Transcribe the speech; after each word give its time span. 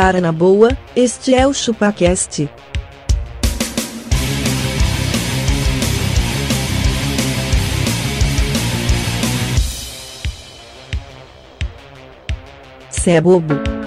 cara 0.00 0.20
na 0.20 0.30
boa, 0.30 0.78
este 0.94 1.34
é 1.34 1.44
o 1.44 1.52
ChupaCast. 1.52 2.48
Cê 12.88 13.10
é 13.10 13.20
bobo. 13.20 13.77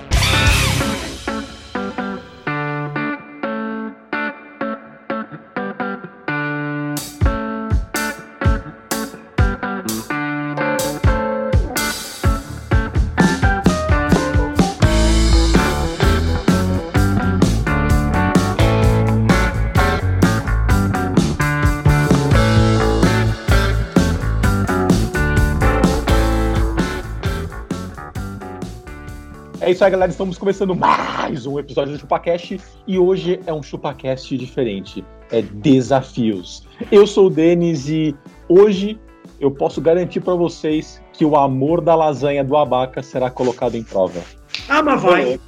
Isso 29.82 29.86
aí, 29.86 29.92
galera. 29.92 30.12
Estamos 30.12 30.38
começando 30.38 30.76
mais 30.76 31.48
um 31.48 31.58
episódio 31.58 31.94
do 31.94 32.00
ChupaCast 32.00 32.62
e 32.86 33.00
hoje 33.00 33.40
é 33.48 33.52
um 33.52 33.64
ChupaCast 33.64 34.38
diferente. 34.38 35.04
É 35.32 35.42
desafios. 35.42 36.68
Eu 36.92 37.08
sou 37.08 37.26
o 37.26 37.30
Denis 37.32 37.90
e 37.90 38.16
hoje 38.48 39.00
eu 39.40 39.50
posso 39.50 39.82
garantir 39.82 40.20
para 40.20 40.36
vocês 40.36 41.02
que 41.14 41.26
o 41.26 41.36
amor 41.36 41.82
da 41.82 41.96
lasanha 41.96 42.44
do 42.44 42.56
abaca 42.56 43.02
será 43.02 43.32
colocado 43.32 43.74
em 43.74 43.84
prova. 43.84 44.22
Ah, 44.70 44.84
mas 44.84 45.02
vai. 45.02 45.40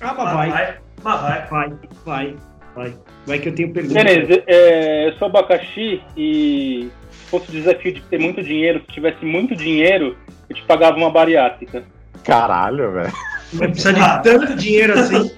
Ah, 0.00 0.14
mas 0.16 0.32
vai. 0.32 0.50
vai. 0.50 0.78
Mas 1.02 1.20
vai. 1.20 1.46
Vai, 1.46 1.72
vai, 2.06 2.36
vai. 2.74 2.94
Vai 3.26 3.38
que 3.38 3.50
eu 3.50 3.54
tenho 3.54 3.70
pergunta. 3.70 4.02
Beleza, 4.02 4.42
é, 4.46 5.08
eu 5.08 5.12
sou 5.18 5.28
abacaxi 5.28 6.00
e 6.16 6.88
se 7.10 7.26
fosse 7.26 7.50
o 7.50 7.52
desafio 7.52 7.92
de 7.92 8.00
ter 8.00 8.18
muito 8.18 8.42
dinheiro, 8.42 8.80
se 8.86 8.94
tivesse 8.94 9.22
muito 9.26 9.54
dinheiro, 9.54 10.16
eu 10.48 10.56
te 10.56 10.62
pagava 10.62 10.96
uma 10.96 11.10
bariátrica. 11.10 11.84
Caralho, 12.22 12.90
velho. 12.90 13.12
Vai 13.52 13.68
precisar 13.68 13.92
de 13.92 14.22
tanto 14.22 14.56
dinheiro 14.56 14.98
assim. 14.98 15.30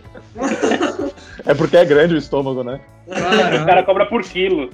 É 1.45 1.55
porque 1.55 1.77
é 1.77 1.85
grande 1.85 2.15
o 2.15 2.19
estômago, 2.19 2.65
né? 2.65 2.81
O 3.07 3.67
cara 3.67 3.83
cobra 3.83 4.07
por 4.07 4.23
quilo. 4.23 4.71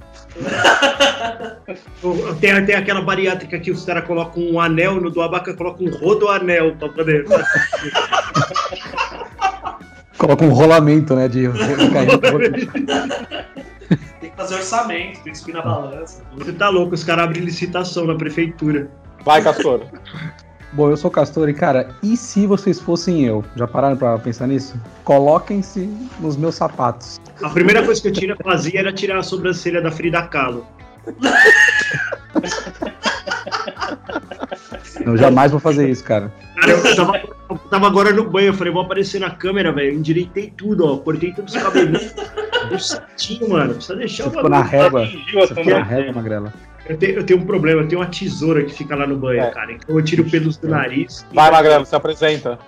Tem, 2.41 2.64
tem 2.64 2.74
aquela 2.74 3.02
bariátrica 3.02 3.58
que 3.58 3.70
os 3.70 3.84
caras 3.84 4.06
colocam 4.06 4.42
um 4.42 4.61
anel 4.61 5.00
no 5.00 5.11
do 5.11 5.20
abaca, 5.20 5.55
colocam 5.55 5.86
um 5.86 5.91
rodoanel 5.91 6.74
pra 6.77 6.89
poder. 6.89 7.27
Coloca 10.17 10.44
um 10.44 10.50
rolamento, 10.50 11.14
né? 11.14 11.28
De 11.28 11.48
Tem 14.20 14.30
que 14.30 14.36
fazer 14.36 14.55
orçamento, 14.55 15.20
tem 15.22 15.33
que 15.33 15.39
subir 15.39 15.52
na 15.52 15.62
balança. 15.62 16.22
Você 16.36 16.52
tá 16.52 16.69
louco, 16.69 16.94
os 16.94 17.05
caras 17.05 17.24
abrem 17.24 17.42
licitação 17.44 18.06
na 18.06 18.14
prefeitura. 18.14 18.89
Vai, 19.24 19.42
Castor. 19.42 19.83
Bom, 20.73 20.89
eu 20.89 20.97
sou 20.97 21.11
o 21.11 21.12
Castor 21.12 21.51
e, 21.51 21.55
cara, 21.55 21.91
e 22.03 22.17
se 22.17 22.47
vocês 22.47 22.81
fossem 22.81 23.27
eu? 23.27 23.45
Já 23.56 23.67
pararam 23.67 23.97
pra 23.97 24.19
pensar 24.19 24.47
nisso? 24.47 24.75
Coloquem-se 25.05 25.81
nos 26.19 26.37
meus 26.37 26.55
sapatos. 26.55 27.20
A 27.42 27.51
primeira 27.51 27.84
coisa 27.84 28.01
que 28.01 28.09
eu 28.09 28.12
tira, 28.12 28.37
fazia 28.42 28.81
era 28.81 28.92
tirar 28.92 29.19
a 29.19 29.23
sobrancelha 29.23 29.83
da 29.83 29.91
Frida 29.91 30.23
Kahlo. 30.23 30.67
Eu 35.05 35.17
jamais 35.17 35.51
vou 35.51 35.61
fazer 35.61 35.89
isso, 35.89 36.05
cara. 36.05 36.33
Cara, 36.61 36.73
eu 36.73 36.96
tava, 36.96 37.17
eu 37.51 37.58
tava 37.70 37.86
agora 37.86 38.13
no 38.13 38.29
banho, 38.30 38.48
eu 38.48 38.55
falei, 38.55 38.73
vou 38.73 38.83
aparecer 38.83 39.20
na 39.20 39.30
câmera, 39.30 39.73
velho. 39.73 39.95
Endireitei 39.95 40.52
tudo, 40.57 40.86
ó. 40.86 40.96
Cortei 40.98 41.33
todos 41.33 41.55
os 41.55 41.63
cabelinhos. 41.63 42.14
Deu 42.69 42.79
certinho, 42.79 43.51
mano. 43.51 43.75
Precisa 43.75 43.96
deixar 43.96 44.25
Você 44.25 44.29
o 44.29 44.33
ficou 44.33 44.51
na 44.51 44.63
régua. 44.63 45.07
Você 45.07 45.55
ficou 45.55 45.64
na 45.64 45.83
régua, 45.83 46.13
Magrela. 46.13 46.52
Eu 46.87 46.97
tenho, 46.97 47.15
eu 47.15 47.25
tenho 47.25 47.41
um 47.41 47.47
problema, 47.47 47.83
eu 47.83 47.89
tenho 47.89 48.01
uma 48.01 48.09
tesoura 48.09 48.65
que 48.65 48.75
fica 48.75 48.97
lá 48.97 49.07
no 49.07 49.17
banho, 49.17 49.43
É. 49.43 49.51
cara. 49.51 49.73
Então 49.73 49.97
eu 49.97 50.05
tiro 50.05 50.25
pelos 50.25 50.57
do 50.57 50.69
nariz. 50.69 51.25
Vai, 51.33 51.51
Magrelo, 51.51 51.87
se 51.87 51.95
apresenta. 51.95 52.59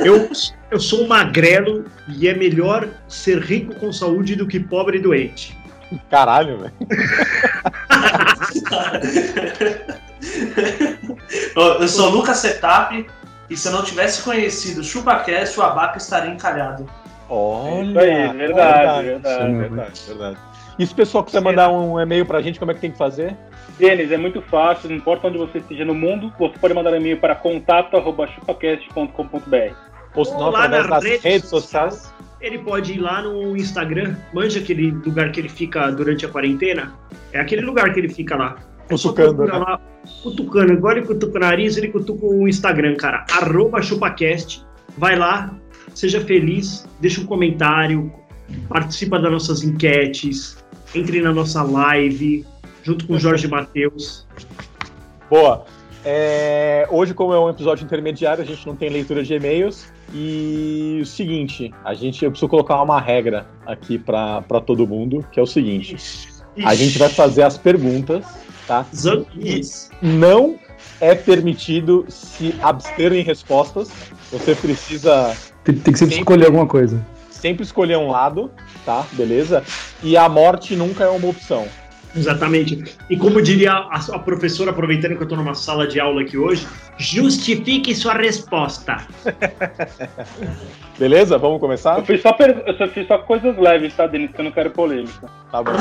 Eu, 0.00 0.30
eu 0.70 0.78
sou 0.78 1.04
um 1.04 1.08
magrelo 1.08 1.84
e 2.08 2.28
é 2.28 2.34
melhor 2.34 2.88
ser 3.08 3.40
rico 3.40 3.74
com 3.74 3.92
saúde 3.92 4.36
do 4.36 4.46
que 4.46 4.60
pobre 4.60 4.98
e 4.98 5.00
doente. 5.00 5.56
Caralho, 6.10 6.58
velho. 6.58 6.72
eu, 11.80 11.88
sou 11.88 12.08
o 12.08 12.10
Lucas 12.10 12.38
Setup 12.38 13.06
e 13.48 13.56
se 13.56 13.68
eu 13.68 13.72
não 13.72 13.84
tivesse 13.84 14.22
conhecido 14.22 14.80
o 14.80 14.84
ChupaCast, 14.84 15.58
o 15.58 15.62
Abaca 15.62 15.98
estaria 15.98 16.30
encalhado. 16.30 16.88
Olha. 17.28 17.84
Isso 17.84 17.98
aí, 17.98 18.36
verdade, 18.36 19.06
verdade. 19.06 19.44
Sim, 19.46 19.58
verdade, 19.58 20.02
verdade. 20.06 20.38
E 20.78 20.86
se 20.86 20.92
o 20.92 20.96
pessoal 20.96 21.24
quiser 21.24 21.40
mandar 21.40 21.70
um 21.70 21.98
e-mail 21.98 22.26
pra 22.26 22.42
gente, 22.42 22.58
como 22.58 22.70
é 22.70 22.74
que 22.74 22.80
tem 22.80 22.90
que 22.90 22.98
fazer? 22.98 23.34
Denis, 23.78 24.12
é 24.12 24.16
muito 24.16 24.40
fácil, 24.42 24.88
não 24.90 24.96
importa 24.96 25.28
onde 25.28 25.38
você 25.38 25.58
esteja 25.58 25.84
no 25.84 25.94
mundo, 25.94 26.32
você 26.38 26.58
pode 26.58 26.74
mandar 26.74 26.92
um 26.92 26.96
e-mail 26.96 27.18
para 27.18 27.34
contato.chupacast.com.br. 27.34 29.74
Ou 30.14 30.24
se 30.24 30.32
não, 30.32 30.48
através 30.48 30.82
nas 30.82 30.90
das 30.90 31.04
redes 31.04 31.22
redes 31.22 31.48
sociais. 31.48 32.12
Ele 32.40 32.58
pode 32.58 32.92
ir 32.92 32.98
lá 32.98 33.22
no 33.22 33.56
Instagram, 33.56 34.16
manja 34.32 34.60
aquele 34.60 34.90
lugar 34.90 35.32
que 35.32 35.40
ele 35.40 35.48
fica 35.48 35.90
durante 35.90 36.26
a 36.26 36.28
quarentena? 36.28 36.94
É 37.32 37.40
aquele 37.40 37.62
lugar 37.62 37.92
que 37.92 38.00
ele 38.00 38.10
fica 38.10 38.36
lá. 38.36 38.56
É 38.88 38.90
Cutucando, 38.90 39.44
né? 39.44 39.52
lá, 39.52 39.80
cutucando. 40.22 40.72
Igual 40.72 40.96
ele 40.96 41.06
cutuca 41.06 41.38
o 41.38 41.40
nariz, 41.40 41.76
ele 41.76 41.88
cutuca 41.88 42.24
o 42.26 42.46
Instagram, 42.46 42.94
cara. 42.96 43.24
Arroba 43.32 43.82
ChupaCast. 43.82 44.64
Vai 44.96 45.16
lá, 45.16 45.58
seja 45.94 46.20
feliz, 46.20 46.86
deixa 47.00 47.20
um 47.20 47.26
comentário, 47.26 48.12
participa 48.68 49.18
das 49.18 49.32
nossas 49.32 49.62
enquetes, 49.62 50.64
entre 50.96 51.20
na 51.20 51.32
nossa 51.32 51.62
live, 51.62 52.44
junto 52.82 53.06
com 53.06 53.14
o 53.14 53.18
Jorge 53.18 53.46
Matheus. 53.46 54.26
Boa. 55.30 55.64
É, 56.04 56.86
hoje, 56.90 57.12
como 57.12 57.34
é 57.34 57.40
um 57.40 57.50
episódio 57.50 57.84
intermediário, 57.84 58.42
a 58.42 58.46
gente 58.46 58.64
não 58.66 58.76
tem 58.76 58.88
leitura 58.88 59.24
de 59.24 59.34
e-mails. 59.34 59.92
E 60.14 61.00
o 61.02 61.06
seguinte, 61.06 61.74
a 61.84 61.92
gente 61.94 62.24
eu 62.24 62.30
preciso 62.30 62.48
colocar 62.48 62.80
uma 62.80 63.00
regra 63.00 63.44
aqui 63.66 63.98
pra 63.98 64.40
pra 64.42 64.60
todo 64.60 64.86
mundo, 64.86 65.26
que 65.32 65.40
é 65.40 65.42
o 65.42 65.46
seguinte: 65.46 65.96
a 66.64 66.74
gente 66.76 66.96
vai 66.96 67.08
fazer 67.08 67.42
as 67.42 67.58
perguntas, 67.58 68.24
tá? 68.68 68.86
Zanquis. 68.94 69.90
Não 70.00 70.56
é 71.00 71.14
permitido 71.14 72.06
se 72.08 72.54
abster 72.62 73.12
em 73.12 73.22
respostas. 73.22 73.90
Você 74.30 74.54
precisa 74.54 75.36
Tem, 75.64 75.74
tem 75.74 75.92
que 75.92 75.98
sempre 75.98 76.14
Sempre. 76.14 76.18
escolher 76.18 76.46
alguma 76.46 76.66
coisa. 76.66 77.04
Sempre 77.46 77.62
escolher 77.62 77.96
um 77.96 78.10
lado, 78.10 78.50
tá? 78.84 79.06
Beleza? 79.12 79.62
E 80.02 80.16
a 80.16 80.28
morte 80.28 80.74
nunca 80.74 81.04
é 81.04 81.08
uma 81.08 81.28
opção. 81.28 81.66
Exatamente. 82.14 82.82
E 83.08 83.16
como 83.16 83.40
diria 83.40 83.72
a, 83.72 84.00
a 84.14 84.18
professora, 84.18 84.70
aproveitando 84.70 85.12
que 85.12 85.18
eu 85.18 85.24
estou 85.24 85.38
numa 85.38 85.54
sala 85.54 85.86
de 85.86 86.00
aula 86.00 86.22
aqui 86.22 86.36
hoje, 86.36 86.66
justifique 86.98 87.94
sua 87.94 88.14
resposta. 88.14 88.96
Beleza? 90.98 91.38
Vamos 91.38 91.60
começar? 91.60 91.98
Eu 91.98 92.04
fiz 92.04 92.20
só, 92.22 92.32
per- 92.32 92.62
eu 92.66 92.74
só 92.76 92.88
fiz 92.88 93.06
só 93.06 93.18
coisas 93.18 93.56
leves, 93.58 93.94
tá, 93.94 94.06
Denis? 94.08 94.30
Que 94.32 94.40
eu 94.40 94.44
não 94.46 94.50
quero 94.50 94.70
polêmica. 94.70 95.28
Tá 95.52 95.62
bom. 95.62 95.72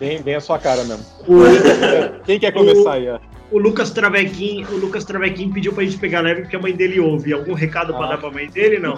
Bem, 0.00 0.20
bem 0.24 0.34
a 0.34 0.40
sua 0.40 0.58
cara 0.58 0.82
mesmo. 0.84 1.04
Quem 2.24 2.40
quer 2.40 2.52
começar 2.52 2.94
aí? 2.94 3.08
ó? 3.10 3.18
O 3.54 3.58
Lucas 3.58 3.90
Travequim, 3.90 4.64
o 4.70 4.76
Lucas 4.76 5.04
Travequim 5.04 5.50
pediu 5.52 5.72
pra 5.72 5.84
gente 5.84 5.96
pegar 5.98 6.20
leve 6.20 6.42
porque 6.42 6.56
a 6.56 6.60
mãe 6.60 6.72
dele 6.74 6.98
ouve. 7.00 7.32
Algum 7.32 7.54
recado 7.54 7.94
pra 7.94 8.06
Ah. 8.06 8.08
dar 8.10 8.18
pra 8.18 8.30
mãe 8.30 8.48
dele? 8.50 8.78
Não. 8.78 8.96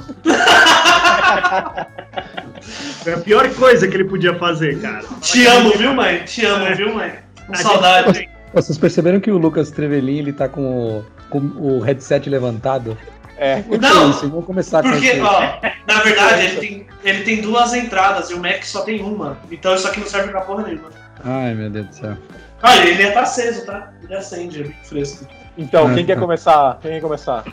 Foi 3.02 3.12
a 3.14 3.18
pior 3.18 3.48
coisa 3.54 3.86
que 3.86 3.94
ele 3.96 4.04
podia 4.04 4.34
fazer, 4.38 4.80
cara. 4.80 5.04
Te 5.20 5.46
amo, 5.46 5.72
viu, 5.76 5.92
mãe? 5.94 6.22
Te 6.24 6.44
amo, 6.44 6.74
viu, 6.74 6.94
mãe? 6.94 7.12
Com 7.46 7.52
A 7.52 7.56
saudade. 7.56 8.14
gente- 8.18 8.30
Vocês 8.52 8.78
perceberam 8.78 9.20
que 9.20 9.30
o 9.30 9.38
Lucas 9.38 9.70
Trevelin 9.70 10.18
ele 10.18 10.32
tá 10.32 10.48
com 10.48 10.62
o, 10.98 11.04
com 11.28 11.38
o 11.38 11.80
headset 11.80 12.28
levantado? 12.30 12.96
É. 13.36 13.62
Não, 13.80 14.10
isso? 14.10 14.28
Vamos 14.30 14.46
começar 14.46 14.82
com 14.82 14.90
Porque, 14.90 15.12
isso. 15.12 15.22
ó, 15.22 15.40
na 15.86 16.00
verdade, 16.00 16.46
ele 16.46 16.56
tem, 16.56 16.86
ele 17.04 17.22
tem 17.22 17.42
duas 17.42 17.74
entradas 17.74 18.30
e 18.30 18.34
o 18.34 18.38
Mac 18.40 18.62
só 18.64 18.80
tem 18.80 19.02
uma. 19.02 19.36
Então 19.50 19.74
isso 19.74 19.86
aqui 19.86 20.00
não 20.00 20.06
serve 20.06 20.30
pra 20.30 20.40
porra 20.40 20.62
nenhuma. 20.62 20.88
Ai, 21.22 21.52
meu 21.54 21.68
Deus 21.68 21.86
do 21.88 21.94
céu. 21.94 22.16
Olha, 22.62 22.88
ele 22.88 23.10
tá 23.10 23.20
aceso, 23.22 23.64
tá? 23.66 23.92
Ele 24.02 24.14
acende, 24.14 24.60
é 24.60 24.64
bem 24.64 24.76
fresco. 24.84 25.26
Então, 25.58 25.86
Ah, 25.88 25.94
quem 25.94 26.04
quer 26.06 26.14
tá. 26.14 26.20
começar? 26.20 26.78
Quem 26.80 26.90
quer 26.92 27.00
começar? 27.00 27.44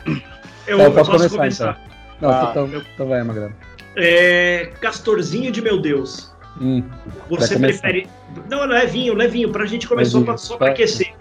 Eu, 0.66 0.78
Tá, 0.78 0.82
eu 0.84 0.88
eu 0.88 0.92
posso 0.92 1.10
posso 1.10 1.28
começar, 1.36 1.74
começar. 1.74 1.80
Não, 2.20 2.30
Ah, 2.30 2.48
então, 2.50 2.82
então 2.94 3.08
vai, 3.08 3.22
Magrela. 3.22 3.52
É, 3.96 4.70
Castorzinho 4.80 5.52
de 5.52 5.60
meu 5.62 5.80
Deus. 5.80 6.32
Hum, 6.60 6.82
Você 7.28 7.48
Vai 7.48 7.56
começar. 7.56 7.80
prefere. 7.80 8.08
Não, 8.48 8.64
levinho, 8.64 9.14
levinho, 9.14 9.50
pra 9.50 9.66
gente 9.66 9.86
começar 9.88 10.10
só 10.12 10.18
Levinho, 10.18 10.34
pra, 10.34 10.38
só 10.38 10.56
pra 10.56 10.68
aquecer. 10.70 11.12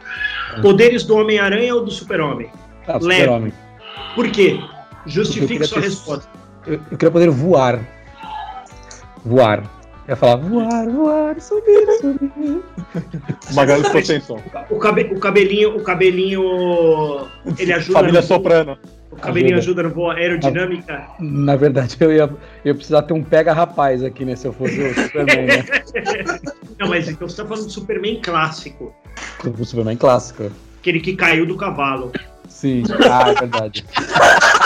Poderes 0.61 1.03
do 1.03 1.15
Homem-Aranha 1.17 1.73
ou 1.75 1.83
do 1.83 1.91
Super-Homem? 1.91 2.49
ah, 2.87 2.97
Leve. 3.01 3.21
super-homem. 3.21 3.53
Por 4.15 4.29
quê? 4.29 4.59
Porque 4.59 4.69
eu 5.05 5.11
Justifique 5.11 5.65
sua 5.65 5.81
ter- 5.81 5.87
resposta. 5.87 6.29
Eu, 6.67 6.73
eu 6.91 6.97
queria 6.97 7.11
poder 7.11 7.29
voar. 7.29 7.79
Voar. 9.25 9.63
Eu 10.05 10.11
ia 10.11 10.15
falar, 10.17 10.35
voar, 10.37 10.89
voar, 10.89 11.39
subir, 11.41 11.85
subir. 12.01 12.61
Magalhães 13.53 13.87
ficou 13.87 14.03
sem 14.03 14.19
som. 14.19 14.39
O, 14.69 14.77
cabe- 14.77 15.09
o 15.13 15.19
cabelinho, 15.19 15.77
o 15.77 15.81
cabelinho. 15.81 17.27
Ele 17.57 17.71
ajuda. 17.73 17.99
Família 17.99 18.19
no- 18.21 18.27
Soprano. 18.27 18.77
cabelinho 19.21 19.57
Ajuda. 19.57 19.81
ajuda 19.81 19.83
no 19.83 19.95
voo 19.95 20.11
aerodinâmica. 20.11 21.07
Na 21.21 21.55
verdade, 21.55 21.95
eu 22.01 22.11
ia, 22.11 22.23
eu 22.23 22.37
ia 22.65 22.75
precisar 22.75 23.03
ter 23.03 23.13
um 23.13 23.23
pega 23.23 23.53
rapaz 23.53 24.03
aqui, 24.03 24.25
né? 24.25 24.35
Se 24.35 24.45
eu 24.45 24.51
fosse 24.53 24.77
o 24.81 24.93
Superman, 24.93 25.45
né? 25.45 25.63
Não, 26.79 26.89
mas 26.89 27.07
então 27.07 27.29
você 27.29 27.41
tá 27.41 27.47
falando 27.47 27.65
do 27.65 27.71
Superman 27.71 28.19
clássico. 28.21 28.93
O 29.45 29.63
Superman 29.65 29.95
clássico. 29.95 30.51
Aquele 30.81 30.99
que 30.99 31.15
caiu 31.15 31.45
do 31.45 31.55
cavalo. 31.55 32.11
Sim. 32.49 32.83
Ah, 33.09 33.29
é 33.29 33.33
verdade. 33.35 33.85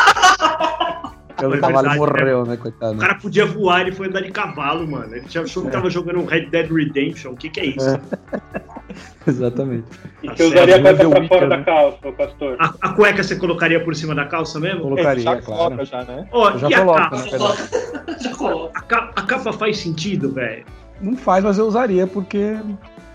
O 1.46 1.54
É 1.54 1.60
cavalo 1.60 1.90
verdade, 1.90 1.98
morreu, 2.00 2.46
né, 2.46 2.58
coitado? 2.58 2.96
O 2.96 2.98
cara 2.98 3.16
podia 3.16 3.46
voar, 3.46 3.82
ele 3.82 3.92
foi 3.92 4.08
andar 4.08 4.22
de 4.22 4.32
cavalo, 4.32 4.88
mano. 4.88 5.16
Ele 5.16 5.26
já 5.30 5.42
achou 5.42 5.64
que 5.64 5.72
tava 5.72 5.90
jogando 5.90 6.20
um 6.20 6.26
Red 6.26 6.48
Dead 6.48 6.72
Redemption. 6.72 7.32
O 7.34 7.36
que 7.38 7.50
que 7.50 7.60
é 7.60 7.66
isso? 7.68 8.00
Exatamente. 9.28 9.86
E 10.24 10.28
Tá 10.28 10.36
você 10.36 10.44
usaria 10.46 10.76
a 10.78 10.82
cueca 10.82 10.98
The 10.98 11.10
pra 11.10 11.28
fora 11.28 11.48
né? 11.48 11.58
da 11.58 11.64
calça, 11.64 12.08
ô 12.08 12.14
Castor. 12.14 12.56
A, 12.60 12.74
a 12.82 12.90
cueca 12.94 13.24
você 13.24 13.36
colocaria 13.36 13.84
por 13.84 13.96
cima 13.96 14.16
da 14.16 14.26
calça 14.26 14.60
mesmo? 14.60 14.82
Colocaria, 14.82 15.24
já 15.24 15.42
claro. 15.42 15.64
coloca 15.76 15.86
já, 15.86 16.04
né? 16.06 16.28
Ó, 16.32 16.50
Eu 16.52 16.60
já 16.60 16.70
e 16.70 16.74
a 16.74 16.86
capa? 16.86 17.16
né. 17.18 17.28
Já 18.20 18.36
coloca. 18.36 18.80
A 18.80 18.82
capa, 18.82 19.22
a 19.22 19.26
capa 19.26 19.54
faz 19.54 19.78
sentido, 19.78 20.32
velho? 20.32 20.66
Não 21.02 21.16
faz, 21.16 21.44
mas 21.44 21.58
eu 21.60 21.68
usaria, 21.68 22.08
porque. 22.08 22.56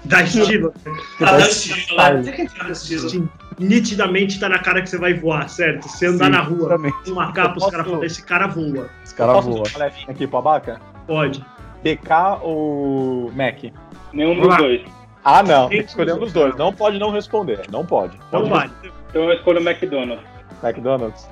Dá 0.04 0.22
estilo. 0.22 0.72
Pra 1.18 1.32
dar 1.38 1.48
estilo, 1.48 1.96
né? 1.96 2.48
No 2.64 2.70
estilo. 2.72 3.28
Nitidamente 3.58 4.38
tá 4.40 4.48
na 4.48 4.58
cara 4.58 4.82
que 4.82 4.88
você 4.90 4.98
vai 4.98 5.14
voar, 5.14 5.48
certo? 5.48 5.88
Você 5.88 6.06
andar 6.06 6.26
Sim, 6.26 6.30
na 6.32 6.40
rua 6.42 6.58
exatamente. 6.58 6.96
com 7.04 7.10
uma 7.10 7.32
capa, 7.32 7.56
os 7.58 7.62
Eu 7.64 7.70
caras 7.70 7.84
posso- 7.86 7.90
falam, 7.96 8.04
esse 8.04 8.22
cara 8.24 8.46
voa. 8.46 8.90
Esse 9.04 9.14
cara 9.14 9.32
Posso 9.34 9.50
voa. 9.50 9.62
dar 9.64 9.70
uma 9.70 9.78
levinha 9.86 10.06
aqui 10.08 10.26
pro 10.26 10.38
Abaca? 10.38 10.80
Pode. 11.06 11.44
BK 11.82 12.10
ou 12.42 13.32
Mac? 13.34 13.64
Nenhum 14.12 14.40
dos 14.40 14.56
dois. 14.56 14.82
Ah, 15.24 15.42
não. 15.42 15.68
Tem 15.68 15.82
que 15.82 15.88
escolher 15.88 16.14
um 16.14 16.18
dos 16.18 16.32
dois. 16.32 16.54
Não 16.56 16.72
pode 16.72 16.98
não 16.98 17.10
responder. 17.10 17.60
Não 17.70 17.84
pode. 17.86 18.16
Não 18.32 18.40
Pode 18.40 18.50
vale. 18.50 18.70
Então 19.10 19.22
eu 19.24 19.32
escolho 19.34 19.60
o 19.60 19.62
McDonald's. 19.68 20.24
McDonald's. 20.62 21.28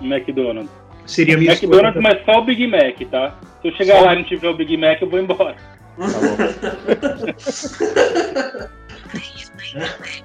McDonald's. 0.00 0.70
Seria 1.06 1.36
minha 1.36 1.52
escolha. 1.52 1.72
McDonald's, 1.88 2.02
mas 2.02 2.24
só 2.24 2.40
o 2.40 2.44
Big 2.44 2.66
Mac, 2.66 2.96
tá? 3.10 3.34
Se 3.60 3.68
eu 3.68 3.72
chegar 3.76 4.00
lá 4.02 4.14
e 4.14 4.16
não 4.16 4.24
tiver 4.24 4.48
o 4.48 4.54
Big 4.56 4.76
Mac, 4.76 5.00
eu 5.02 5.08
vou 5.10 5.18
embora. 5.20 5.54
Tá 5.96 6.06
bom. 6.06 6.36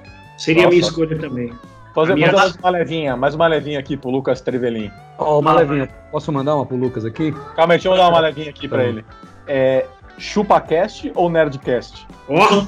Seria 0.40 0.62
Nossa. 0.64 0.74
minha 0.74 0.88
escolha 0.88 1.18
também. 1.18 1.52
Fazer, 1.94 2.12
A 2.12 2.14
minha- 2.14 2.30
fazer 2.30 2.38
mais 2.42 2.56
uma 2.56 2.70
levinha, 2.70 3.16
mais 3.16 3.34
uma 3.34 3.46
levinha 3.46 3.78
aqui 3.78 3.96
pro 3.96 4.10
Lucas 4.10 4.40
Trevelin. 4.40 4.90
Ó, 5.18 5.40
uma 5.40 5.50
Ah, 5.50 5.54
levinha. 5.56 5.88
Posso 6.10 6.32
mandar 6.32 6.54
uma 6.56 6.64
pro 6.64 6.76
Lucas 6.76 7.04
aqui? 7.04 7.32
Calma 7.56 7.74
aí, 7.74 7.78
deixa 7.78 7.88
eu 7.88 7.96
dar 7.96 8.08
uma 8.08 8.20
levinha 8.20 8.50
aqui 8.50 8.66
pra 8.68 8.78
Tá 8.78 8.84
ele. 8.84 9.04
É, 9.48 9.84
ChupaCast 10.18 11.12
ou 11.14 11.28
Nerdcast? 11.28 12.06
Ó, 12.28 12.64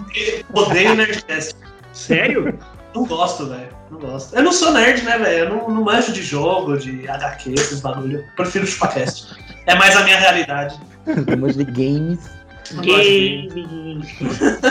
Odeio- 0.60 0.94
Nerdcast. 0.94 1.54
sério? 1.92 2.58
Não 2.94 3.06
gosto, 3.06 3.46
velho. 3.48 3.68
Não 3.90 3.98
gosto. 4.00 4.34
Eu 4.36 4.42
não 4.42 4.52
sou 4.52 4.70
nerd, 4.72 5.02
né, 5.04 5.16
velho? 5.16 5.38
Eu 5.44 5.48
não, 5.50 5.68
não 5.70 5.82
manjo 5.84 6.12
de 6.12 6.20
jogo, 6.22 6.76
de 6.76 7.08
HQ, 7.08 7.54
esses 7.54 7.80
bagulho. 7.80 8.18
Eu 8.18 8.24
prefiro 8.36 8.66
ChupaCast. 8.66 9.34
É 9.66 9.74
mais 9.76 9.96
a 9.96 10.02
minha 10.04 10.18
realidade. 10.18 10.78
Temos 11.26 11.56
de 11.56 11.64
games. 11.64 12.18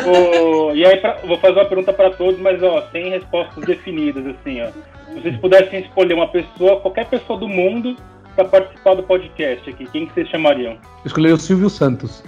Ô, 0.05 0.73
e 0.73 0.85
aí, 0.85 0.97
pra- 0.97 1.17
vou 1.25 1.37
fazer 1.37 1.53
uma 1.59 1.65
pergunta 1.65 1.93
pra 1.93 2.09
todos, 2.11 2.39
mas 2.39 2.61
ó, 2.63 2.87
sem 2.91 3.09
respostas 3.09 3.63
definidas, 3.65 4.25
assim, 4.27 4.61
ó. 4.61 4.67
Se 5.13 5.19
vocês 5.21 5.37
pudessem 5.37 5.81
escolher 5.81 6.13
uma 6.13 6.27
pessoa, 6.27 6.79
qualquer 6.79 7.05
pessoa 7.07 7.37
do 7.39 7.47
mundo, 7.47 7.95
pra 8.35 8.45
participar 8.45 8.95
do 8.95 9.03
podcast 9.03 9.69
aqui, 9.69 9.85
quem 9.91 10.05
que 10.05 10.13
vocês 10.13 10.27
chamariam? 10.29 10.73
Eu 10.73 10.79
escolhi 11.05 11.31
o 11.31 11.37
Silvio 11.37 11.69
Santos. 11.69 12.23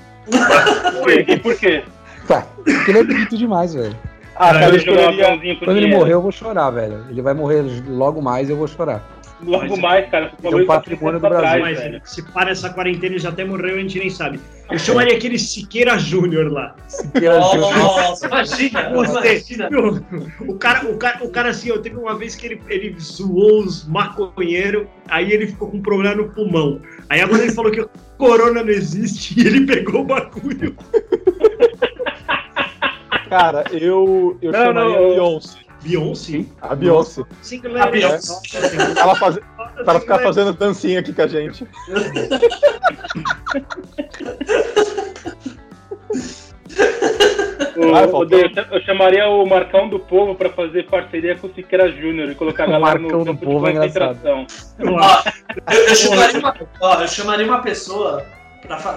E 1.27 1.37
por 1.37 1.57
quê? 1.57 1.83
Tá. 2.27 2.45
Porque 2.63 2.91
ele 2.91 2.99
é 2.99 3.03
bonito 3.03 3.37
demais, 3.37 3.73
velho. 3.73 3.95
Ah, 4.35 4.51
cara, 4.53 4.65
eu 4.65 4.71
um 4.71 4.75
escolheria... 4.75 5.07
aviãozinho 5.09 5.55
pro 5.57 5.65
Quando 5.65 5.77
ele 5.77 5.85
dinheiro. 5.85 5.99
morrer, 5.99 6.13
eu 6.13 6.21
vou 6.21 6.31
chorar, 6.31 6.69
velho. 6.71 7.05
Ele 7.09 7.21
vai 7.21 7.33
morrer 7.33 7.63
logo 7.87 8.21
mais 8.21 8.49
e 8.49 8.51
eu 8.51 8.57
vou 8.57 8.67
chorar. 8.67 9.03
Logo 9.45 9.77
mais, 9.77 10.09
cara. 10.09 10.29
você 10.29 10.41
falou 10.41 10.59
um 10.59 10.63
isso 10.63 10.71
há 10.71 10.75
patrimônio 10.75 11.19
do 11.19 11.29
Brasil. 11.29 11.61
Mas 11.61 11.77
velho. 11.77 12.01
se 12.03 12.21
para 12.31 12.51
essa 12.51 12.69
quarentena 12.69 13.13
ele 13.13 13.19
já 13.19 13.29
até 13.29 13.43
morreu, 13.43 13.75
a 13.75 13.79
gente 13.79 13.99
nem 13.99 14.09
sabe. 14.09 14.39
Eu 14.71 14.79
chamaria 14.79 15.15
aquele 15.15 15.37
Siqueira 15.37 15.97
Júnior 15.97 16.51
lá. 16.51 16.75
Nossa, 17.69 18.25
imagina, 18.25 18.89
Você, 18.89 19.11
imagina. 19.11 19.69
meu, 19.69 20.03
o 20.47 20.55
cara, 20.55 20.89
o 20.89 20.97
cara, 20.97 21.23
o 21.23 21.29
cara 21.29 21.49
assim, 21.49 21.69
eu 21.69 21.81
teve 21.81 21.95
uma 21.95 22.17
vez 22.17 22.35
que 22.35 22.45
ele, 22.45 22.61
ele 22.69 22.95
zoou 22.99 23.59
os 23.59 23.85
maconheiros, 23.85 24.87
aí 25.09 25.31
ele 25.31 25.47
ficou 25.47 25.69
com 25.69 25.77
um 25.77 25.81
problema 25.81 26.15
no 26.15 26.29
pulmão. 26.29 26.81
Aí 27.09 27.21
agora 27.21 27.43
ele 27.43 27.51
falou 27.51 27.71
que 27.71 27.85
corona 28.17 28.63
não 28.63 28.69
existe 28.69 29.39
e 29.39 29.45
ele 29.45 29.65
pegou 29.65 30.01
o 30.01 30.05
bagulho. 30.05 30.75
Cara, 33.29 33.63
eu, 33.71 34.37
eu 34.41 34.51
Não, 34.51 34.59
chamaria 34.59 35.17
não, 35.17 35.37
a 35.37 35.41
Beyoncé. 35.83 36.31
Beyoncé? 36.31 36.45
A 36.61 36.75
Beyoncé. 36.75 37.23
Singular. 37.41 37.87
A 37.87 37.91
Beyoncé. 37.91 38.57
Ela 38.97 39.15
faz... 39.15 39.37
Ela 39.85 39.99
ficar 39.99 40.19
fazendo 40.19 40.53
dancinha 40.53 40.99
aqui 40.99 41.11
com 41.13 41.21
a 41.21 41.27
gente. 41.27 41.67
Ô, 47.75 47.95
Ah, 47.95 48.05
eu 48.71 48.81
chamaria 48.83 49.27
o 49.27 49.45
Marcão 49.45 49.89
do 49.89 49.99
Povo 49.99 50.35
pra 50.35 50.49
fazer 50.49 50.85
parceria 50.87 51.35
com 51.35 51.47
o 51.47 51.53
Siqueira 51.53 51.91
Júnior 51.91 52.29
e 52.29 52.35
colocar 52.35 52.63
a 52.63 52.67
O 52.67 52.71
galera 52.71 52.99
no 52.99 53.07
do 53.09 53.25
campo 53.25 53.45
Povo 53.45 53.67
é 53.67 53.71
de 53.71 53.77
concentração. 53.79 54.45
Ó, 54.79 55.23
eu, 55.71 55.79
eu 55.87 55.95
chamaria 55.95 56.39
uma, 56.39 56.55
ó, 56.81 57.01
eu 57.01 57.07
chamaria 57.07 57.45
uma 57.45 57.61
pessoa 57.61 58.25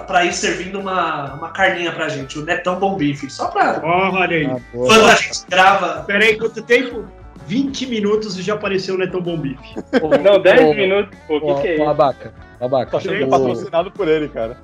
pra 0.07 0.25
ir 0.25 0.33
servindo 0.33 0.79
uma, 0.79 1.33
uma 1.33 1.49
carninha 1.49 1.91
pra 1.91 2.09
gente, 2.09 2.39
o 2.39 2.43
Netão 2.45 2.79
Bom 2.79 2.95
Bife. 2.95 3.29
Só 3.29 3.47
pra. 3.47 3.79
Olha 3.83 4.37
aí. 4.37 4.45
Ah. 4.45 4.57
Quando 4.71 5.05
a 5.05 5.15
gente 5.15 5.45
grava. 5.49 6.03
Pera 6.03 6.23
aí, 6.25 6.37
quanto 6.37 6.61
tempo? 6.61 7.05
20 7.45 7.85
minutos 7.85 8.37
e 8.37 8.41
já 8.41 8.55
apareceu 8.55 8.95
o 8.95 8.97
Netão 8.97 9.21
Bom 9.21 9.37
Bife. 9.37 9.75
Não, 10.23 10.41
10 10.41 10.61
Ô, 10.61 10.73
minutos, 10.73 11.17
pô, 11.27 11.37
o 11.37 11.55
que, 11.55 11.61
que 11.61 11.67
é 11.69 11.73
isso? 11.75 11.83
Abaca. 11.83 12.33
Abaca. 12.59 12.91
Tô 12.91 12.97
achando 12.97 13.17
que 13.17 13.23
é 13.23 13.25
O- 13.25 13.29
patrocinado 13.29 13.91
por 13.91 14.07
ele, 14.07 14.27
cara. 14.27 14.57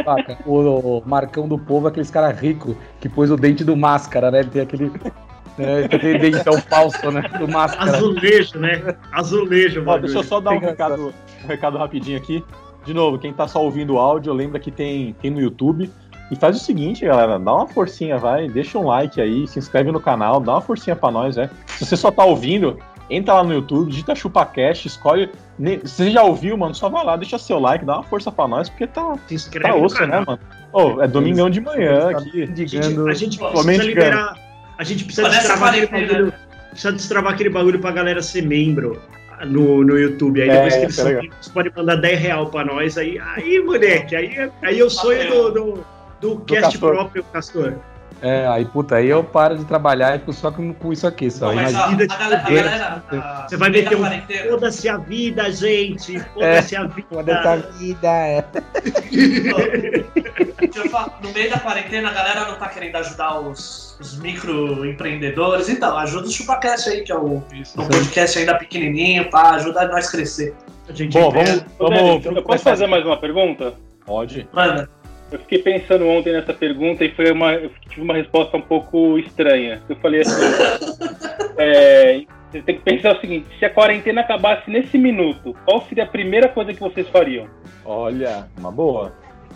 Abaca, 0.00 0.38
o, 0.46 0.98
o 0.98 1.02
Marcão 1.06 1.48
do 1.48 1.58
Povo 1.58 1.86
é 1.86 1.90
aqueles 1.90 2.10
cara 2.10 2.30
rico 2.30 2.76
que 3.00 3.08
pôs 3.08 3.30
o 3.30 3.36
dente 3.36 3.64
do 3.64 3.76
máscara, 3.76 4.30
né? 4.30 4.40
Ele 4.40 4.50
tem 4.50 4.62
aquele. 4.62 4.90
né, 5.58 5.78
ele 5.80 5.88
tem 5.88 5.98
aquele 5.98 6.18
dentão 6.18 6.60
falso, 6.62 7.10
né? 7.10 7.22
Do 7.38 7.48
máscara. 7.48 7.90
Azulejo, 7.96 8.58
né? 8.58 8.96
Azulejo, 9.12 9.84
mano. 9.84 10.02
deixa 10.02 10.18
eu 10.18 10.24
só 10.24 10.40
dar 10.40 10.52
um 10.52 10.58
recado, 10.58 11.12
um 11.44 11.46
recado 11.46 11.78
rapidinho 11.78 12.18
aqui. 12.18 12.44
De 12.86 12.94
novo, 12.94 13.18
quem 13.18 13.32
tá 13.32 13.48
só 13.48 13.62
ouvindo 13.62 13.94
o 13.94 13.98
áudio, 13.98 14.32
lembra 14.32 14.60
que 14.60 14.70
tem, 14.70 15.12
tem 15.20 15.30
no 15.30 15.40
YouTube. 15.40 15.90
E 16.30 16.36
faz 16.36 16.56
o 16.56 16.60
seguinte, 16.60 17.04
galera, 17.04 17.38
dá 17.38 17.54
uma 17.54 17.66
forcinha, 17.66 18.16
vai, 18.16 18.48
deixa 18.48 18.78
um 18.78 18.86
like 18.86 19.20
aí, 19.20 19.46
se 19.46 19.58
inscreve 19.58 19.92
no 19.92 20.00
canal, 20.00 20.40
dá 20.40 20.54
uma 20.54 20.60
forcinha 20.60 20.96
pra 20.96 21.10
nós, 21.10 21.36
é. 21.36 21.48
Se 21.66 21.84
você 21.84 21.96
só 21.96 22.10
tá 22.10 22.24
ouvindo, 22.24 22.78
entra 23.08 23.34
lá 23.34 23.44
no 23.44 23.54
YouTube, 23.54 23.90
digita 23.90 24.14
ChupaCast, 24.14 24.88
escolhe. 24.88 25.30
Se 25.58 25.88
você 25.88 26.10
já 26.10 26.22
ouviu, 26.22 26.56
mano, 26.56 26.74
só 26.74 26.88
vai 26.88 27.04
lá, 27.04 27.16
deixa 27.16 27.38
seu 27.38 27.58
like, 27.60 27.84
dá 27.84 27.94
uma 27.94 28.02
força 28.02 28.32
pra 28.32 28.48
nós, 28.48 28.68
porque 28.68 28.86
tá, 28.88 29.16
Se 29.28 29.34
inscreve 29.34 29.68
tá 29.68 29.74
osso, 29.76 30.04
né, 30.06 30.24
mano? 30.26 30.38
Ô, 30.72 31.00
é 31.00 31.06
domingão 31.06 31.48
de 31.48 31.60
manhã 31.60 32.10
aqui. 32.10 32.42
A 32.42 32.46
gente, 32.46 32.78
a 32.78 33.14
gente 33.14 33.38
precisa 33.38 33.82
liberar. 33.84 34.36
A 34.78 34.84
gente 34.84 35.04
precisa 35.04 35.28
destravar 35.28 35.70
aquele, 35.70 35.86
bagulho, 35.86 36.32
precisa 36.70 36.92
destravar 36.92 37.32
aquele 37.34 37.50
bagulho 37.50 37.78
pra 37.78 37.92
galera 37.92 38.20
ser 38.20 38.42
membro 38.42 39.00
no, 39.44 39.84
no 39.84 39.98
YouTube. 39.98 40.40
Aí 40.42 40.48
É, 40.48 40.54
depois 40.54 40.74
que 40.76 40.82
eles 40.82 40.94
isso 40.94 41.00
é 41.02 41.04
legal. 41.04 41.22
membros, 41.22 41.48
podem 41.48 41.72
mandar 41.76 41.96
10 41.96 42.18
real 42.20 42.46
pra 42.50 42.64
nós. 42.64 42.96
Aí, 42.96 43.18
aí 43.18 43.60
moleque, 43.60 44.16
aí, 44.16 44.50
aí 44.62 44.78
eu 44.78 44.88
sonho 44.88 45.28
do, 45.30 45.50
do, 45.50 45.84
do 46.20 46.40
cast 46.40 46.62
Castor. 46.72 46.94
próprio, 46.94 47.24
Castor. 47.32 47.74
É, 48.22 48.46
aí, 48.48 48.64
puta, 48.64 48.96
aí 48.96 49.08
eu 49.08 49.22
paro 49.22 49.58
de 49.58 49.64
trabalhar 49.66 50.16
e 50.16 50.18
fico 50.20 50.32
só 50.32 50.50
com, 50.50 50.72
com 50.72 50.92
isso 50.92 51.06
aqui, 51.06 51.30
só. 51.30 51.48
Não, 51.48 51.54
mas 51.56 51.72
Imagina. 51.72 52.06
a, 52.10 52.14
a 52.14 52.18
galera. 52.18 52.40
A 52.46 52.50
galera 52.50 53.04
a- 53.12 53.46
Você 53.48 53.56
vai 53.58 53.68
meter 53.70 53.94
um- 53.94 54.00
quarentena- 54.00 54.50
Foda-se 54.50 54.88
a 54.88 54.96
vida, 54.96 55.50
gente. 55.52 56.18
Foda-se 56.34 56.76
a 56.76 56.84
vida. 56.86 57.06
Foda 57.10 57.32
essa 57.32 57.56
vida, 57.78 58.08
é. 58.08 58.44
Deixa 60.60 60.78
eu 60.78 60.90
falar, 60.90 61.18
no 61.22 61.30
meio 61.32 61.50
da 61.50 61.58
quarentena, 61.60 62.08
a 62.08 62.12
galera 62.12 62.46
não 62.46 62.56
tá 62.58 62.68
querendo 62.68 62.96
ajudar 62.96 63.38
os, 63.40 63.96
os 64.00 64.18
microempreendedores. 64.18 65.68
Então, 65.68 65.96
ajuda 65.98 66.26
o 66.26 66.30
ChupaCast 66.30 66.88
aí, 66.88 67.02
que 67.02 67.12
é 67.12 67.18
um, 67.18 67.36
um 67.76 67.88
podcast 67.88 68.38
ainda 68.38 68.54
pequenininho, 68.54 69.28
pá, 69.30 69.50
ajuda 69.56 69.86
nós 69.88 70.08
a 70.08 70.10
crescer. 70.10 70.54
A 70.88 70.92
gente 70.92 71.12
Bom, 71.12 71.30
vamos. 71.30 71.64
Vamos 71.78 72.36
eu 72.36 72.42
posso 72.42 72.64
fazer 72.64 72.86
mais 72.86 73.04
uma 73.04 73.16
pergunta? 73.18 73.74
Pode. 74.04 74.48
Mano, 74.52 74.88
Eu 75.32 75.38
fiquei 75.40 75.58
pensando 75.58 76.06
ontem 76.06 76.32
nessa 76.32 76.54
pergunta 76.54 77.04
e 77.04 77.12
foi 77.14 77.30
uma, 77.32 77.52
eu 77.54 77.70
tive 77.88 78.02
uma 78.02 78.14
resposta 78.14 78.56
um 78.56 78.62
pouco 78.62 79.18
estranha. 79.18 79.82
Eu 79.88 79.96
falei 79.96 80.20
assim: 80.20 80.40
é, 81.58 82.22
você 82.50 82.62
tem 82.62 82.76
que 82.76 82.82
pensar 82.82 83.16
o 83.16 83.20
seguinte: 83.20 83.46
se 83.58 83.64
a 83.64 83.70
quarentena 83.70 84.20
acabasse 84.20 84.70
nesse 84.70 84.96
minuto, 84.96 85.54
qual 85.64 85.82
seria 85.88 86.04
a 86.04 86.06
primeira 86.06 86.48
coisa 86.48 86.72
que 86.72 86.80
vocês 86.80 87.08
fariam? 87.08 87.48
Olha, 87.84 88.46
uma 88.58 88.70
boa. 88.70 89.12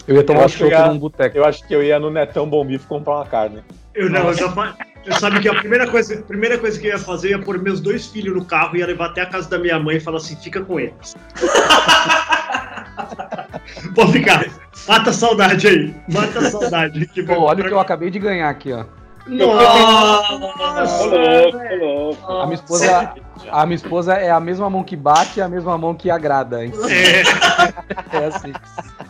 Eu 0.09 0.17
ia 0.17 0.25
tomar 0.25 0.41
Eu 0.41 0.43
um 0.43 0.47
acho 0.47 0.59
chopp 0.59 0.71
que 0.71 0.75
eu 0.75 0.79
ia- 0.81 0.87
num 0.89 0.99
boteco. 0.99 1.39
Eu 1.39 1.45
acho 1.45 1.67
que 1.69 1.75
eu 1.75 1.83
ia 1.83 1.99
no 2.01 2.11
Netão 2.11 2.49
Bom 2.49 2.65
Bife 2.65 2.87
comprar 2.87 3.17
uma 3.17 3.27
carne. 3.27 3.63
Eu 3.95 4.11
não, 4.11 4.29
eu 4.29 4.35
já. 4.35 4.77
Eu 5.07 5.13
sabe 5.15 5.41
que 5.41 5.49
a 5.49 5.55
primeira 5.55 5.87
coisa, 5.87 6.19
a 6.19 6.23
primeira 6.23 6.59
coisa 6.59 6.79
que 6.79 6.87
eu 6.87 6.91
ia 6.93 6.99
fazer 6.99 7.33
é 7.35 7.39
pôr 7.39 7.59
meus 7.63 7.81
dois 7.81 8.07
filhos 8.09 8.35
no 8.35 8.45
carro 8.45 8.77
e 8.77 8.81
ia 8.81 8.87
levar 8.87 9.07
até 9.07 9.23
a 9.23 9.27
casa 9.27 9.49
da 9.49 9.59
minha 9.59 9.79
mãe 9.79 9.97
e 9.97 10.01
falar 10.01 10.19
assim, 10.19 10.37
fica 10.37 10.61
com 10.63 10.79
eles. 10.81 11.15
Pode 13.95 14.13
ficar. 14.13 14.45
Mata 14.89 15.11
a 15.11 15.13
saudade 15.13 15.67
aí. 15.67 15.95
Mata 16.09 16.39
a 16.39 16.51
saudade. 16.51 17.07
Que 17.07 17.23
Pô, 17.23 17.41
olha 17.43 17.65
o 17.65 17.67
que 17.67 17.73
eu 17.73 17.81
acabei 17.81 18.11
de 18.11 18.19
ganhar 18.19 18.49
aqui, 18.49 18.73
ó. 18.73 18.85
Ô, 19.27 19.33
Nossa! 19.35 21.05
louco, 21.05 21.59
louco. 21.79 22.33
A 22.33 22.45
minha 22.47 22.55
esposa, 22.55 23.15
a 23.51 23.67
minha 23.67 23.77
esposa 23.77 24.15
é 24.15 24.31
a 24.31 24.41
mesma 24.41 24.69
mão 24.71 24.83
que 24.83 24.97
bate 24.97 25.39
e 25.39 25.43
a 25.43 25.49
mesma 25.49 25.77
mão 25.77 25.95
que 25.95 26.11
agrada. 26.11 26.65
hein? 26.65 26.73
É, 26.89 28.17
É 28.23 28.27
assim. 28.27 28.53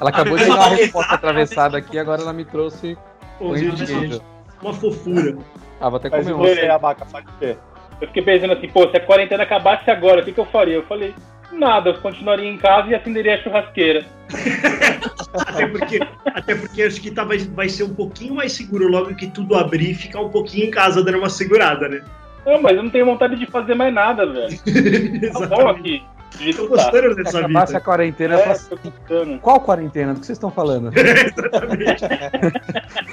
Ela 0.01 0.11
acabou 0.11 0.37
de 0.37 0.47
dar 0.47 0.55
uma 0.55 0.69
resposta 0.69 1.15
atravessada 1.15 1.79
aqui, 1.79 1.99
agora 1.99 2.23
ela 2.23 2.33
me 2.33 2.45
trouxe 2.45 2.99
pães 3.39 3.77
de 3.77 3.87
queijo. 3.87 4.21
uma 4.61 4.75
fofura. 4.75 5.39
Ah, 5.81 5.89
vou 5.89 5.97
até 5.97 6.11
Mas 6.11 6.29
comer 6.29 6.35
um. 6.35 6.41
quê? 7.39 7.57
Eu 8.01 8.07
fiquei 8.09 8.23
pensando 8.23 8.53
assim, 8.55 8.69
pô, 8.69 8.89
se 8.89 8.97
a 8.97 9.01
quarentena 9.01 9.43
acabasse 9.43 9.91
agora, 9.91 10.23
o 10.23 10.25
que, 10.25 10.33
que 10.33 10.41
eu 10.41 10.47
faria? 10.47 10.75
Eu 10.75 10.87
falei, 10.87 11.15
nada, 11.53 11.91
eu 11.91 11.95
continuaria 11.95 12.49
em 12.49 12.57
casa 12.57 12.89
e 12.89 12.95
acenderia 12.95 13.35
a 13.35 13.39
churrasqueira. 13.43 14.05
Até 15.35 15.67
porque, 15.67 16.01
até 16.27 16.55
porque 16.57 16.83
acho 16.83 17.01
que 17.01 17.11
tá, 17.11 17.23
vai, 17.25 17.39
vai 17.39 17.69
ser 17.69 17.85
um 17.85 17.95
pouquinho 17.95 18.35
mais 18.35 18.53
seguro 18.53 18.89
logo 18.89 19.15
que 19.15 19.29
tudo 19.29 19.55
abrir 19.55 19.91
e 19.91 19.95
ficar 19.95 20.21
um 20.21 20.29
pouquinho 20.29 20.67
em 20.67 20.71
casa 20.71 21.05
dando 21.05 21.19
uma 21.19 21.29
segurada, 21.31 21.89
né? 21.89 22.01
Não, 22.45 22.61
mas 22.61 22.77
eu 22.77 22.83
não 22.83 22.91
tenho 22.91 23.05
vontade 23.07 23.37
de 23.37 23.47
fazer 23.47 23.75
mais 23.75 23.93
nada, 23.95 24.27
velho. 24.27 24.59
Tá 25.33 25.47
bom 25.47 25.69
aqui. 25.69 26.03
jeito 26.39 26.67
Tô 26.67 26.77
tá. 26.77 26.85
gostando 26.91 27.15
Se 27.15 27.23
dessa 27.23 27.39
acabasse 27.39 27.73
a 27.75 27.79
vida. 27.79 27.85
quarentena, 27.85 28.35
É, 28.41 28.57
qual 29.41 29.61
quarentena? 29.61 30.15
Do 30.15 30.21
que 30.21 30.27
vocês 30.27 30.37
estão 30.37 30.51
falando? 30.51 30.91
Exatamente. 30.97 32.05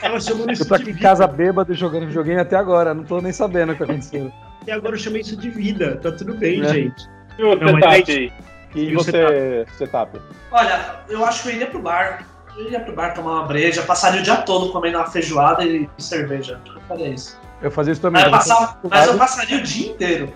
Eu 0.09 0.51
isso 0.51 0.67
tô 0.67 0.75
aqui 0.75 0.89
em 0.89 0.93
vida. 0.93 0.99
casa 1.01 1.27
bêbado 1.27 1.73
jogando 1.73 2.07
videogame 2.07 2.39
até 2.41 2.55
agora, 2.55 2.93
não 2.93 3.03
tô 3.03 3.21
nem 3.21 3.31
sabendo 3.31 3.71
o 3.71 3.73
que 3.73 3.79
tá 3.79 3.85
acontecendo. 3.85 4.31
Até 4.61 4.71
agora 4.71 4.95
eu 4.95 4.99
chamei 4.99 5.21
isso 5.21 5.37
de 5.37 5.49
vida. 5.49 5.97
Tá 5.97 6.11
tudo 6.11 6.33
bem, 6.35 6.61
É. 6.63 6.67
gente. 6.73 7.16
E 7.37 7.41
Não, 7.41 7.87
aí-? 7.89 8.31
E, 8.75 8.81
E 8.89 8.95
o 8.95 8.99
você, 8.99 9.65
setup? 9.77 10.19
Olha, 10.51 10.97
eu 11.09 11.23
acho 11.25 11.43
que 11.43 11.49
eu 11.49 11.53
iria 11.53 11.67
pro 11.67 11.79
bar. 11.79 12.25
Eu 12.55 12.65
iria 12.65 12.79
pro 12.79 12.93
bar 12.93 13.13
tomar 13.13 13.33
uma 13.33 13.43
breja, 13.47 13.81
passaria 13.83 14.19
o 14.19 14.23
dia 14.23 14.37
todo 14.37 14.71
comendo 14.71 14.97
uma 14.97 15.05
feijoada 15.05 15.63
e 15.63 15.87
cerveja. 15.97 16.59
Eu 16.73 16.81
faria 16.87 17.09
isso. 17.09 17.39
Eu 17.61 17.71
fazia 17.71 17.93
isso 17.93 18.01
também. 18.01 18.21
Mas 18.29 18.47
eu, 18.47 18.55
passava- 18.55 18.79
mas 18.89 19.07
eu 19.07 19.17
passaria 19.17 19.57
o 19.57 19.61
dia 19.63 19.89
inteiro. 19.91 20.33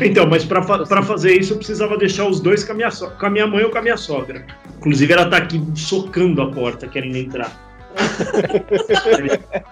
Então, 0.00 0.26
mas 0.26 0.44
pra 0.44 1.02
fazer 1.02 1.32
isso 1.38 1.54
eu 1.54 1.56
precisava 1.58 1.96
deixar 1.96 2.26
os 2.26 2.40
dois 2.40 2.62
com 2.64 2.72
a, 2.72 2.74
minha 2.74 2.90
so- 2.90 3.10
com 3.10 3.26
a 3.26 3.30
minha 3.30 3.46
mãe 3.46 3.64
ou 3.64 3.70
com 3.70 3.78
a 3.78 3.82
minha 3.82 3.96
sogra. 3.96 4.44
Inclusive 4.78 5.12
ela 5.12 5.28
tá 5.30 5.38
aqui 5.38 5.62
socando 5.74 6.42
a 6.42 6.50
porta, 6.50 6.86
querendo 6.86 7.16
entrar. 7.16 7.50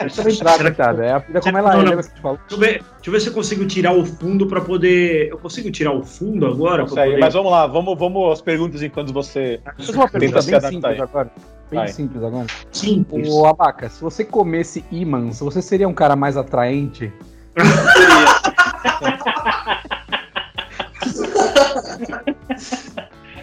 Deixa 0.00 0.22
eu 0.22 0.28
entrar, 0.30 0.58
coitada. 0.58 1.04
É 1.04 1.12
a 1.12 1.18
vida 1.18 1.40
como 1.40 1.58
ela 1.58 1.72
é, 1.74 1.76
Não, 1.76 1.84
não. 1.84 2.02
te 2.02 2.20
falo? 2.20 2.38
Deixa 2.48 2.54
eu, 2.54 2.58
ver, 2.58 2.66
deixa 2.68 2.84
eu 3.06 3.12
ver 3.12 3.20
se 3.20 3.28
eu 3.28 3.32
consigo 3.32 3.66
tirar 3.66 3.92
o 3.92 4.04
fundo 4.04 4.46
pra 4.46 4.60
poder. 4.60 5.28
Eu 5.28 5.38
consigo 5.38 5.70
tirar 5.70 5.92
o 5.92 6.02
fundo 6.02 6.46
agora? 6.46 6.82
Consegue, 6.82 7.10
poder... 7.10 7.20
Mas 7.20 7.34
vamos 7.34 7.50
lá, 7.50 7.66
vamos, 7.66 7.98
vamos 7.98 8.32
às 8.32 8.40
perguntas 8.40 8.82
enquanto 8.82 9.12
você. 9.12 9.60
Deixa 9.76 9.92
eu 9.92 9.96
uma 9.96 10.08
pergunta 10.08 10.42
bem 10.42 10.60
simples 10.60 10.84
aí. 10.84 11.00
agora. 11.00 11.30
Bem 11.70 11.78
Vai. 11.80 11.88
simples 11.88 12.22
agora. 12.22 12.46
Simples. 12.72 13.28
O 13.28 13.46
Abaca, 13.46 13.88
se 13.88 14.02
você 14.02 14.24
comesse 14.24 14.84
ímãs, 14.90 15.38
você 15.40 15.62
seria 15.62 15.88
um 15.88 15.94
cara 15.94 16.16
mais 16.16 16.36
atraente? 16.36 17.12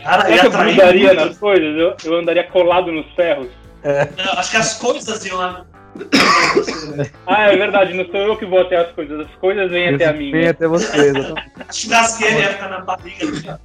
Cara, 0.03 0.29
eu 0.29 0.51
muito. 0.51 1.15
nas 1.15 1.37
coisas? 1.37 1.77
Eu, 1.77 1.95
eu 2.05 2.19
andaria 2.19 2.43
colado 2.45 2.91
nos 2.91 3.05
ferros? 3.13 3.47
Não, 3.83 4.33
acho 4.33 4.51
que 4.51 4.57
as 4.57 4.73
coisas 4.75 5.25
iam 5.25 5.37
lá. 5.37 5.65
Ah, 7.25 7.51
é 7.51 7.57
verdade, 7.57 7.93
não 7.93 8.05
sou 8.05 8.19
eu 8.19 8.37
que 8.37 8.45
vou 8.45 8.61
até 8.61 8.77
as 8.77 8.91
coisas, 8.91 9.27
as 9.27 9.35
coisas 9.35 9.69
vêm 9.69 9.95
até 9.95 10.05
a 10.05 10.13
mim. 10.13 10.31
Vem 10.31 10.43
né? 10.43 10.49
até 10.49 10.67
você. 10.67 11.13
churrasqueira 11.71 12.39
ia 12.39 12.49
ficar 12.49 12.69
na 12.69 12.79
barriga. 12.79 13.59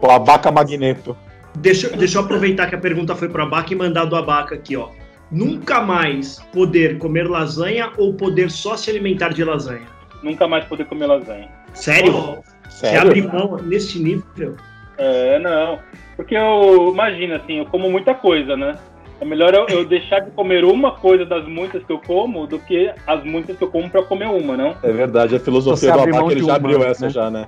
O 0.00 0.10
Abaca 0.10 0.50
Magneto. 0.50 1.16
Deixa, 1.56 1.88
deixa 1.90 2.18
eu 2.18 2.22
aproveitar 2.22 2.68
que 2.68 2.74
a 2.74 2.78
pergunta 2.78 3.14
foi 3.14 3.28
pro 3.28 3.42
Abaca 3.42 3.72
e 3.72 3.76
mandar 3.76 4.06
do 4.06 4.16
Abaca 4.16 4.54
aqui, 4.54 4.76
ó. 4.76 4.88
Nunca 5.30 5.80
mais 5.80 6.40
poder 6.52 6.98
comer 6.98 7.28
lasanha 7.28 7.92
ou 7.96 8.14
poder 8.14 8.50
só 8.50 8.76
se 8.76 8.90
alimentar 8.90 9.28
de 9.30 9.44
lasanha? 9.44 9.86
Nunca 10.22 10.48
mais 10.48 10.64
poder 10.64 10.84
comer 10.86 11.06
lasanha. 11.06 11.48
Sério? 11.72 12.42
Você 12.68 12.86
Sério? 12.86 13.02
abre 13.02 13.22
mão 13.22 13.56
nesse 13.62 13.98
nível? 14.00 14.56
É, 14.98 15.38
não. 15.38 15.78
Porque 16.16 16.36
eu, 16.36 16.90
imagina 16.92 17.36
assim, 17.36 17.58
eu 17.58 17.66
como 17.66 17.90
muita 17.90 18.14
coisa, 18.14 18.56
né? 18.56 18.76
É 19.20 19.24
melhor 19.24 19.52
eu, 19.52 19.66
eu 19.68 19.84
deixar 19.84 20.20
de 20.20 20.30
comer 20.30 20.64
uma 20.64 20.92
coisa 20.92 21.26
das 21.26 21.46
muitas 21.46 21.84
que 21.84 21.92
eu 21.92 21.98
como 21.98 22.46
do 22.46 22.58
que 22.58 22.90
as 23.06 23.22
muitas 23.22 23.56
que 23.56 23.62
eu 23.62 23.70
como 23.70 23.90
pra 23.90 24.02
comer 24.02 24.26
uma, 24.26 24.56
não? 24.56 24.74
É 24.82 24.90
verdade, 24.90 25.36
a 25.36 25.40
filosofia 25.40 25.92
do 25.92 26.00
Abaca 26.00 26.32
ele 26.32 26.40
já 26.40 26.46
uma, 26.46 26.56
abriu 26.56 26.82
essa 26.82 27.06
né? 27.06 27.10
já, 27.10 27.30
né? 27.30 27.46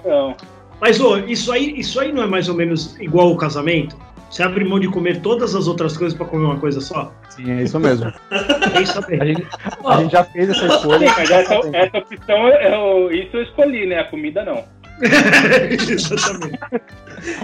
Então, 0.00 0.36
Mas, 0.80 1.00
ô, 1.00 1.16
isso 1.18 1.52
aí, 1.52 1.78
isso 1.78 2.00
aí 2.00 2.12
não 2.12 2.24
é 2.24 2.26
mais 2.26 2.48
ou 2.48 2.56
menos 2.56 2.98
igual 3.00 3.28
ao 3.28 3.36
casamento? 3.36 3.96
Você 4.28 4.42
abre 4.42 4.64
mão 4.64 4.80
de 4.80 4.88
comer 4.88 5.20
todas 5.20 5.54
as 5.54 5.68
outras 5.68 5.96
coisas 5.96 6.16
pra 6.16 6.26
comer 6.26 6.44
uma 6.44 6.58
coisa 6.58 6.80
só? 6.80 7.12
Sim, 7.28 7.50
é 7.50 7.62
isso 7.62 7.78
mesmo. 7.78 8.10
Quem 8.74 8.86
sabe? 8.86 9.20
A 9.20 9.24
gente, 9.26 9.46
a 9.84 9.96
gente 10.00 10.12
já 10.12 10.24
fez 10.24 10.48
essa 10.48 10.66
escolha. 10.66 11.08
sim, 11.08 11.14
mas 11.16 11.30
essa, 11.30 11.54
essa 11.72 11.98
opção, 11.98 12.48
eu, 12.48 13.12
isso 13.12 13.36
eu 13.36 13.42
escolhi, 13.42 13.86
né? 13.86 14.00
A 14.00 14.04
comida 14.04 14.42
não. 14.44 14.64
Exatamente. 15.90 16.58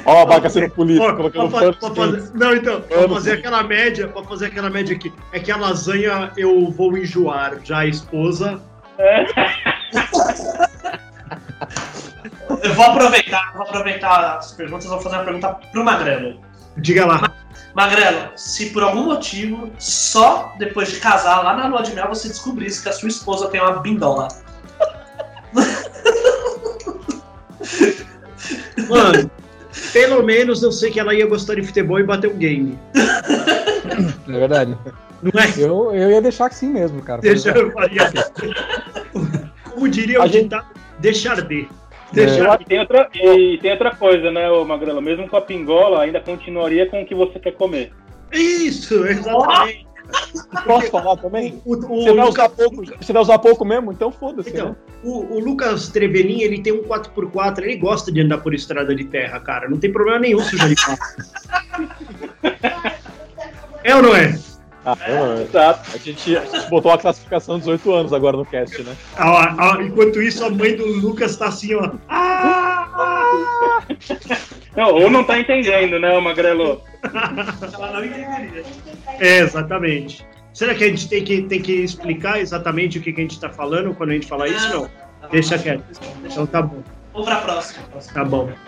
Ó, 0.04 0.14
o 0.14 0.18
Abaca 0.22 0.48
sendo 0.50 0.70
político, 0.70 1.06
Ó, 1.06 1.14
colocando 1.16 1.50
pra 1.50 1.72
pra 1.72 1.94
fazer- 1.94 2.30
não, 2.34 2.54
então, 2.54 2.80
pra 2.82 3.08
fazer 3.08 3.32
aquela 3.32 3.62
média, 3.62 4.08
pra 4.08 4.22
fazer 4.24 4.46
aquela 4.46 4.70
média 4.70 4.94
aqui, 4.96 5.12
é 5.32 5.38
que 5.40 5.50
a 5.50 5.56
lasanha 5.56 6.30
eu 6.36 6.70
vou 6.70 6.96
enjoar, 6.96 7.58
já 7.64 7.78
a 7.78 7.86
esposa. 7.86 8.60
Eu 12.62 12.74
vou 12.74 12.84
aproveitar, 12.86 13.52
vou 13.54 13.62
aproveitar 13.62 14.36
as 14.38 14.52
perguntas, 14.52 14.86
vou 14.86 15.00
fazer 15.00 15.16
uma 15.16 15.24
pergunta 15.24 15.48
pro 15.70 15.84
Magrelo. 15.84 16.40
Diga 16.78 17.06
lá. 17.06 17.32
Magrelo, 17.74 18.30
se 18.36 18.70
por 18.70 18.82
algum 18.82 19.04
motivo, 19.04 19.70
só 19.78 20.54
depois 20.58 20.90
de 20.90 20.98
casar, 20.98 21.42
lá 21.44 21.54
na 21.54 21.66
lua 21.68 21.82
de 21.82 21.92
mel, 21.94 22.08
você 22.08 22.26
descobrisse 22.28 22.82
que 22.82 22.88
a 22.88 22.92
sua 22.92 23.08
esposa 23.08 23.48
tem 23.48 23.60
uma 23.60 23.78
bindola. 23.80 24.28
Mano, 28.88 29.30
pelo 29.92 30.22
menos 30.22 30.62
eu 30.62 30.72
sei 30.72 30.90
que 30.90 31.00
ela 31.00 31.14
ia 31.14 31.26
gostar 31.26 31.54
de 31.56 31.62
futebol 31.62 31.98
e 31.98 32.04
bater 32.04 32.30
um 32.30 32.36
game. 32.36 32.78
É 32.94 34.32
verdade. 34.38 34.76
Não 35.22 35.40
é? 35.40 35.52
Eu, 35.56 35.94
eu 35.94 36.10
ia 36.10 36.22
deixar 36.22 36.48
que 36.48 36.54
sim 36.54 36.68
mesmo, 36.70 37.02
cara. 37.02 37.20
Deixa 37.20 37.50
eu 37.50 37.72
faria. 37.72 38.10
Como 39.64 39.88
diria 39.88 40.22
o 40.22 40.26
gente- 40.26 40.44
ditado, 40.44 40.66
deixar 40.98 41.40
de. 41.42 41.62
É. 41.62 42.14
Deixar 42.14 42.60
E 42.60 42.64
tem, 42.64 42.80
outra, 42.80 43.08
e 43.14 43.58
tem 43.60 43.72
outra 43.72 43.94
coisa, 43.94 44.30
né, 44.30 44.50
ô 44.50 44.64
Magrela? 44.64 45.00
Mesmo 45.00 45.28
com 45.28 45.36
a 45.36 45.40
pingola, 45.42 46.02
ainda 46.02 46.20
continuaria 46.20 46.86
com 46.86 47.02
o 47.02 47.06
que 47.06 47.14
você 47.14 47.38
quer 47.38 47.52
comer. 47.52 47.92
Isso, 48.32 49.04
exatamente. 49.06 49.86
Posso 50.64 50.90
falar 50.90 51.16
também? 51.16 51.60
O, 51.64 51.74
o- 51.74 52.02
Você 52.02 52.12
vai 52.12 52.26
Lucas, 52.26 52.28
usar 52.34 52.48
pouco, 52.48 52.84
você 53.00 53.12
vai 53.12 53.22
usar 53.22 53.38
pouco 53.38 53.64
mesmo? 53.64 53.92
Então 53.92 54.10
foda-se. 54.10 54.50
então, 54.50 54.70
né? 54.70 54.76
o, 55.04 55.34
o 55.36 55.38
Lucas 55.38 55.88
Trevelin, 55.88 56.40
ele 56.42 56.60
tem 56.62 56.72
um 56.72 56.82
4x4, 56.82 57.58
ele 57.62 57.76
gosta 57.76 58.10
de 58.12 58.20
andar 58.20 58.38
por 58.38 58.54
estrada 58.54 58.94
de 58.94 59.04
terra, 59.04 59.38
cara. 59.40 59.68
Não 59.68 59.78
tem 59.78 59.92
problema 59.92 60.18
nenhum 60.20 60.40
sujar 60.40 60.68
de 60.68 60.76
carro. 60.76 60.98
É 63.84 63.94
ou 63.94 64.02
não 64.02 64.14
é? 64.14 64.38
Ah, 64.92 65.10
eu- 65.10 65.42
Exato. 65.42 65.90
a, 65.94 65.98
gente, 65.98 66.36
a 66.36 66.44
gente 66.44 66.70
botou 66.70 66.90
a 66.92 66.98
classificação 66.98 67.58
18 67.58 67.92
anos 67.92 68.12
agora 68.12 68.36
no 68.36 68.44
cast, 68.46 68.82
né? 68.82 68.94
Ah, 69.16 69.54
ah, 69.58 69.82
enquanto 69.82 70.22
isso, 70.22 70.44
a 70.44 70.50
mãe 70.50 70.74
do 70.76 70.86
Lucas 70.86 71.36
tá 71.36 71.46
assim, 71.48 71.74
ó. 71.74 71.90
Ah! 72.08 73.82
Não, 74.76 74.94
ou 74.94 75.10
não 75.10 75.24
tá 75.24 75.38
entendendo, 75.38 75.98
né, 75.98 76.18
Magrelo? 76.20 76.82
Ela 77.02 77.92
não 77.92 78.04
entenderia. 78.04 78.64
É, 79.18 79.38
exatamente. 79.40 80.24
Será 80.52 80.74
que 80.74 80.84
a 80.84 80.88
gente 80.88 81.08
tem 81.08 81.22
que, 81.24 81.42
tem 81.42 81.60
que 81.60 81.72
explicar 81.72 82.40
exatamente 82.40 82.98
o 82.98 83.02
que, 83.02 83.12
que 83.12 83.20
a 83.20 83.24
gente 83.24 83.38
tá 83.38 83.48
falando 83.48 83.94
quando 83.94 84.10
a 84.10 84.14
gente 84.14 84.26
fala 84.26 84.48
isso? 84.48 84.70
Não. 84.70 84.88
Deixa 85.30 85.58
quieto. 85.58 85.84
Então 86.24 86.46
tá 86.46 86.62
bom. 86.62 86.82
Vamos 87.12 87.28
pra 87.28 87.40
próxima. 87.40 87.84
Tá 88.12 88.24
bom. 88.24 88.48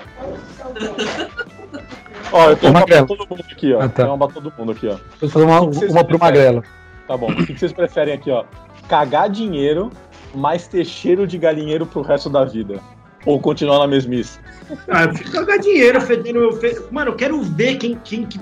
Ó, 2.33 2.51
eu 2.51 2.57
tenho 2.57 2.73
Ô, 2.73 2.77
uma 2.77 2.87
pra 2.87 3.05
todo 3.05 3.27
mundo 3.29 3.45
aqui, 3.51 3.73
ó. 3.73 3.81
Ah, 3.81 3.89
tá. 3.89 4.03
Tenho 4.05 4.15
uma 4.15 4.29
pra 4.29 4.35
todo 4.41 4.53
mundo 4.59 4.73
aqui, 4.73 4.89
ó. 4.89 4.97
Vou 5.21 5.31
fazer 5.31 5.45
uma, 5.45 5.61
uma 5.61 6.05
pro? 6.05 6.19
Magrelo. 6.19 6.63
Tá 7.09 7.17
bom. 7.17 7.31
O 7.31 7.47
que 7.47 7.59
vocês 7.59 7.73
preferem 7.73 8.15
aqui, 8.15 8.31
ó? 8.31 8.45
Cagar 8.89 9.29
dinheiro, 9.29 9.91
mas 10.35 10.69
ter 10.69 10.85
cheiro 10.85 11.27
de 11.27 11.39
galinheiro 11.39 11.87
pro 11.87 12.03
resto 12.03 12.31
da 12.31 12.45
vida. 12.45 12.81
Ou 13.27 13.41
continuar 13.41 13.79
na 13.81 13.87
mesmice. 13.87 14.39
Ah, 14.89 15.05
eu 15.05 15.15
fico 15.15 15.31
cagar 15.33 15.59
dinheiro 15.59 16.01
fedendo. 16.01 16.53
fe- 16.53 16.81
Mano, 16.91 17.11
eu 17.11 17.17
quero 17.17 17.43
ver 17.43 17.77
quem. 17.77 17.99
quem 18.05 18.25
que... 18.25 18.41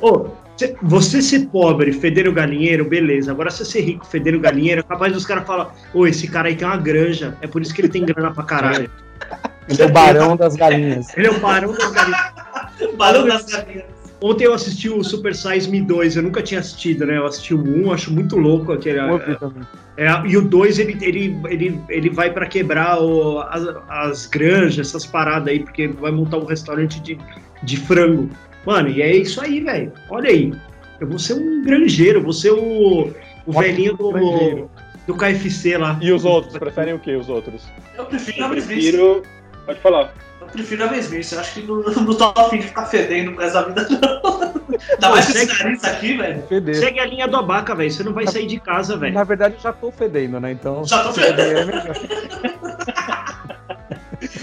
Ô, 0.00 0.28
cê- 0.56 0.76
você 0.82 1.20
ser 1.22 1.46
pobre, 1.46 1.92
fedendo 1.92 2.32
galinheiro, 2.32 2.84
beleza. 2.84 3.30
Agora 3.32 3.50
você 3.50 3.64
ser 3.64 3.80
rico, 3.80 4.06
fedendo 4.06 4.38
galinheiro, 4.40 4.80
é 4.80 4.82
capaz 4.84 5.12
dos 5.12 5.24
caras 5.26 5.46
falar: 5.46 5.74
Ô, 5.94 6.06
esse 6.06 6.28
cara 6.28 6.48
aí 6.48 6.56
tem 6.56 6.66
uma 6.66 6.76
granja. 6.76 7.36
É 7.40 7.46
por 7.46 7.62
isso 7.62 7.74
que 7.74 7.80
ele 7.80 7.88
tem 7.88 8.04
grana 8.04 8.30
pra 8.32 8.44
caralho. 8.44 8.90
Ele 9.68 9.82
é 9.82 9.86
o 9.86 9.90
barão 9.92 10.36
das 10.36 10.56
galinhas. 10.56 11.16
Ele 11.16 11.26
é 11.26 11.30
o 11.30 11.38
barão 11.40 11.72
das 11.72 11.90
galinhas. 11.92 12.20
Barão 12.96 13.26
das 13.26 13.44
galinhas. 13.44 13.84
Ontem 14.22 14.44
eu 14.44 14.52
assisti 14.52 14.88
o 14.90 15.02
Super 15.02 15.34
Size 15.34 15.70
Me 15.70 15.80
2, 15.80 16.16
eu 16.16 16.22
nunca 16.22 16.42
tinha 16.42 16.60
assistido, 16.60 17.06
né? 17.06 17.16
Eu 17.16 17.26
assisti 17.26 17.54
o 17.54 17.58
1, 17.86 17.92
acho 17.92 18.12
muito 18.12 18.36
louco 18.36 18.72
aquele. 18.72 18.98
Eu 18.98 19.18
vi 19.18 19.38
também. 19.38 19.62
É, 19.96 20.08
e 20.26 20.36
o 20.36 20.42
2, 20.42 20.78
ele, 20.78 20.98
ele, 21.00 21.38
ele, 21.48 21.80
ele 21.88 22.10
vai 22.10 22.30
pra 22.30 22.46
quebrar 22.46 23.00
o- 23.00 23.40
as, 23.40 23.62
as 23.88 24.26
granjas, 24.26 24.88
essas 24.88 25.06
paradas 25.06 25.48
aí, 25.48 25.60
porque 25.60 25.88
vai 25.88 26.10
montar 26.10 26.36
um 26.38 26.44
restaurante 26.44 27.00
de, 27.00 27.18
de 27.62 27.76
frango. 27.78 28.28
Mano, 28.64 28.88
e 28.88 29.02
é 29.02 29.16
isso 29.16 29.40
aí, 29.40 29.60
velho. 29.60 29.92
Olha 30.08 30.30
aí. 30.30 30.52
Eu 31.00 31.08
vou 31.08 31.18
ser 31.18 31.34
um 31.34 31.62
granjeiro, 31.62 32.22
vou 32.22 32.32
ser 32.32 32.50
o. 32.50 33.12
O 33.46 33.52
velhinho 33.52 33.96
do, 33.96 34.68
do 35.06 35.16
KFC 35.16 35.78
lá. 35.78 35.98
E 36.00 36.12
os 36.12 36.24
outros? 36.24 36.56
Preferem 36.58 36.94
o 36.94 36.98
que, 36.98 37.14
os 37.16 37.28
outros? 37.28 37.62
Eu 37.96 38.04
prefiro 38.04 38.44
a 38.44 38.46
Eu 38.46 38.50
prefiro. 38.50 39.22
Pode 39.64 39.80
falar. 39.80 40.12
Eu 40.40 40.46
prefiro 40.48 40.84
a 40.84 40.88
mesmice. 40.88 41.34
Eu 41.34 41.40
acho 41.40 41.54
que 41.54 41.62
não, 41.62 41.82
não 41.82 42.14
tô 42.14 42.32
afim 42.38 42.58
de 42.58 42.66
ficar 42.66 42.86
fedendo 42.86 43.34
com 43.34 43.42
essa 43.42 43.62
vida, 43.62 43.86
não. 43.88 44.50
Ainda 44.92 45.10
mais 45.10 45.34
esse 45.34 45.62
nariz 45.62 45.84
aqui, 45.84 46.16
velho. 46.16 46.42
Feder. 46.48 46.76
Segue 46.76 47.00
a 47.00 47.06
linha 47.06 47.26
do 47.26 47.36
abaca, 47.36 47.74
velho. 47.74 47.90
Você 47.90 48.02
não 48.02 48.12
vai 48.12 48.26
sair 48.26 48.46
de 48.46 48.60
casa, 48.60 48.96
velho. 48.96 49.14
Na 49.14 49.24
verdade, 49.24 49.54
eu 49.56 49.60
já 49.60 49.72
tô 49.72 49.90
fedendo, 49.90 50.38
né? 50.38 50.52
Então. 50.52 50.84
Já 50.84 51.02
tô 51.02 51.12
se 51.12 51.20
fedendo. 51.20 51.72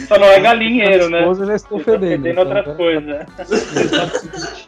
Só 0.08 0.18
não 0.20 0.28
é 0.28 0.40
galinheiro, 0.40 1.10
né? 1.10 1.20
Esposa, 1.22 1.44
eu 1.44 1.48
já 1.48 1.60
tá 1.60 1.80
fedendo. 1.80 2.24
fedendo 2.24 2.28
então, 2.42 2.44
outras 2.58 2.76
coisas. 2.78 3.26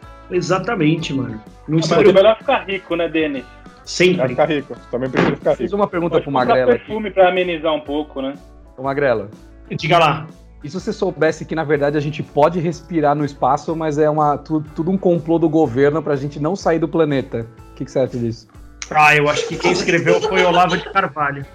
Exatamente, 0.30 1.12
mano. 1.14 1.40
Não 1.68 1.76
Mas 1.78 1.86
se 1.86 1.92
é 1.92 1.96
preocupe 1.96 2.16
melhor 2.22 2.38
ficar 2.38 2.64
rico, 2.64 2.96
né, 2.96 3.08
Denis? 3.08 3.44
Vai 3.44 3.82
sempre. 3.84 4.28
ficar 4.28 4.44
rico. 4.48 4.76
Também 4.90 5.10
prefiro 5.10 5.36
ficar 5.36 5.56
Fiz 5.56 5.66
rico. 5.66 5.76
uma 5.76 5.86
pergunta 5.88 6.12
Pode 6.14 6.24
pro 6.24 6.32
Magrela 6.32 6.72
aqui. 6.74 6.84
perfume 6.84 7.10
pra 7.10 7.28
amenizar 7.28 7.72
um 7.74 7.80
pouco, 7.80 8.20
né? 8.22 8.34
Ô, 8.76 8.82
Magrela. 8.82 9.28
Diga 9.70 9.98
lá. 9.98 10.26
E 10.62 10.68
se 10.68 10.78
você 10.78 10.92
soubesse 10.92 11.44
que, 11.44 11.54
na 11.54 11.64
verdade, 11.64 11.96
a 11.96 12.00
gente 12.00 12.22
pode 12.22 12.60
respirar 12.60 13.14
no 13.16 13.24
espaço, 13.24 13.74
mas 13.74 13.98
é 13.98 14.10
uma, 14.10 14.36
tu- 14.36 14.62
tudo 14.76 14.90
um 14.90 14.98
complô 14.98 15.38
do 15.38 15.48
governo 15.48 16.02
pra 16.02 16.14
gente 16.16 16.38
não 16.38 16.54
sair 16.54 16.78
do 16.78 16.86
planeta? 16.86 17.46
O 17.72 17.74
que, 17.74 17.84
que 17.84 17.90
você 17.90 17.98
acha 18.00 18.18
disso? 18.18 18.46
Ah, 18.90 19.16
eu 19.16 19.28
acho 19.28 19.48
que 19.48 19.56
quem 19.56 19.72
escreveu 19.72 20.20
foi 20.20 20.44
Olavo 20.44 20.76
de 20.76 20.84
Carvalho. 20.92 21.46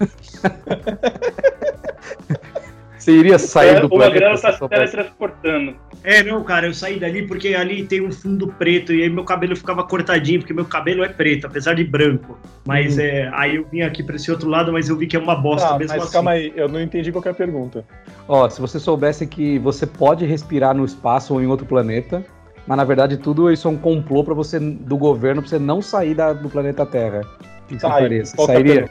Você 3.06 3.12
iria 3.12 3.38
sair 3.38 3.78
do 3.80 3.86
o 3.86 3.88
planeta 3.88 4.14
Magrelo 4.14 4.36
se 4.36 4.42
tá 4.42 4.52
se 4.52 4.68
teletransportando. 4.68 5.76
É, 6.02 6.24
não, 6.24 6.42
cara, 6.42 6.66
eu 6.66 6.74
saí 6.74 6.98
dali 6.98 7.24
porque 7.24 7.54
ali 7.54 7.84
tem 7.86 8.04
um 8.04 8.10
fundo 8.10 8.48
preto 8.48 8.92
e 8.92 9.04
aí 9.04 9.08
meu 9.08 9.22
cabelo 9.22 9.54
ficava 9.54 9.84
cortadinho, 9.84 10.40
porque 10.40 10.52
meu 10.52 10.64
cabelo 10.64 11.04
é 11.04 11.08
preto, 11.08 11.46
apesar 11.46 11.74
de 11.74 11.84
branco. 11.84 12.36
Mas 12.66 12.98
é, 12.98 13.30
aí 13.32 13.54
eu 13.56 13.66
vim 13.70 13.82
aqui 13.82 14.02
pra 14.02 14.16
esse 14.16 14.28
outro 14.28 14.48
lado, 14.48 14.72
mas 14.72 14.88
eu 14.88 14.96
vi 14.96 15.06
que 15.06 15.14
é 15.14 15.20
uma 15.20 15.36
bosta 15.36 15.68
Tá, 15.68 15.78
mesmo 15.78 15.94
mas 15.94 16.02
assim. 16.02 16.12
calma 16.14 16.32
aí, 16.32 16.52
eu 16.56 16.68
não 16.68 16.80
entendi 16.82 17.12
qualquer 17.12 17.34
pergunta. 17.34 17.84
Ó, 18.26 18.48
se 18.50 18.60
você 18.60 18.80
soubesse 18.80 19.24
que 19.24 19.56
você 19.60 19.86
pode 19.86 20.24
respirar 20.26 20.74
no 20.74 20.84
espaço 20.84 21.32
ou 21.32 21.40
em 21.40 21.46
outro 21.46 21.64
planeta, 21.64 22.24
mas 22.66 22.76
na 22.76 22.82
verdade 22.82 23.16
tudo 23.18 23.52
isso 23.52 23.68
é 23.68 23.70
um 23.70 23.76
complô 23.78 24.24
para 24.24 24.34
você 24.34 24.58
do 24.58 24.96
governo 24.96 25.42
pra 25.42 25.48
você 25.48 25.60
não 25.60 25.80
sair 25.80 26.12
da- 26.12 26.32
do 26.32 26.48
planeta 26.48 26.84
Terra. 26.84 27.20
O 27.20 27.68
que, 27.68 27.78
Sai. 27.78 28.24
sairia? 28.46 28.90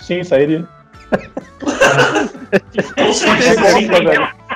Sim, 0.00 0.24
sairia. 0.24 0.66
Com 2.96 3.12
certeza. 3.12 3.60
Mas, 3.60 3.72
sim. 3.74 3.88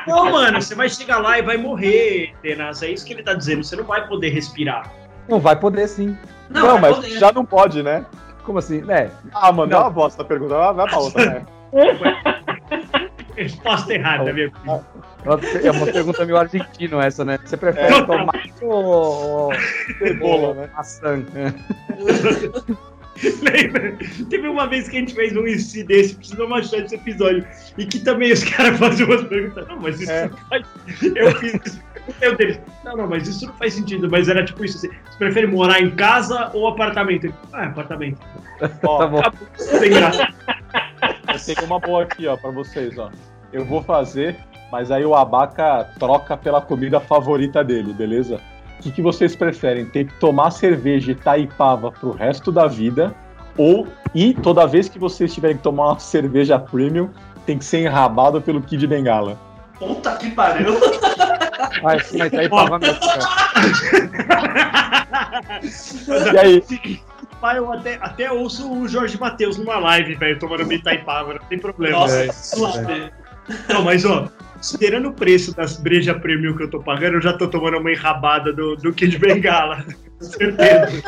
Não, 0.07 0.31
mano, 0.33 0.61
você 0.61 0.75
vai 0.75 0.89
chegar 0.89 1.19
lá 1.19 1.39
e 1.39 1.43
vai 1.43 1.57
morrer, 1.57 2.35
Tenas. 2.43 2.83
É 2.83 2.91
isso 2.91 3.05
que 3.07 3.13
ele 3.15 3.23
tá 3.23 3.33
dizendo. 3.35 3.63
Você 3.65 3.77
não 3.77 3.85
vai 3.85 4.07
poder 4.07 4.29
respirar. 4.31 4.93
Não, 5.29 5.41
vai 5.41 5.57
poder 5.57 5.89
sim. 5.89 6.17
Não, 6.51 6.67
Não, 6.67 6.79
mas 6.79 6.97
poder. 6.97 7.19
já 7.19 7.33
não 7.33 7.45
pode, 7.45 7.83
né? 7.83 8.05
Como 8.45 8.59
assim? 8.59 8.85
É, 8.91 9.11
Ah, 9.33 9.51
mano, 9.51 9.73
Não. 9.73 9.79
é 9.79 9.81
uma 9.83 9.91
bosta 9.91 10.21
a 10.23 10.25
pergunta. 10.25 10.73
Vai 10.73 10.87
pra 10.89 10.99
outra, 10.99 11.25
né? 11.25 11.47
Resposta 13.37 13.93
errada, 13.95 14.33
meu 14.33 14.51
filho. 14.53 14.85
é 15.65 15.71
uma 15.71 15.87
pergunta 15.87 16.25
meio 16.25 16.37
argentino 16.37 17.01
essa, 17.01 17.25
né? 17.25 17.39
Você 17.45 17.57
prefere 17.57 17.95
É. 17.95 18.03
tomate 18.03 18.53
ou, 18.63 18.85
ou 18.85 19.51
Cebola, 19.99 20.55
né? 20.55 20.69
maçã? 20.77 21.25
Lembra? 23.43 23.97
Teve 24.29 24.49
uma 24.49 24.67
vez 24.67 24.89
que 24.89 24.97
a 24.97 25.01
gente 25.01 25.15
fez 25.15 25.37
um 25.37 25.47
IC 25.47 25.85
desse, 25.85 26.15
precisamos 26.17 26.59
achar 26.59 26.85
esse 26.85 26.95
episódio, 26.97 27.47
e 27.79 27.87
que 27.87 28.01
também 28.01 28.33
os 28.33 28.43
caras 28.51 28.79
faziam 28.79 29.09
umas 29.09 29.25
perguntas. 29.25 29.67
Não, 29.69 29.81
mas 29.81 30.01
isso 30.01 30.11
É. 30.11 30.29
não 30.29 30.37
faz. 30.49 30.67
Eu 31.15 31.33
fiz 31.37 31.55
isso. 31.65 31.81
Meu 32.21 32.37
deles. 32.37 32.61
Não, 32.85 32.97
não, 32.97 33.07
mas 33.09 33.27
isso 33.27 33.47
não 33.47 33.55
faz 33.55 33.75
sentido. 33.75 34.11
Mas 34.11 34.29
era 34.29 34.45
tipo 34.45 34.65
isso. 34.65 34.77
Assim, 34.79 34.89
você 34.89 35.19
prefere 35.19 35.47
morar 35.47 35.81
em 35.81 35.91
casa 35.91 36.51
ou 36.53 36.67
apartamento? 36.69 37.33
Ah, 37.53 37.65
apartamento. 37.67 38.19
Ó, 38.85 38.99
Tá 38.99 39.07
bom. 39.07 39.23
Sem 39.57 39.91
graça. 39.91 40.29
eu 41.29 41.55
tenho 41.55 41.67
uma 41.67 41.79
boa 41.81 42.03
aqui, 42.03 42.27
ó, 42.27 42.37
pra 42.37 42.51
vocês, 42.51 42.99
ó. 42.99 43.11
Eu 43.53 43.65
vou 43.65 43.83
fazer, 43.83 44.37
mas 44.71 44.91
aí 44.91 45.05
o 45.05 45.15
abaca 45.15 45.89
troca 45.99 46.37
pela 46.37 46.61
comida 46.61 47.01
favorita 47.01 47.63
dele, 47.65 47.93
beleza? 47.95 48.39
O 48.79 48.83
que, 48.83 48.91
que 48.91 49.03
vocês 49.03 49.35
preferem? 49.35 49.87
Ter 49.87 50.07
que 50.07 50.15
tomar 50.15 50.51
cerveja 50.51 51.13
e 51.13 51.15
Taipava 51.15 51.91
pro 51.91 52.11
resto 52.11 52.53
da 52.53 52.67
vida? 52.67 53.15
Ou, 53.57 53.87
e 54.15 54.35
toda 54.35 54.67
vez 54.67 54.89
que 54.89 54.99
vocês 54.99 55.33
tiverem 55.33 55.57
que 55.57 55.63
tomar 55.63 55.89
uma 55.91 55.99
cerveja 55.99 56.59
premium, 56.59 57.09
tem 57.47 57.57
que 57.59 57.65
ser 57.65 57.81
enrabado 57.87 58.41
pelo 58.41 58.61
Kid 58.61 58.87
Bengala? 58.87 59.39
Puta 59.79 60.17
que 60.17 60.31
pariu. 60.31 60.75
Ah, 61.85 61.99
sim, 62.03 62.19
mas 62.19 62.33
aí 62.35 62.49
tava 62.49 62.79
mesmo, 62.79 63.01
cara. 63.01 63.25
E 66.33 66.39
aí? 66.39 66.63
Pai, 67.41 67.59
eu 67.59 67.73
até, 67.73 67.99
até 68.01 68.33
ouço 68.33 68.71
o 68.73 68.89
Jorge 68.89 69.19
Matheus 69.19 69.59
numa 69.59 69.79
live, 69.79 70.15
velho, 70.15 70.39
tomando 70.39 70.63
uma 70.63 70.75
Itaipava, 70.75 71.35
não 71.35 71.45
tem 71.47 71.59
problema. 71.59 71.99
Nossa, 71.99 72.25
É, 72.25 72.33
suave. 72.33 73.13
Não, 73.69 73.83
mas 73.85 74.05
ó, 74.05 74.29
considerando 74.65 75.11
o 75.11 75.13
preço 75.13 75.55
das 75.55 75.77
breja 75.77 76.15
premium 76.15 76.57
que 76.57 76.63
eu 76.63 76.71
tô 76.71 76.81
pagando, 76.81 77.15
eu 77.15 77.21
já 77.21 77.35
tô 77.35 77.47
tomando 77.49 77.77
uma 77.77 77.93
enrabada 77.93 78.51
do, 78.51 78.75
do 78.77 78.95
Kid 78.95 79.19
Bengala. 79.19 79.85
Com 80.19 80.25
certeza. 80.25 81.03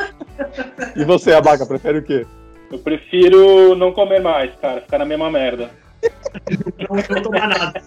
E 0.95 1.03
você, 1.03 1.33
abaca, 1.33 1.65
prefere 1.65 1.97
o 1.97 2.03
quê? 2.03 2.23
Eu 2.71 2.77
prefiro 2.77 3.75
não 3.75 3.91
comer 3.91 4.21
mais, 4.21 4.53
cara. 4.61 4.81
Ficar 4.81 4.99
na 4.99 5.05
mesma 5.05 5.31
merda. 5.31 5.71
Não, 6.87 6.97
não 7.09 7.21
tomar 7.23 7.47
nada. 7.47 7.81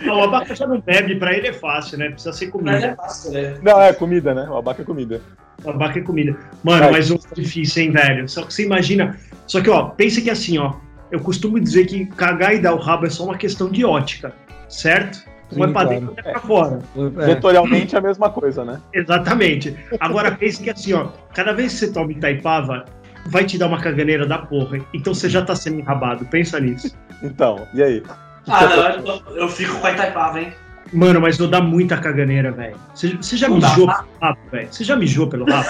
Não, 0.00 0.20
o 0.20 0.22
abaca 0.22 0.54
já 0.54 0.66
não 0.66 0.80
bebe, 0.80 1.16
pra 1.16 1.34
ele 1.34 1.48
é 1.48 1.52
fácil, 1.52 1.98
né? 1.98 2.08
Precisa 2.08 2.32
ser 2.32 2.46
Mas 2.46 2.82
é 2.82 2.88
comida. 2.88 2.96
fácil, 2.96 3.32
né? 3.32 3.58
Não, 3.62 3.82
é 3.82 3.92
comida, 3.92 4.32
né? 4.32 4.48
O 4.48 4.56
abaca 4.56 4.80
é 4.80 4.84
comida. 4.86 5.20
O 5.62 5.68
abaca 5.68 5.98
é 5.98 6.02
comida. 6.02 6.34
Mano, 6.64 6.84
Vai. 6.84 6.92
mas 6.92 7.10
o 7.10 7.20
difícil, 7.34 7.82
hein, 7.82 7.90
velho? 7.90 8.26
Só 8.26 8.42
que 8.42 8.54
você 8.54 8.64
imagina. 8.64 9.18
Só 9.46 9.60
que, 9.60 9.68
ó, 9.68 9.90
pensa 9.90 10.22
que 10.22 10.30
assim, 10.30 10.56
ó. 10.56 10.76
Eu 11.10 11.20
costumo 11.20 11.60
dizer 11.60 11.86
que 11.86 12.06
cagar 12.06 12.54
e 12.54 12.60
dar 12.60 12.72
o 12.72 12.78
rabo 12.78 13.04
é 13.04 13.10
só 13.10 13.24
uma 13.24 13.36
questão 13.36 13.68
de 13.68 13.84
ótica, 13.84 14.32
certo? 14.70 15.28
Um 15.52 15.64
é 15.64 15.66
Sim, 15.66 15.72
pra 15.72 15.82
claro. 15.82 15.88
dentro, 15.88 16.08
outro 16.10 16.28
é 16.28 16.32
pra 16.32 16.40
fora. 16.40 16.78
É. 16.96 17.26
Vetorialmente 17.26 17.94
é 17.96 17.98
a 17.98 18.02
mesma 18.02 18.30
coisa, 18.30 18.64
né? 18.64 18.80
Exatamente. 18.92 19.76
Agora 19.98 20.30
pense 20.30 20.62
que 20.62 20.70
assim, 20.70 20.92
ó, 20.92 21.08
cada 21.34 21.52
vez 21.52 21.72
que 21.72 21.78
você 21.80 21.92
toma 21.92 22.12
Itaipava, 22.12 22.84
vai 23.26 23.44
te 23.44 23.58
dar 23.58 23.66
uma 23.66 23.80
caganeira 23.80 24.26
da 24.26 24.38
porra. 24.38 24.78
Então 24.94 25.12
você 25.12 25.28
já 25.28 25.42
tá 25.42 25.56
sendo 25.56 25.80
enrabado. 25.80 26.24
Pensa 26.26 26.60
nisso. 26.60 26.96
Então, 27.22 27.66
e 27.74 27.82
aí? 27.82 28.02
Ah, 28.48 28.96
não, 29.04 29.14
eu, 29.16 29.36
eu 29.36 29.48
fico 29.48 29.74
com 29.80 29.86
a 29.86 29.92
Itaipava, 29.92 30.40
hein? 30.40 30.52
Mano, 30.92 31.20
mas 31.20 31.38
não 31.38 31.48
dá 31.48 31.60
muita 31.60 31.96
caganeira, 31.96 32.50
velho. 32.50 32.76
Você, 32.94 33.36
já 33.36 33.48
Não 33.48 33.58
dá. 33.58 33.68
mijou 33.70 33.86
pelo 33.86 34.08
rabo, 34.20 34.38
velho? 34.50 34.68
Você 34.70 34.84
já 34.84 34.96
mijou 34.96 35.28
pelo 35.28 35.44
rabo? 35.44 35.68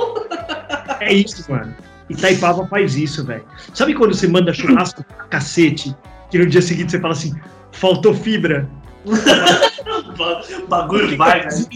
é 1.00 1.12
isso, 1.12 1.50
mano. 1.50 1.74
Itaipava 2.08 2.66
faz 2.66 2.96
isso, 2.96 3.24
velho. 3.24 3.44
Sabe 3.74 3.94
quando 3.94 4.14
você 4.14 4.28
manda 4.28 4.52
churrasco 4.52 5.04
pra 5.04 5.24
cacete, 5.26 5.94
que 6.30 6.38
no 6.38 6.46
dia 6.46 6.62
seguinte 6.62 6.92
você 6.92 7.00
fala 7.00 7.12
assim, 7.12 7.34
faltou 7.72 8.14
fibra? 8.14 8.68
Bagulho 10.68 11.16
vai, 11.16 11.40
velho. 11.40 11.66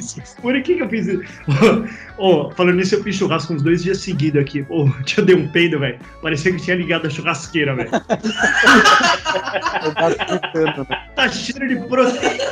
Por 0.41 0.53
que, 0.63 0.75
que 0.77 0.83
eu 0.83 0.89
fiz 0.89 1.07
isso? 1.09 1.23
Ô, 2.19 2.51
falando 2.53 2.77
nisso, 2.77 2.95
eu 2.95 3.03
fiz 3.03 3.17
churrasco 3.17 3.53
uns 3.53 3.63
dois 3.63 3.83
dias 3.83 3.99
seguidos 3.99 4.41
aqui. 4.41 4.65
Ô, 4.69 4.89
eu 5.19 5.25
dei 5.25 5.35
um 5.35 5.49
peido, 5.49 5.79
velho. 5.81 5.99
Parecia 6.23 6.53
que 6.53 6.59
tinha 6.63 6.77
ligado 6.77 7.07
a 7.07 7.11
churrasqueira, 7.11 7.75
velho. 7.75 7.91
Eu 9.85 9.95
tava 9.95 10.15
gritando, 10.15 10.87
né? 10.89 11.09
Tá 11.15 11.29
cheiro 11.29 11.69
de 11.69 11.77
proteína. 11.89 12.45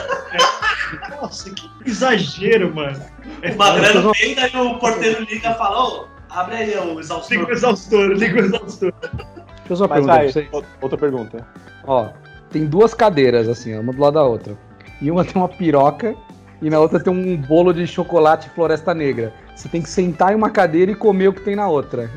Nossa, 1.21 1.51
que 1.51 1.69
exagero, 1.87 2.75
mano. 2.75 3.01
É 3.43 3.53
O 3.53 3.57
Magrelo 3.57 4.13
peida 4.13 4.49
e 4.53 4.57
o 4.57 4.79
porteiro 4.79 5.25
liga 5.25 5.51
e 5.51 5.55
fala, 5.55 5.85
ô, 5.85 6.07
abre 6.31 6.57
aí 6.57 6.71
o 6.79 6.83
Liga 6.85 6.95
o 6.95 7.01
exaustor. 7.01 7.51
exaustor, 7.51 8.13
liga 8.13 8.41
o 8.43 8.45
exaustor. 8.45 8.93
Deixa 9.03 9.23
eu 9.73 9.77
fazer 9.77 9.83
uma 9.83 9.89
Mas 9.89 9.89
pergunta 9.89 10.13
pra 10.13 10.21
aí, 10.23 10.33
vocês. 10.33 10.49
o- 10.53 10.65
outra 10.83 10.99
pergunta. 10.99 11.47
Ó, 11.87 12.09
tem 12.55 12.65
duas 12.67 12.95
cadeiras, 12.95 13.49
assim, 13.49 13.77
uma 13.77 13.93
do 13.93 14.01
lado 14.01 14.15
da 14.15 14.23
outra. 14.23 14.57
E 15.03 15.11
uma 15.11 15.25
tem 15.27 15.35
uma 15.35 15.49
piroca 15.49 16.15
e 16.63 16.71
na 16.71 16.79
outra 16.79 17.01
tem 17.01 17.13
um 17.13 17.37
bolo 17.37 17.75
de 17.75 17.85
chocolate 17.85 18.49
floresta 18.51 18.95
negra. 18.95 19.35
Você 19.57 19.69
tem 19.69 19.83
que 19.83 19.89
sentar 19.89 20.33
em 20.33 20.37
uma 20.37 20.49
cadeira 20.49 20.93
e 20.93 20.95
comer 20.95 21.29
o 21.29 21.33
que 21.33 21.41
tem 21.41 21.57
na 21.57 21.67
outra. 21.69 22.09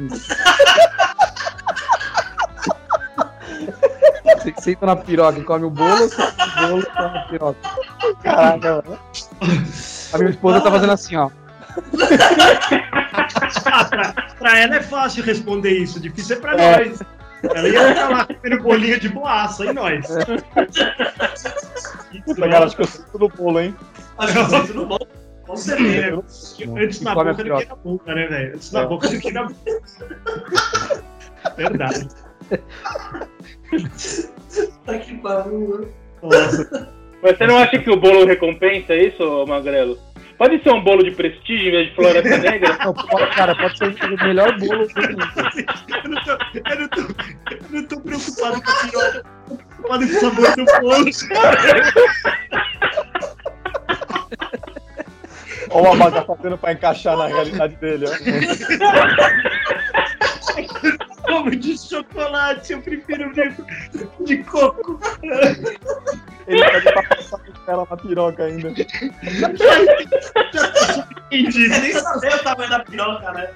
Você 4.38 4.54
senta 4.60 4.86
na 4.86 4.96
piroca 4.96 5.40
e 5.40 5.44
come 5.44 5.66
o 5.66 5.70
bolo, 5.70 6.08
você 6.08 6.16
come 6.16 6.32
o 6.32 6.68
bolo 6.68 6.82
e 6.82 6.86
come 6.86 7.18
a 7.18 7.28
piroca. 7.30 7.70
Caraca, 8.24 8.84
mano. 8.88 9.00
A 10.14 10.18
minha 10.20 10.30
esposa 10.30 10.62
tá 10.62 10.72
fazendo 10.72 10.92
assim, 10.94 11.16
ó. 11.18 11.30
Ah, 13.66 13.86
pra, 13.90 14.14
pra 14.40 14.60
ela 14.60 14.76
é 14.78 14.82
fácil 14.82 15.24
responder 15.24 15.72
isso, 15.72 16.00
difícil 16.00 16.38
é 16.38 16.40
pra 16.40 16.54
É. 16.56 16.86
nós. 16.86 17.00
Ela 17.44 17.68
ia 17.70 17.88
ficar 17.90 18.10
lá 18.10 18.26
comendo 18.26 18.64
bolinha 18.64 19.00
de 19.00 19.10
boaça, 19.10 19.66
e 19.66 19.74
nós? 19.74 20.08
Puta, 22.26 22.50
cara, 22.50 22.66
acho 22.66 22.76
que 22.76 22.82
eu 22.82 22.88
sinto 22.88 23.20
no 23.20 23.30
bolo, 23.30 23.60
hein? 23.60 23.76
Acho 24.18 24.34
que 24.34 24.56
eu 24.56 24.68
tudo 24.68 24.86
bom. 24.88 24.98
Com 25.46 25.56
certeza. 25.56 26.24
Antes 26.78 27.02
E 27.02 27.04
na 27.06 27.14
come 27.16 27.30
a 27.30 27.34
boca 27.34 27.44
do 27.44 27.58
que 27.58 27.66
na 27.66 27.76
boca, 27.76 28.16
né, 28.16 28.28
velho? 28.28 28.56
Antes 28.56 28.72
na 28.72 28.82
É. 28.82 28.86
boca 28.86 29.08
do 29.08 29.20
que 29.20 29.32
na 29.32 29.44
boca. 29.44 29.56
Verdade. 31.56 32.08
Tá 34.86 34.98
que 34.98 35.18
pariu. 35.18 35.90
Nossa. 36.22 36.90
Mas 37.22 37.38
você 37.38 37.48
não 37.48 37.58
acha 37.58 37.80
que 37.80 37.90
o 37.90 37.98
bolo 38.00 38.26
recompensa 38.26 38.96
isso, 38.96 39.46
Magrelo? 39.48 39.98
Pode 40.38 40.62
ser 40.62 40.70
um 40.72 40.84
bolo 40.84 41.04
de 41.04 41.12
prestígio 41.12 41.68
em 41.68 41.72
vez 41.72 41.88
de 41.90 41.96
floresta 41.96 42.38
negra? 42.50 42.78
Não, 42.86 42.94
pode- 42.94 43.36
cara, 43.36 43.56
pode 43.56 43.76
ser 43.78 43.86
o 44.06 44.24
melhor 44.24 44.56
bolo 44.60 44.88
do 44.88 45.02
mundo. 45.02 45.28
Eu 46.04 46.10
não 46.10 46.24
tô, 46.24 46.32
eu 46.32 46.38
não 46.80 46.88
tô, 46.90 47.02
eu 47.02 47.08
não 47.72 47.84
tô 47.88 48.00
preocupado 48.02 48.62
com 48.62 48.72
a 48.72 48.76
piroca. 48.76 49.24
Tô 49.48 49.56
preocupado 49.56 50.08
com 50.08 50.14
o 50.14 50.20
sabor 50.20 50.56
do 50.56 50.66
bolo. 50.82 51.06
Olha 55.70 55.90
o 55.90 55.94
Abaca 55.94 56.22
fazendo 56.24 56.58
pra 56.58 56.72
encaixar 56.74 57.18
na 57.18 57.28
realidade 57.28 57.76
dele, 57.78 58.06
ó. 58.08 58.12
Como 61.28 61.52
de 61.52 61.78
chocolate, 61.78 62.74
eu 62.74 62.82
prefiro 62.82 63.32
de, 63.34 63.54
de 64.26 64.44
coco. 64.44 65.00
Ele 66.48 66.64
pede 66.64 66.94
pra 66.94 67.04
passar 67.04 67.40
ela 67.68 67.88
na 67.90 67.98
piroca 67.98 68.46
ainda. 68.46 68.70
Entendi. 71.32 71.68
Você 71.70 71.80
nem 71.82 71.94
sabia 71.94 72.36
o 72.36 72.40
tamanho 72.40 72.70
da 72.70 72.80
piroca, 72.80 73.32
né? 73.34 73.50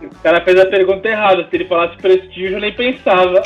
Que. 0.00 0.06
O 0.06 0.22
cara 0.22 0.40
fez 0.44 0.58
a 0.58 0.66
pergunta 0.66 1.08
errada. 1.08 1.46
Se 1.48 1.56
ele 1.56 1.66
falasse 1.66 1.96
prestígio, 1.98 2.56
eu 2.56 2.60
nem 2.60 2.74
pensava. 2.74 3.42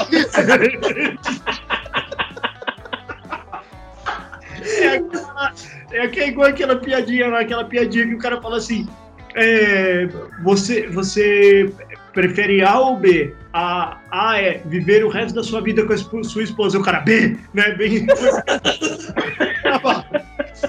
É, 4.78 4.88
aquela, 4.88 5.52
é 5.92 6.08
que 6.08 6.20
é 6.20 6.28
igual 6.28 6.48
aquela 6.48 6.76
piadinha 6.76 7.28
lá, 7.28 7.40
aquela 7.40 7.64
piadinha 7.64 8.06
que 8.06 8.14
o 8.14 8.18
cara 8.18 8.40
fala 8.40 8.58
assim: 8.58 8.86
é, 9.34 10.08
você, 10.42 10.86
você 10.88 11.72
prefere 12.12 12.62
A 12.62 12.78
ou 12.78 12.96
B? 12.96 13.34
A, 13.52 13.98
a 14.10 14.40
é 14.40 14.62
viver 14.64 15.04
o 15.04 15.08
resto 15.08 15.34
da 15.34 15.42
sua 15.42 15.60
vida 15.60 15.84
com 15.84 15.92
a 15.92 16.24
sua 16.24 16.42
esposa. 16.42 16.78
O 16.78 16.82
cara, 16.82 17.00
B, 17.00 17.36
né? 17.52 17.74
Bem. 17.74 18.06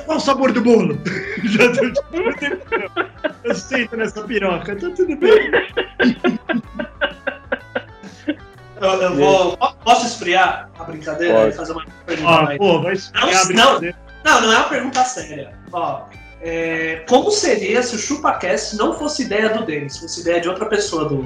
Qual 0.05 0.17
o 0.17 0.21
sabor 0.21 0.51
do 0.51 0.61
bolo? 0.61 0.97
Já 1.45 1.71
tô, 1.71 1.83
eu 3.43 3.55
sinto 3.55 3.95
nessa 3.95 4.23
piroca, 4.23 4.75
tá 4.75 4.89
tudo 4.89 5.15
bem. 5.15 5.51
Eu, 8.81 8.89
eu 9.01 9.15
vou. 9.15 9.57
Posso 9.83 10.05
esfriar 10.07 10.69
a 10.77 10.83
brincadeira 10.83 11.33
Pode. 11.35 11.49
e 11.53 11.57
fazer 11.57 11.71
uma 11.73 11.85
pergunta 12.05 12.29
Ah, 12.29 12.43
mais? 12.43 12.57
pô, 12.57 12.81
vai 12.81 12.93
esfriar 12.93 13.27
a 13.27 13.31
Não, 13.31 13.45
brincadeira. 13.47 13.95
Não, 14.25 14.41
não 14.41 14.53
é 14.53 14.57
uma 14.57 14.69
pergunta 14.69 15.03
séria. 15.05 15.53
Ó, 15.71 16.03
é, 16.43 17.03
como 17.07 17.31
seria 17.31 17.81
se 17.81 17.95
o 17.95 17.97
ChupaCast 17.99 18.75
não 18.75 18.93
fosse 18.93 19.23
ideia 19.23 19.49
do 19.49 19.65
Denis, 19.65 19.97
fosse 19.97 20.21
ideia 20.21 20.41
de 20.41 20.49
outra 20.49 20.65
pessoa 20.65 21.05
do. 21.07 21.25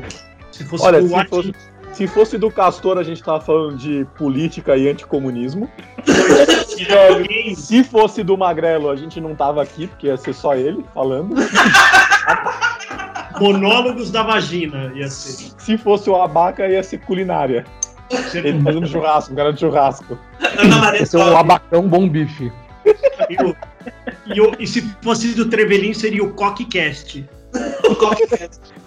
Se 0.52 0.64
fosse 0.64 0.86
Olha, 0.86 1.02
do 1.02 1.08
se 1.08 1.16
Ati- 1.16 1.30
fosse, 1.30 1.54
se 1.94 2.08
fosse 2.08 2.38
do 2.38 2.52
Castor, 2.52 2.98
a 3.00 3.04
gente 3.04 3.24
tava 3.24 3.42
falando 3.42 3.78
de 3.78 4.06
política 4.18 4.78
e 4.78 4.88
anticomunismo. 4.88 5.70
Se 7.56 7.84
fosse 7.84 8.24
do 8.24 8.38
Magrelo, 8.38 8.90
a 8.90 8.96
gente 8.96 9.20
não 9.20 9.34
tava 9.36 9.62
aqui, 9.64 9.88
porque 9.88 10.08
ia 10.08 10.18
ser 10.18 10.34
só 10.34 10.56
ele 10.56 10.86
falando. 10.94 11.36
monólogos 13.40 14.12
da 14.12 14.24
vagina 14.24 14.92
ia 14.96 15.08
ser. 15.10 15.52
Se 15.58 15.78
fosse 15.78 16.10
o 16.10 16.16
Abaca, 16.22 16.68
ia 16.68 16.82
ser 16.84 17.00
culinária. 17.00 17.66
Ele 18.34 18.62
fazendo 18.64 18.88
churrasco, 18.88 19.34
um 19.34 19.36
cara 19.36 19.52
de 19.54 19.60
churrasco. 19.60 20.18
Ana 20.58 20.78
Maria 20.78 21.02
Esse 21.04 21.16
é 21.16 21.20
o 21.20 21.36
abacão 21.38 21.88
bom 21.88 22.08
bife. 22.08 22.52
E, 23.30 23.44
o- 23.44 23.56
e 24.28 24.42
o- 24.42 24.54
e 24.60 24.68
se 24.68 24.82
fosse 25.02 25.34
do 25.36 25.50
Trevelin, 25.50 25.94
seria 25.94 26.24
o 26.24 26.34
Cockcast. 26.34 27.26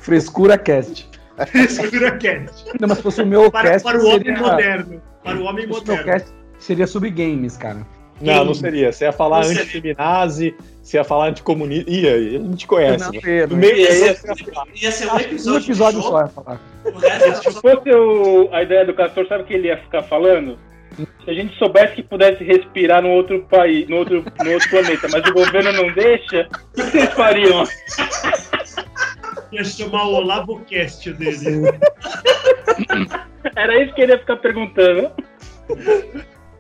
Frescura 0.01 0.59
cast. 0.59 1.09
Frescura 1.47 2.17
Cast. 2.19 2.65
Não, 2.79 2.87
mas 2.89 2.99
se 2.99 3.03
fosse 3.03 3.23
o 3.23 3.27
meu 3.27 3.51
Para, 3.51 3.71
cast, 3.71 3.83
para 3.83 3.99
o 3.99 4.07
homem 4.07 4.19
seria... 4.25 4.41
moderno. 4.41 5.03
Para 5.25 5.39
o 5.39 5.45
homem 5.45 5.67
fosse 5.69 5.81
o 5.83 5.87
meu 5.87 5.97
moderno. 5.97 6.13
cast, 6.21 6.31
seria 6.59 6.87
sobre 6.87 7.11
games, 7.11 7.57
cara. 7.57 7.87
Não, 8.21 8.45
não 8.45 8.53
seria. 8.53 8.93
Você 8.93 9.05
ia 9.05 9.13
falar 9.13 9.47
antifeminazi, 9.47 10.55
você 10.83 10.99
ia 10.99 11.05
falar 11.05 11.29
anticomunista. 11.29 11.91
Ih, 11.91 12.07
a 12.07 12.19
gente 12.39 12.67
conhece. 12.67 13.03
não, 13.05 13.11
né? 13.13 13.47
não 13.47 13.57
meio 13.57 13.75
ia. 13.77 13.89
Ia 13.91 14.07
ia 14.07 14.15
ser, 14.15 14.27
ia 14.83 14.93
ser 14.93 15.07
um 15.09 15.15
Um 15.15 15.19
episódio, 15.21 15.67
episódio 15.67 16.01
de 16.03 16.07
só 16.07 16.21
ia 16.21 16.27
falar. 16.29 16.61
o 16.85 16.99
resto 16.99 17.53
Se 17.53 17.61
fosse 17.63 17.91
o- 17.91 18.49
a 18.53 18.63
ideia 18.63 18.85
do 18.85 18.93
Castor, 18.93 19.27
sabe 19.27 19.45
o 19.45 19.47
que 19.47 19.55
ele 19.55 19.69
ia 19.69 19.79
ficar 19.79 20.03
falando? 20.03 20.59
Se 21.25 21.31
a 21.31 21.35
gente 21.35 21.57
soubesse 21.59 21.95
que 21.97 22.03
pudesse 22.03 22.43
respirar 22.45 23.03
no 23.03 23.09
outro 23.11 23.43
país, 23.51 23.89
no 23.89 23.97
outro, 23.97 24.25
no 24.45 24.51
outro 24.53 24.71
planeta, 24.71 25.09
mas 25.13 25.25
o 25.29 25.33
governo 25.33 25.73
não 25.73 25.93
deixa, 25.93 26.49
o 26.53 26.75
que 26.75 26.83
vocês 26.83 27.13
fariam? 27.15 27.65
Ia 29.53 29.65
chamar 29.65 30.05
o 30.05 30.15
Olavo 30.15 30.61
Cast 30.61 31.13
dele. 31.15 31.63
Era 33.57 33.83
isso 33.83 33.95
que 33.95 34.03
ele 34.03 34.13
ia 34.13 34.19
ficar 34.19 34.37
perguntando. 34.37 35.11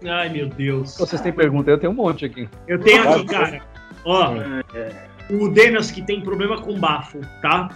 Ai, 0.07 0.29
meu 0.29 0.48
Deus. 0.48 0.96
Vocês 0.98 1.20
têm 1.20 1.33
pergunta? 1.33 1.70
Eu 1.70 1.79
tenho 1.79 1.92
um 1.92 1.96
monte 1.96 2.24
aqui. 2.24 2.48
Eu 2.66 2.79
tenho 2.81 3.09
aqui, 3.09 3.24
cara. 3.26 3.61
Ó, 4.05 4.35
É. 4.74 4.92
o 5.31 5.48
Denas 5.48 5.90
que 5.90 6.03
tem 6.03 6.20
problema 6.20 6.61
com 6.61 6.79
bafo, 6.79 7.20
tá? 7.42 7.68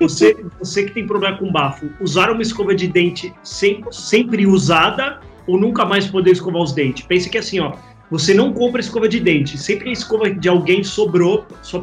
Você, 0.00 0.36
você 0.60 0.84
que 0.84 0.92
tem 0.92 1.06
problema 1.06 1.36
com 1.36 1.50
bafo, 1.50 1.90
usar 2.00 2.30
uma 2.30 2.40
escova 2.40 2.74
de 2.74 2.86
dente 2.86 3.34
sem- 3.42 3.84
sempre 3.90 4.46
usada 4.46 5.20
ou 5.48 5.58
nunca 5.58 5.84
mais 5.84 6.06
poder 6.06 6.30
escovar 6.30 6.62
os 6.62 6.72
dentes? 6.72 7.04
Pense 7.04 7.28
que 7.28 7.38
assim, 7.38 7.58
ó, 7.58 7.72
você 8.10 8.32
não 8.32 8.52
compra 8.52 8.80
escova 8.80 9.08
de 9.08 9.18
dente, 9.18 9.58
sempre 9.58 9.84
que 9.84 9.90
a 9.90 9.92
escova 9.92 10.30
de 10.30 10.48
alguém 10.48 10.84
sobrou, 10.84 11.44
só 11.62 11.80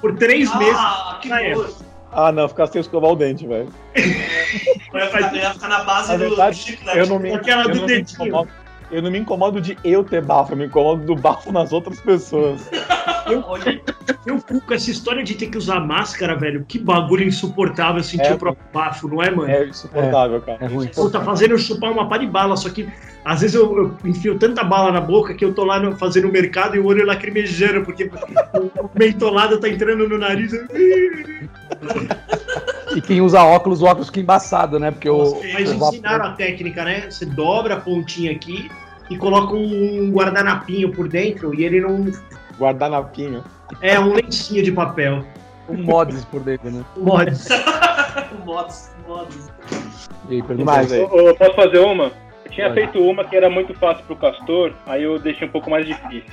por 0.00 0.16
três 0.16 0.52
meses. 0.58 0.74
Ah, 0.76 1.18
que 1.22 1.30
Ah, 1.30 1.42
é. 1.42 1.54
nojo. 1.54 1.74
Ah, 2.12 2.32
não, 2.32 2.48
ficar 2.48 2.66
sem 2.68 2.80
escovar 2.80 3.10
o 3.10 3.16
dente, 3.16 3.46
velho. 3.46 3.68
Eu 3.94 4.02
ia 5.00 5.06
ficar, 5.52 5.68
na 5.68 5.84
base 5.84 6.08
Na 6.12 6.16
do 6.16 6.28
verdade, 6.28 6.56
chiclete. 6.56 6.98
Eu 6.98 7.06
não 7.06 7.18
me, 7.18 7.32
Aquela 7.32 7.62
eu 7.64 7.68
do 7.68 7.74
não 7.74 7.82
me 7.82 7.86
dentinho. 7.88 8.28
incomodo. 8.28 8.50
Eu 8.90 9.02
não 9.02 9.10
me 9.10 9.18
incomodo 9.18 9.60
de 9.60 9.76
eu 9.84 10.04
ter 10.04 10.22
bafo, 10.22 10.52
eu 10.52 10.56
me 10.56 10.66
incomodo 10.66 11.04
do 11.04 11.14
bafo 11.16 11.52
nas 11.52 11.72
outras 11.72 12.00
pessoas. 12.00 12.70
Olha, 13.46 13.80
Eu 14.24 14.38
fico 14.38 14.60
com 14.60 14.74
essa 14.74 14.90
história 14.90 15.22
de 15.22 15.34
ter 15.34 15.46
que 15.48 15.58
usar 15.58 15.80
máscara, 15.80 16.34
velho. 16.36 16.64
Que 16.66 16.78
bagulho 16.78 17.24
insuportável 17.24 18.02
sentir 18.02 18.26
É, 18.26 18.34
o 18.34 18.38
próprio 18.38 18.64
bafo, 18.72 19.08
não 19.08 19.22
é, 19.22 19.30
mano? 19.30 19.50
É 19.50 19.66
insuportável, 19.66 20.40
cara. 20.40 20.58
É 20.60 20.66
ruim. 20.66 20.88
Pô, 20.94 21.08
tá 21.10 21.20
fazendo 21.20 21.52
eu 21.52 21.58
chupar 21.58 21.90
uma 21.92 22.08
pá 22.08 22.18
de 22.18 22.26
bala, 22.26 22.56
só 22.56 22.68
que 22.70 22.88
às 23.24 23.40
vezes 23.40 23.56
eu, 23.56 23.76
eu 23.76 23.96
enfio 24.08 24.38
tanta 24.38 24.62
bala 24.62 24.92
na 24.92 25.00
boca 25.00 25.34
que 25.34 25.44
eu 25.44 25.52
tô 25.52 25.64
lá 25.64 25.80
no- 25.80 25.96
fazendo 25.96 26.28
o 26.28 26.32
mercado 26.32 26.76
e 26.76 26.78
o 26.78 26.86
olho 26.86 27.04
lacrimejando, 27.04 27.84
porque 27.84 28.04
o, 28.54 28.90
mentolado 28.98 29.58
tá 29.58 29.68
entrando 29.68 30.08
no 30.08 30.18
nariz. 30.18 30.52
E 32.94 33.00
quem 33.00 33.20
usa 33.20 33.42
óculos, 33.42 33.82
o 33.82 33.86
óculos 33.86 34.06
fica 34.08 34.20
embaçado, 34.20 34.78
né? 34.78 34.90
Porque 34.90 35.08
o. 35.08 35.40
Mas 35.52 35.70
o 35.70 35.74
vapor- 35.74 35.88
ensinaram 35.94 36.24
a 36.26 36.32
técnica, 36.32 36.84
né? 36.84 37.10
Você 37.10 37.26
dobra 37.26 37.74
a 37.74 37.80
pontinha 37.80 38.32
aqui 38.32 38.70
e 39.10 39.16
coloca 39.16 39.54
um 39.54 40.10
guardanapinho 40.12 40.90
por 40.92 41.08
dentro 41.08 41.54
e 41.54 41.64
ele 41.64 41.80
não. 41.80 42.06
Guardanapinho. 42.58 43.42
É 43.80 43.98
um 43.98 44.12
lencinho 44.14 44.62
de 44.62 44.72
papel. 44.72 45.24
um 45.68 45.82
mods 45.82 46.24
por 46.26 46.40
dentro, 46.40 46.70
né? 46.70 46.84
Mods. 46.96 47.48
modos, 48.44 48.90
modos. 49.06 49.48
E 50.28 50.34
aí, 50.36 50.42
pergunta 50.42 50.64
mais 50.64 50.92
aí. 50.92 51.00
Ô, 51.00 51.30
ô, 51.30 51.34
posso 51.34 51.54
fazer 51.54 51.78
uma? 51.78 52.12
Eu 52.44 52.50
tinha 52.50 52.68
Pode. 52.68 52.80
feito 52.80 52.98
uma 53.00 53.24
que 53.24 53.36
era 53.36 53.50
muito 53.50 53.74
fácil 53.74 54.04
pro 54.06 54.16
Castor, 54.16 54.72
aí 54.86 55.02
eu 55.02 55.18
deixei 55.18 55.46
um 55.48 55.50
pouco 55.50 55.68
mais 55.70 55.84
difícil. 55.86 56.30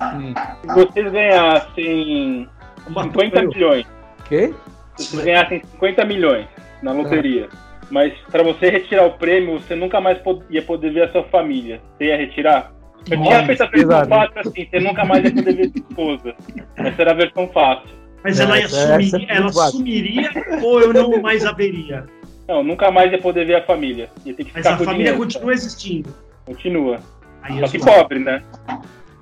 Hum. 0.00 0.32
Se 0.62 0.74
vocês 0.74 1.12
ganhassem 1.12 2.48
50 2.86 3.42
milhões, 3.42 3.86
Quê? 4.28 4.54
se 4.96 5.08
vocês 5.16 5.24
ganhassem 5.24 5.62
50 5.72 6.04
milhões 6.04 6.46
na 6.82 6.92
loteria, 6.92 7.48
mas 7.90 8.12
pra 8.30 8.42
você 8.42 8.70
retirar 8.70 9.06
o 9.06 9.12
prêmio, 9.12 9.58
você 9.60 9.74
nunca 9.74 10.00
mais 10.00 10.18
pod- 10.18 10.44
ia 10.48 10.62
poder 10.62 10.90
ver 10.92 11.02
a 11.04 11.12
sua 11.12 11.24
família. 11.24 11.80
Você 11.98 12.04
ia 12.06 12.16
retirar? 12.16 12.72
Eu 13.10 13.22
tinha 13.22 13.46
feito 13.46 13.62
a 13.62 13.66
versão 13.66 14.06
fácil 14.08 14.40
assim, 14.40 14.66
você 14.70 14.80
nunca 14.80 15.04
mais 15.04 15.24
ia 15.24 15.32
poder 15.34 15.54
ver 15.54 15.70
sua 15.70 15.80
esposa. 15.88 16.34
Essa 16.76 17.02
era 17.02 17.10
a 17.12 17.14
versão 17.14 17.48
fácil. 17.48 17.88
Mas 18.24 18.40
É, 18.40 18.42
ela, 18.42 18.58
ia 18.58 18.64
essa 18.64 18.76
é 18.76 19.00
sumir, 19.02 19.26
ela 19.30 19.52
fácil. 19.52 19.70
sumiria 19.78 20.30
ou 20.62 20.80
eu 20.80 20.92
não 20.92 21.22
mais 21.22 21.44
a 21.46 21.52
veria? 21.52 22.06
Não, 22.48 22.62
nunca 22.64 22.90
mais 22.90 23.12
ia 23.12 23.20
poder 23.20 23.44
ver 23.46 23.56
a 23.56 23.64
família. 23.64 24.08
Ia 24.24 24.34
ter 24.34 24.44
que 24.44 24.50
Mas 24.54 24.62
ficar 24.64 24.74
a 24.74 24.78
com 24.78 24.84
família 24.84 25.12
dinheiro. 25.12 25.18
continua 25.24 25.52
existindo. 25.52 26.14
Continua. 26.44 26.98
Aí 27.42 27.58
Só 27.60 27.64
é 27.64 27.68
que 27.68 27.78
pobre, 27.78 28.18
né? 28.18 28.42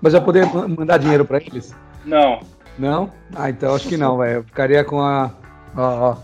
Mas 0.00 0.12
vai 0.14 0.22
poder 0.22 0.46
ma- 0.52 0.68
mandar 0.68 0.98
dinheiro 0.98 1.24
pra 1.24 1.38
eles? 1.38 1.74
Não. 2.04 2.40
Não? 2.78 3.10
Ah, 3.34 3.48
então 3.50 3.74
acho 3.74 3.88
que 3.88 3.96
não, 3.96 4.18
velho. 4.18 4.36
Eu 4.38 4.44
ficaria 4.44 4.82
com 4.84 5.00
a. 5.00 5.30
Ó, 5.76 6.10
ó. 6.12 6.16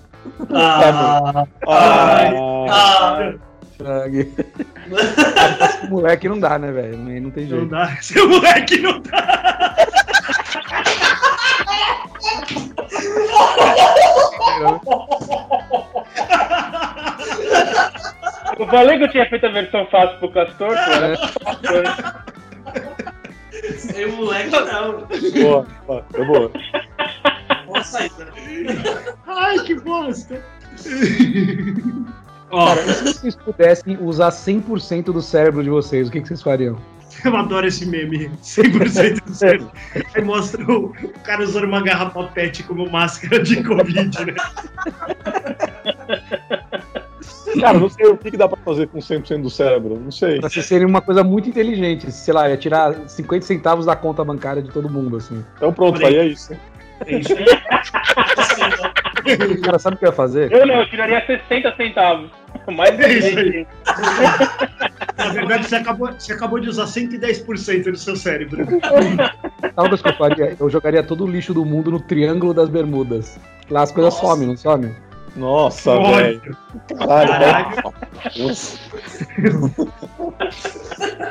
Ah, 0.53 1.47
Ah, 1.67 2.71
ah, 2.71 3.33
Sangue. 3.81 4.33
Esse 4.91 5.87
moleque 5.91 6.29
não 6.29 6.39
dá, 6.39 6.59
né, 6.59 6.71
velho? 6.71 6.97
Não 6.99 7.21
não 7.21 7.31
tem 7.31 7.45
Não 7.47 7.59
jeito. 7.59 7.71
dá. 7.71 7.97
Seu 8.01 8.29
moleque 8.29 8.79
não 8.79 9.01
dá. 9.01 9.77
Eu 18.59 18.67
falei 18.67 18.99
que 18.99 19.05
eu 19.05 19.11
tinha 19.11 19.29
feito 19.29 19.47
a 19.47 19.51
versão 19.51 19.87
fácil 19.87 20.19
pro 20.19 20.33
Castor, 20.33 20.77
pô. 20.77 20.83
O 24.03 24.13
moleque 24.17 24.51
não. 24.51 25.07
boa, 25.43 25.67
boa, 25.87 26.05
foi 26.11 26.25
boa. 26.25 26.51
Boa 27.67 27.85
saída. 27.85 28.29
Ai, 29.27 29.59
que 29.61 29.75
bosta. 29.81 30.43
Ó, 32.51 32.67
Cara, 32.67 32.81
e 32.83 32.95
se 32.95 33.05
vocês 33.05 33.37
pudessem 33.37 33.99
usar 34.01 34.31
100% 34.31 35.05
do 35.05 35.23
cérebro 35.23 35.63
de 35.63 35.71
vocês, 35.71 36.09
o 36.09 36.11
que, 36.11 36.21
que 36.21 36.29
vocês 36.29 36.43
fariam? 36.43 36.77
Eu 37.25 37.37
adoro 37.37 37.67
esse 37.67 37.87
meme. 37.87 38.31
100% 38.43 39.25
do 39.25 39.35
cérebro. 39.35 39.71
Aí 40.15 40.23
mostra 40.23 40.63
o, 40.65 40.93
cara 41.23 41.45
usando 41.45 41.65
uma 41.65 41.83
garrafa 41.83 42.25
pet 42.25 42.63
como 42.63 42.91
máscara 42.91 43.43
de 43.43 43.63
Covid, 43.63 44.25
né? 44.25 44.35
Cara, 47.61 47.79
não 47.79 47.89
sei 47.89 48.07
o 48.07 48.17
que, 48.17 48.31
que 48.31 48.37
dá 48.37 48.49
pra 48.49 48.57
fazer 48.65 48.89
com 48.89 48.99
100% 48.99 49.43
do 49.43 49.51
cérebro. 49.51 49.99
Não 49.99 50.11
sei. 50.11 50.41
Pra 50.41 50.49
ser 50.49 50.63
seria 50.63 50.87
uma 50.87 51.03
coisa 51.03 51.23
muito 51.25 51.49
inteligente. 51.49 52.11
Sei 52.11 52.33
lá, 52.33 52.49
ia 52.49 52.57
tirar 52.57 52.95
50 53.09 53.45
centavos 53.45 53.87
da 53.87 53.97
conta 53.97 54.25
bancária 54.25 54.63
de 54.63 54.71
todo 54.71 54.89
mundo, 54.89 55.17
assim. 55.17 55.45
Então 55.57 55.73
pronto, 55.73 55.97
aí. 55.97 56.03
faria 56.03 56.25
isso. 56.25 56.53
É 57.07 57.19
isso. 57.19 57.35
O 59.35 59.63
cara 59.63 59.79
sabe 59.79 59.97
o 59.97 59.99
que 59.99 60.05
ia 60.07 60.13
fazer? 60.13 60.53
Eu 60.53 60.67
não, 60.67 60.77
eu 60.77 60.89
tiraria 60.89 61.25
60 61.27 61.75
centavos. 61.77 62.31
Mais 62.73 62.99
É 62.99 63.13
isso. 63.13 63.67
Na 65.17 65.29
verdade, 65.33 65.67
você 65.67 65.77
acabou, 65.77 66.13
você 66.13 66.33
acabou 66.33 66.61
de 66.61 66.69
usar 66.69 66.85
110% 66.85 67.91
do 67.91 67.97
seu 67.97 68.17
cérebro. 68.17 68.67
Sabe 69.75 69.99
que 69.99 70.09
eu 70.09 70.17
faria? 70.17 70.57
Eu 70.59 70.71
jogaria 70.71 71.03
todo 71.03 71.25
o 71.25 71.31
lixo 71.31 71.55
do 71.55 71.65
mundo 71.65 71.91
no 71.91 72.01
Triângulo 72.01 72.55
das 72.55 72.69
Bermudas. 72.69 73.39
Lá 73.71 73.83
as 73.83 73.93
coisas 73.93 74.15
Nossa. 74.15 74.27
somem, 74.27 74.49
não 74.49 74.57
somem? 74.57 74.97
Nossa, 75.37 75.97
velho. 75.99 76.57
Caralho. 76.99 77.95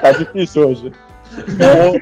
Tá 0.01 0.11
difícil 0.13 0.69
hoje. 0.69 0.91
Então, 1.47 1.99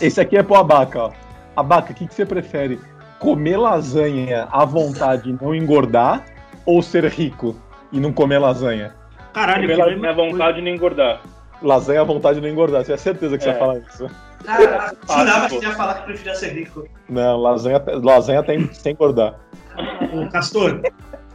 Esse 0.00 0.20
aqui 0.20 0.36
é 0.36 0.42
pro 0.42 0.56
Abaca, 0.56 0.98
ó. 0.98 1.12
Abaca, 1.54 1.92
o 1.92 1.94
que, 1.94 2.06
que 2.06 2.14
você 2.14 2.24
prefere? 2.24 2.80
Comer 3.18 3.56
lasanha 3.56 4.46
à 4.50 4.64
vontade 4.64 5.30
e 5.30 5.32
não 5.42 5.54
engordar? 5.54 6.24
Ou 6.64 6.82
ser 6.82 7.04
rico 7.06 7.56
e 7.92 7.98
não 8.00 8.12
comer 8.12 8.38
lasanha? 8.38 8.94
Caralho, 9.32 9.66
Pela 9.68 9.88
que 9.88 9.96
minha 9.96 10.12
vontade 10.12 10.56
de 10.58 10.62
não 10.64 10.70
engordar. 10.70 11.20
Lasanha 11.62 12.00
à 12.00 12.04
vontade 12.04 12.38
e 12.38 12.42
não 12.42 12.48
engordar. 12.48 12.80
Você 12.80 12.86
tinha 12.86 12.98
certeza 12.98 13.38
que 13.38 13.44
você 13.44 13.50
É. 13.50 13.52
ia 13.52 13.58
falar 13.58 13.78
isso? 13.78 14.10
Ah, 14.46 14.92
jurava 15.18 15.48
pô. 15.48 15.54
que 15.54 15.60
você 15.60 15.66
ia 15.66 15.74
falar 15.74 15.94
que 15.94 16.02
preferia 16.04 16.34
ser 16.34 16.52
rico. 16.52 16.86
Não, 17.08 17.36
lasanha, 17.40 17.82
lasanha 18.02 18.42
tem 18.42 18.70
sem 18.72 18.92
engordar. 18.92 19.34
Ô, 20.12 20.28
Castor, 20.30 20.80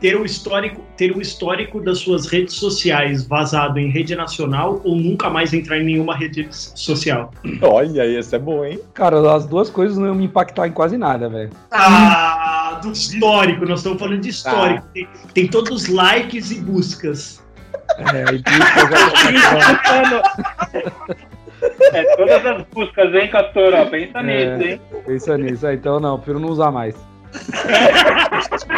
ter 0.02 0.18
o 0.18 0.26
histórico, 0.26 0.82
ter 0.98 1.12
o 1.16 1.22
histórico 1.22 1.80
das 1.80 2.00
suas 2.00 2.26
redes 2.26 2.56
sociais 2.56 3.24
vazado 3.26 3.78
em 3.80 3.90
rede 3.92 4.16
nacional 4.16 4.82
ou 4.84 4.96
nunca 4.96 5.30
mais 5.30 5.54
entrar 5.54 5.78
em 5.78 5.84
nenhuma 5.86 6.16
rede 6.16 6.48
social? 6.52 7.32
Olha, 7.62 8.04
esse 8.06 8.36
é 8.36 8.40
bom, 8.40 8.66
hein? 8.66 8.80
Cara, 8.96 9.36
as 9.36 9.46
duas 9.46 9.70
coisas 9.70 9.98
não 9.98 10.08
iam 10.08 10.16
me 10.16 10.26
impactar 10.26 10.68
em 10.68 10.72
quase 10.72 10.98
nada, 10.98 11.30
velho. 11.30 11.52
Ah, 11.72 12.80
do 12.82 12.92
Histórico, 12.92 13.64
nós 13.66 13.80
estamos 13.80 14.00
falando 14.00 14.22
de 14.22 14.30
histórico. 14.30 14.86
Tem, 14.94 15.08
tem 15.36 15.48
todos 15.48 15.70
os 15.84 15.88
likes 15.88 16.50
e 16.50 16.60
buscas. 16.60 17.42
É, 18.00 18.34
e 18.34 18.38
busca 18.42 18.90
já- 18.90 20.24
É, 21.94 22.16
todas 22.16 22.46
as 22.46 22.64
buscas, 22.74 23.14
hein, 23.14 23.30
Castor? 23.30 23.72
Pensa 23.92 24.20
É. 24.20 24.58
nisso, 24.58 24.68
hein? 24.70 24.82
Pensa 25.06 25.38
nisso. 25.38 25.68
É, 25.68 25.74
então 25.76 26.00
não, 26.00 26.18
prefiro 26.18 26.40
não 26.40 26.50
usar 26.50 26.72
mais. 26.72 26.96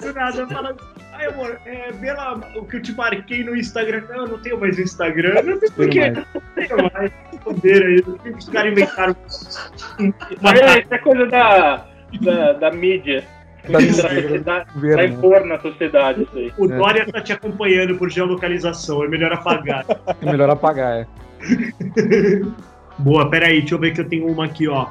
Do 0.00 0.12
nada, 0.12 0.46
do 0.46 0.52
nada, 0.52 0.70
assim, 0.70 0.78
ai 1.12 1.26
amor, 1.26 1.58
é, 1.66 1.92
vê 1.92 2.12
lá 2.12 2.40
o 2.56 2.64
que 2.64 2.76
eu 2.76 2.82
te 2.82 2.92
marquei 2.92 3.44
no 3.44 3.56
Instagram. 3.56 4.02
Não, 4.08 4.16
eu 4.16 4.28
não 4.28 4.38
tenho 4.38 4.58
mais 4.58 4.78
Instagram. 4.78 5.42
Não 5.42 5.58
sei 5.58 5.70
por 5.70 5.88
quê. 5.88 6.00
mais. 6.00 6.26
Não 6.34 6.42
tenho 6.54 6.92
mais. 6.92 7.10
Poder 7.42 7.84
aí. 7.84 8.04
Os 8.32 8.48
caras 8.48 8.72
inventaram 8.72 9.16
Mas 10.40 10.60
é, 10.60 10.80
isso 10.80 10.94
é 10.94 10.98
coisa 10.98 11.26
da, 11.26 11.86
da, 12.20 12.52
da 12.54 12.70
mídia. 12.70 13.24
Da 13.68 13.78
Da 14.38 14.64
Governo. 14.74 14.96
né? 14.96 15.04
impor 15.06 15.46
na 15.46 15.58
sociedade 15.58 16.22
isso 16.22 16.36
aí. 16.36 16.52
O 16.58 16.68
Dória 16.68 17.06
tá 17.10 17.20
te 17.20 17.32
acompanhando 17.32 17.96
por 17.96 18.10
geolocalização, 18.10 19.04
é 19.04 19.08
melhor 19.08 19.32
apagar. 19.32 19.84
É 20.20 20.30
melhor 20.30 20.50
apagar, 20.50 21.00
é. 21.00 21.06
Boa, 22.98 23.28
peraí, 23.28 23.60
deixa 23.60 23.74
eu 23.74 23.78
ver 23.78 23.92
que 23.92 24.00
eu 24.00 24.08
tenho 24.08 24.26
uma 24.26 24.44
aqui, 24.44 24.68
ó. 24.68 24.88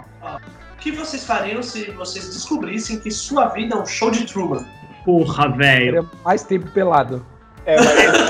O 0.84 0.92
que 0.92 0.92
vocês 0.92 1.24
fariam 1.24 1.64
se 1.64 1.92
vocês 1.92 2.28
descobrissem 2.28 3.00
que 3.00 3.10
sua 3.10 3.48
vida 3.48 3.74
é 3.74 3.78
um 3.80 3.86
show 3.86 4.12
de 4.12 4.26
Truman? 4.26 4.66
Porra, 5.06 5.48
velho, 5.48 6.10
mais 6.26 6.44
tempo 6.44 6.70
pelado. 6.72 7.26
É, 7.66 7.78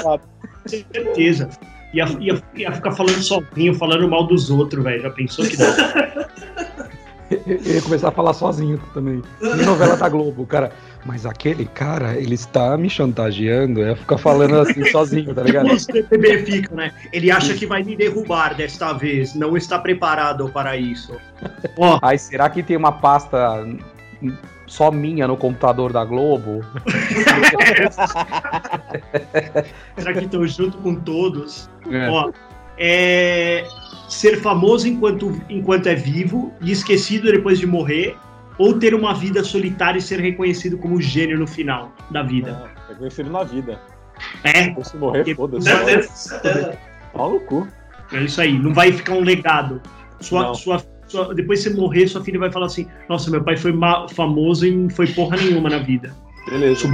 mas 0.04 0.22
certeza. 0.68 1.50
Ia, 1.96 2.06
ia, 2.20 2.44
ia 2.54 2.72
ficar 2.72 2.92
falando 2.92 3.24
sozinho, 3.24 3.74
falando 3.74 4.08
mal 4.08 4.28
dos 4.28 4.52
outros, 4.52 4.84
velho. 4.84 5.02
Já 5.02 5.10
pensou 5.10 5.44
que 5.48 5.58
dá? 5.58 5.66
Eu 7.32 7.76
ia 7.76 7.82
começar 7.82 8.10
a 8.10 8.12
falar 8.12 8.34
sozinho 8.34 8.78
também. 8.94 9.22
Nem 9.42 9.66
novela 9.66 9.96
da 9.96 10.10
Globo, 10.10 10.46
cara. 10.46 10.72
Mas 11.06 11.26
aquele 11.26 11.66
cara, 11.66 12.16
ele 12.16 12.36
está 12.36 12.78
me 12.78 12.90
chantageando. 12.90 13.82
Eu 13.82 13.88
ia 13.88 13.96
ficar 13.96 14.18
falando 14.18 14.60
assim 14.60 14.86
sozinho, 14.92 15.34
tá 15.34 15.44
ligado? 15.44 15.72
Os 15.72 15.86
BBB 15.86 16.46
ficam, 16.46 16.78
né? 16.78 16.92
Ele 17.12 17.32
acha 17.32 17.54
que 17.54 17.66
vai 17.66 17.84
me 17.84 17.96
derrubar 17.96 18.56
desta 18.56 18.94
vez. 18.94 19.36
Não 19.36 19.58
está 19.58 19.80
preparado 19.80 20.50
para 20.50 20.78
isso. 20.78 21.14
Ó, 21.78 22.00
Ai, 22.02 22.18
será 22.18 22.50
que 22.50 22.64
tem 22.64 22.78
uma 22.78 22.92
pasta 22.92 23.66
só 24.68 24.92
minha 24.92 25.28
no 25.28 25.36
computador 25.36 25.92
da 25.92 26.06
Globo? 26.06 26.64
será 29.98 30.14
que 30.14 30.26
estou 30.26 30.48
junto 30.48 30.78
com 30.78 30.96
todos? 30.96 31.70
É. 31.90 32.10
Ó, 32.10 32.32
é 32.78 33.66
ser 34.14 34.40
famoso 34.42 34.88
enquanto, 34.88 35.32
enquanto 35.50 35.88
é 35.88 35.96
vivo 35.96 36.54
e 36.62 36.72
esquecido 36.72 37.32
depois 37.32 37.60
de 37.60 37.66
morrer, 37.66 38.16
ou 38.58 38.78
ter 38.78 38.94
uma 38.94 39.14
vida 39.14 39.44
solitária 39.44 39.98
e 39.98 40.02
ser 40.02 40.20
reconhecido 40.20 40.78
como 40.78 41.02
gênio 41.02 41.38
no 41.40 41.48
final 41.48 41.92
da 42.12 42.22
vida. 42.24 42.70
é 42.90 42.94
conhecido 42.94 43.30
na 43.32 43.44
vida. 43.44 43.80
É, 44.44 44.74
Se 44.84 44.96
morrer, 44.98 45.36
foda-se. 45.36 45.68
Certeza. 45.68 46.78
Pau 47.14 47.32
no 47.34 47.40
cu. 47.42 47.68
é 48.12 48.24
isso 48.24 48.40
aí. 48.40 48.58
Não 48.58 48.74
vai 48.74 48.92
ficar 48.92 49.14
um 49.14 49.22
legado. 49.24 49.82
Sua, 50.22 50.54
sua, 50.54 50.82
sua- 51.08 51.34
depois 51.34 51.64
que 51.64 51.70
você 51.72 51.76
morrer, 51.76 52.08
sua 52.08 52.24
filha 52.24 52.40
vai 52.40 52.52
falar 52.52 52.68
assim: 52.68 52.88
Nossa, 53.10 53.30
meu 53.32 53.44
pai 53.44 53.58
foi 53.58 53.74
famoso 54.14 54.66
e 54.66 54.72
não 54.72 54.90
foi 54.90 55.08
porra 55.08 55.36
nenhuma 55.38 55.70
na 55.70 55.80
vida. 55.80 56.16
Beleza. 56.48 56.94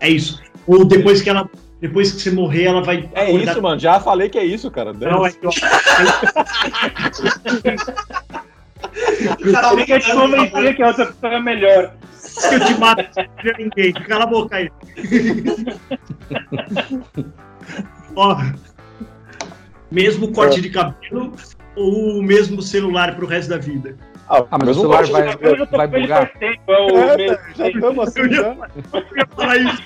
É 0.00 0.08
isso. 0.08 0.40
Ou 0.66 0.84
depois 0.84 1.20
que 1.20 1.28
ela. 1.28 1.48
Depois 1.80 2.12
que 2.12 2.20
você 2.20 2.30
morrer, 2.30 2.64
ela 2.64 2.82
vai. 2.82 3.08
É 3.14 3.28
acordar- 3.28 3.52
isso, 3.52 3.62
mano. 3.62 3.80
Já 3.80 3.98
falei 4.00 4.28
que 4.28 4.38
é 4.38 4.44
isso, 4.44 4.70
cara. 4.70 4.92
Não, 4.92 5.24
é 5.24 5.32
que 5.32 5.46
eu- 5.46 5.50
Cara, 9.52 9.72
Ele 9.72 9.84
quer 9.84 10.00
te 10.00 10.06
que 10.74 10.82
a 10.82 10.86
outra 10.88 11.06
pessoa 11.06 11.34
é 11.34 11.40
melhor. 11.40 11.92
que 12.48 12.54
eu 12.54 12.64
te 12.66 12.74
mato 12.78 13.04
não 13.16 13.52
ninguém. 13.58 13.92
Cala 13.92 14.24
a 14.24 14.26
boca 14.26 14.56
aí. 14.56 14.70
Ó, 18.16 18.36
mesmo 19.90 20.32
corte 20.32 20.60
de 20.60 20.70
cabelo 20.70 21.32
ou 21.76 22.18
o 22.18 22.22
mesmo 22.22 22.60
celular 22.60 23.14
pro 23.16 23.26
resto 23.26 23.50
da 23.50 23.58
vida? 23.58 23.96
Ah, 24.28 24.44
Ah, 24.50 24.58
mas 24.58 24.68
eu 24.68 24.74
o 24.74 24.76
celular 24.76 25.04
vai. 25.06 25.28
Eu 25.40 25.66
vai 25.66 25.86
ele 25.86 26.00
bugar? 26.02 26.32
tempo, 26.38 26.72
é 26.72 26.80
o 26.80 26.98
É, 26.98 27.40
já 27.56 27.68
estamos 27.68 28.08
assim, 28.08 28.20
Eu 28.20 28.26
ia, 28.26 28.36
já. 28.36 28.42
eu 28.92 29.00
ia 29.16 29.26
falar 29.36 29.56
isso. 29.56 29.82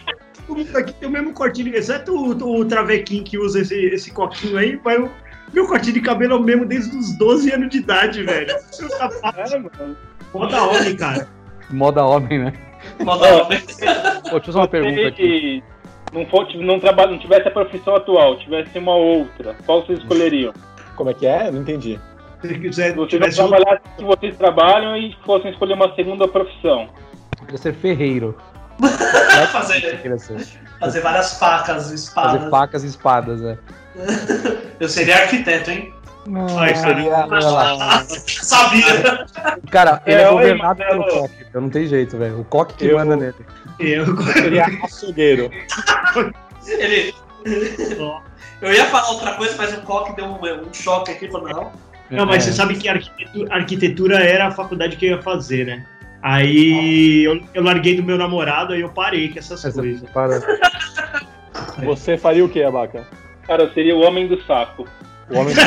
Todo 0.46 0.58
mundo 0.58 0.76
aqui 0.76 0.92
tem 0.94 1.08
o 1.08 1.12
mesmo 1.12 1.32
cortinho, 1.32 1.74
exceto 1.74 2.12
o, 2.14 2.60
o 2.60 2.64
Travequinho 2.64 3.24
que 3.24 3.38
usa 3.38 3.60
esse, 3.60 3.74
esse 3.86 4.10
coquinho 4.10 4.58
aí, 4.58 4.78
mas 4.84 4.98
o 4.98 5.10
meu 5.52 5.66
cortinho 5.66 5.94
de 5.94 6.00
cabelo 6.00 6.34
é 6.34 6.36
o 6.36 6.42
mesmo 6.42 6.66
desde 6.66 6.96
os 6.96 7.16
12 7.16 7.52
anos 7.52 7.70
de 7.70 7.78
idade, 7.78 8.22
velho. 8.22 8.54
Tá 8.98 9.32
É, 9.36 9.58
mano. 9.58 9.96
foda 10.32 10.62
homem, 10.64 10.96
cara. 10.96 11.28
Moda 11.70 12.04
homem, 12.04 12.38
né? 12.38 12.52
Moda 13.00 13.42
homem. 13.42 13.60
Pô, 13.60 13.74
deixa 13.74 14.34
eu 14.36 14.40
fazer 14.40 14.58
uma 14.58 14.68
pergunta 14.68 15.08
aqui. 15.08 15.62
Se 16.10 16.18
não, 16.18 16.26
for, 16.26 16.46
não, 16.54 16.78
trabalha, 16.78 17.10
não 17.10 17.18
tivesse 17.18 17.48
a 17.48 17.50
profissão 17.50 17.96
atual, 17.96 18.38
tivesse 18.38 18.78
uma 18.78 18.94
outra, 18.94 19.56
qual 19.66 19.84
vocês 19.84 19.98
escolheriam? 19.98 20.52
Como 20.94 21.10
é 21.10 21.14
que 21.14 21.26
é? 21.26 21.50
Não 21.50 21.62
entendi. 21.62 21.98
Se 22.40 22.48
você 22.48 22.58
quiser, 22.58 22.90
Se 22.90 22.94
vocês 22.94 22.96
não 22.96 23.06
tivesse 23.06 23.36
trabalhassem 23.36 23.90
que 23.96 24.04
vocês 24.04 24.36
trabalham 24.36 24.96
e 24.96 25.16
fossem 25.24 25.50
escolher 25.50 25.74
uma 25.74 25.92
segunda 25.94 26.28
profissão. 26.28 26.88
Eu 27.40 27.46
queria 27.46 27.58
ser 27.58 27.74
ferreiro. 27.74 28.36
fazer, 29.52 30.00
Eu 30.04 30.18
fazer 30.80 31.00
várias 31.00 31.38
facas, 31.38 31.90
espadas. 31.90 32.32
Fazer 32.38 32.50
facas 32.50 32.84
e 32.84 32.86
espadas, 32.88 33.40
é. 33.42 33.58
Eu 34.80 34.88
seria 34.88 35.16
arquiteto, 35.22 35.70
hein? 35.70 35.94
Ai, 36.58 36.74
seria-. 36.74 37.26
Sabia. 38.26 39.26
Cara, 39.70 40.02
ele 40.06 40.16
É, 40.20 40.24
é 40.24 40.30
governado 40.30 40.78
Marcelo. 40.78 41.04
pelo 41.06 41.20
Coque. 41.22 41.46
Eu 41.52 41.60
não 41.60 41.70
tem 41.70 41.86
jeito, 41.86 42.16
velho. 42.18 42.40
O 42.40 42.44
Coque 42.44 42.74
que 42.74 42.86
Eu- 42.86 42.98
manda 42.98 43.14
nele. 43.16 43.34
eu, 43.78 44.06
Seria 44.32 44.66
açougueiro. 44.82 45.50
Ele. 46.66 47.14
Eu 48.60 48.72
ia 48.72 48.86
falar 48.86 49.10
outra 49.10 49.34
coisa, 49.34 49.54
mas 49.56 49.74
o 49.74 49.82
Coque 49.82 50.16
deu 50.16 50.24
um, 50.24 50.66
um 50.66 50.72
choque 50.74 51.12
aqui. 51.12 51.30
Falou, 51.30 51.48
não. 51.48 51.72
Não, 52.10 52.26
mas 52.26 52.36
É. 52.36 52.40
você 52.50 52.52
sabe 52.52 52.74
que 52.76 52.88
arquitetura, 52.88 53.54
arquitetura 53.54 54.16
era 54.24 54.48
a 54.48 54.50
faculdade 54.50 54.96
que 54.96 55.06
eu 55.06 55.16
ia 55.16 55.22
fazer, 55.22 55.66
né? 55.66 55.86
Aí 56.26 57.22
eu, 57.24 57.38
eu 57.52 57.62
larguei 57.62 57.94
do 57.96 58.02
meu 58.02 58.16
namorado, 58.16 58.72
aí 58.72 58.80
eu 58.80 58.88
parei 58.88 59.28
com 59.28 59.38
essas 59.38 59.62
Essa- 59.62 59.78
coisas. 59.78 60.08
para- 60.10 60.40
Você 61.84 62.16
faria 62.16 62.42
o 62.42 62.48
que, 62.48 62.62
Abaca? 62.62 63.06
Cara, 63.46 63.64
eu 63.64 63.72
seria 63.74 63.94
o 63.94 64.00
homem 64.00 64.26
do 64.26 64.40
saco. 64.44 64.88
O 65.30 65.36
homem. 65.38 65.54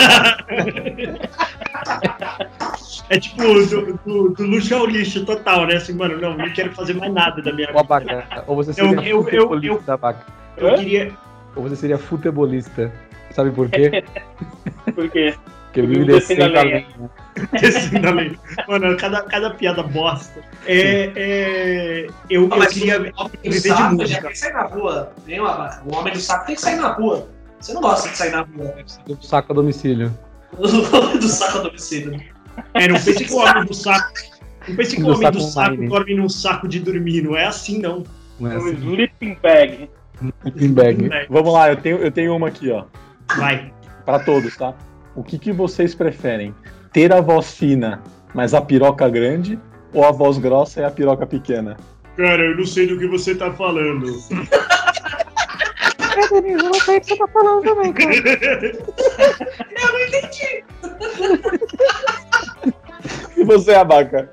É 3.10 3.18
tipo 3.20 3.38
do, 3.42 3.94
do, 4.06 4.30
do 4.34 4.44
luxo 4.44 4.76
ao 4.76 4.86
lixo 4.86 5.26
total, 5.26 5.66
né? 5.66 5.76
Assim, 5.76 5.94
mano, 5.94 6.20
não, 6.20 6.36
não 6.36 6.50
quero 6.52 6.74
fazer 6.74 6.94
mais 6.94 7.14
nada 7.14 7.42
da 7.42 7.54
minha 7.54 7.68
O 7.68 7.72
vida. 7.72 7.80
abaca. 7.80 8.44
Ou 8.48 8.56
você 8.58 8.74
seria 8.74 9.02
eu- 9.10 9.22
o 9.22 9.30
eu- 9.30 9.64
eu- 9.64 9.82
da 9.82 9.96
vaca. 9.96 10.26
Eu 10.58 10.76
queria, 10.76 11.14
ou 11.56 11.64
você 11.64 11.76
seria 11.78 11.98
futebolista? 11.98 12.92
Sabe 13.32 13.52
por 13.52 13.70
quê? 13.70 14.04
Por 14.94 15.10
quê? 15.10 15.36
Porque 15.78 15.80
ele 15.80 15.88
vive 15.88 16.06
Descendo 16.06 16.44
a 16.58 16.62
lenha. 16.64 16.86
Descendo 17.62 18.08
a 18.08 18.12
lenha. 18.12 18.40
Mano, 18.68 18.98
cada, 18.98 19.22
cada 19.24 19.50
piada 19.52 19.84
bosta. 19.84 20.42
É, 20.66 21.12
é, 21.16 22.08
eu, 22.30 22.44
eu 22.44 22.50
Ah, 22.52 22.58
mas 22.58 22.74
queria 22.74 23.00
o 23.00 23.22
homem 23.22 23.32
do 23.44 23.50
de 23.50 23.60
saco, 23.60 23.96
música. 23.96 24.22
tem 24.22 24.32
que 24.32 24.38
sair 24.38 24.54
na 24.54 24.64
rua. 24.64 25.14
Tem 25.26 25.40
uma, 25.40 25.82
o 25.86 25.96
homem 25.96 26.14
do 26.14 26.20
saco 26.20 26.46
tem 26.48 26.56
que 26.56 26.62
sair 26.62 26.78
na 26.78 26.94
rua. 26.94 27.28
Você 27.60 27.74
não 27.74 27.82
gosta 27.82 28.10
de 28.10 28.18
sair 28.18 28.32
na 28.32 28.42
rua. 28.42 28.76
Do 29.06 29.24
saco 29.26 29.52
a 29.52 29.56
domicílio. 29.56 30.18
O 30.58 30.64
homem 30.98 31.18
do 31.20 31.28
saco 31.28 31.58
a 31.58 31.62
domicílio. 31.64 32.22
É, 32.74 32.88
não 32.88 32.96
pense 32.96 33.26
que 33.26 33.34
o 33.34 33.38
homem 33.38 33.66
do 33.66 33.74
saco. 33.74 34.14
Não 34.68 34.76
pense 34.78 34.96
que 34.96 35.04
o 35.04 35.08
homem 35.14 35.32
do 35.32 35.42
saco 35.42 35.72
online. 35.74 35.88
dorme 35.90 36.16
num 36.16 36.30
saco 36.30 36.68
de 36.70 36.80
dormir. 36.80 37.22
Não 37.22 37.36
é 37.36 37.46
assim, 37.46 37.80
não. 37.80 38.04
Não 38.40 38.52
é 38.52 38.56
Um 38.58 38.62
assim. 38.62 38.76
sleeping 38.94 39.38
bag. 39.44 39.90
Sleeping 40.46 40.74
bag. 40.74 41.10
É, 41.14 41.28
Vamos 41.30 41.54
lá, 41.54 41.70
eu 41.70 41.76
tenho, 41.76 41.98
eu 41.98 42.12
tenho 42.12 42.34
uma 42.36 42.48
aqui, 42.48 42.72
ó. 42.72 42.86
Vai. 43.38 43.72
Pra 44.06 44.20
todos, 44.20 44.56
tá? 44.56 44.74
O 45.18 45.24
que, 45.24 45.40
que 45.40 45.52
vocês 45.52 45.96
preferem? 45.96 46.54
Ter 46.94 47.12
a 47.12 47.20
voz 47.20 47.58
fina, 47.58 48.04
mas 48.36 48.54
a 48.54 48.62
piroca 48.62 49.10
grande? 49.10 49.60
Ou 49.92 50.06
a 50.06 50.12
voz 50.12 50.38
grossa 50.38 50.82
e 50.82 50.84
a 50.84 50.92
piroca 50.92 51.26
pequena? 51.26 51.76
Cara, 52.16 52.44
eu 52.44 52.56
não 52.56 52.64
sei 52.64 52.86
do 52.86 53.00
que 53.00 53.08
você 53.08 53.34
tá 53.34 53.52
falando. 53.52 54.06
É, 56.18 56.28
Denise, 56.30 56.64
eu 56.64 56.72
não 56.72 56.74
sei 56.74 56.98
o 56.98 57.02
que 57.02 57.08
você 57.10 57.18
tá 57.18 57.28
falando 57.28 57.64
também, 57.64 57.94
cara. 57.94 58.12
E 63.38 63.44
você, 63.44 63.76
Abaca? 63.76 64.32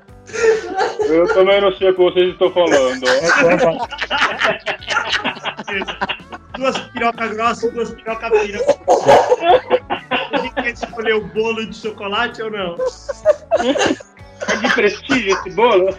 Eu 1.01 1.27
também 1.27 1.61
não 1.61 1.71
sei 1.73 1.91
o 1.91 1.93
que 1.93 2.01
vocês 2.01 2.31
estão 2.31 2.51
falando. 2.51 3.05
duas 6.57 6.79
pirocas 6.79 7.33
grossas 7.33 7.63
e 7.63 7.71
duas 7.71 7.91
pirocas 7.91 8.41
finas. 8.41 8.65
Escolher 11.05 11.13
o 11.13 11.27
bolo 11.27 11.65
de 11.67 11.75
chocolate 11.75 12.41
ou 12.41 12.49
não? 12.51 12.75
É 13.59 14.55
de 14.57 14.73
prestígio 14.73 15.33
esse 15.33 15.51
bolo? 15.51 15.95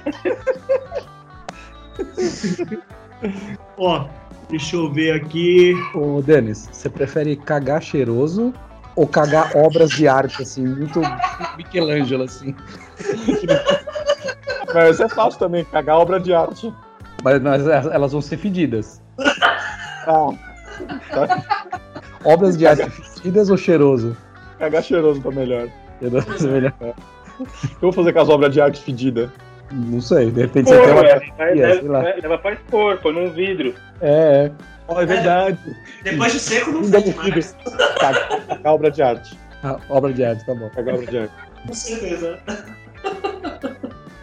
Ó, 3.79 4.09
deixa 4.51 4.77
eu 4.77 4.92
ver 4.92 5.12
aqui. 5.12 5.75
Ô, 5.95 6.21
Denis, 6.21 6.69
você 6.73 6.88
prefere 6.88 7.37
cagar 7.37 7.81
cheiroso 7.81 8.53
ou 8.97 9.07
cagar 9.07 9.57
obras 9.57 9.90
de 9.90 10.09
arte, 10.09 10.42
assim, 10.42 10.66
muito 10.66 11.01
Michelangelo, 11.57 12.25
assim? 12.25 12.55
Mas 14.75 14.95
isso 14.95 15.05
é 15.05 15.09
fácil 15.09 15.38
também, 15.38 15.64
cagar 15.66 15.99
obra 15.99 16.19
de 16.19 16.35
arte. 16.35 16.73
Mas, 17.23 17.40
mas 17.40 17.66
elas 17.66 18.12
vão 18.12 18.21
ser 18.21 18.38
fedidas. 18.38 19.01
Ah, 20.07 20.31
Obras 22.25 22.57
de 22.57 22.66
arte 22.66 22.90
fedidas 22.90 23.51
ou 23.51 23.57
cheiroso? 23.57 24.16
Cagar 24.59 24.83
cheiroso 24.83 25.21
tá 25.21 25.31
melhor. 25.31 25.69
Cheiroso 26.01 26.49
é 26.49 26.51
melhor. 26.51 26.73
O 27.38 27.45
que 27.45 27.75
eu 27.75 27.81
vou 27.81 27.92
fazer 27.92 28.12
com 28.12 28.21
as 28.21 28.29
obras 28.29 28.53
de 28.53 28.61
arte 28.61 28.81
fedidas? 28.81 29.31
Não 29.73 30.01
sei, 30.01 30.31
de 30.31 30.42
repente 30.42 30.66
Pô, 30.66 30.75
você 30.75 30.83
tem 30.83 30.92
uma. 30.92 31.07
é, 31.07 31.33
é, 31.38 31.57
Ia, 31.57 31.75
sei 31.81 31.88
lá. 31.88 32.09
é, 32.09 32.21
leva 32.21 32.38
pra 32.38 32.53
expor, 32.53 32.99
põe 32.99 33.12
num 33.12 33.31
vidro. 33.31 33.75
É, 34.01 34.47
é. 34.47 34.53
Oh, 34.88 35.01
é 35.01 35.07
verdade. 35.07 35.59
Depois 36.05 36.33
de 36.33 36.38
seco, 36.38 36.71
não 36.71 36.83
não 36.83 36.90
mais. 37.16 37.57
Cagar, 37.99 38.61
obra 38.64 38.90
de 38.90 39.03
arte. 39.03 39.37
Ah, 39.64 39.77
obra 39.88 40.12
de 40.12 40.25
arte, 40.25 40.47
tá 40.47 40.55
bom. 40.55 40.71
Cagar 40.71 40.95
obra 40.95 41.07
de 41.07 41.19
arte. 41.19 41.35
Com 41.66 41.75
certeza. 41.75 42.38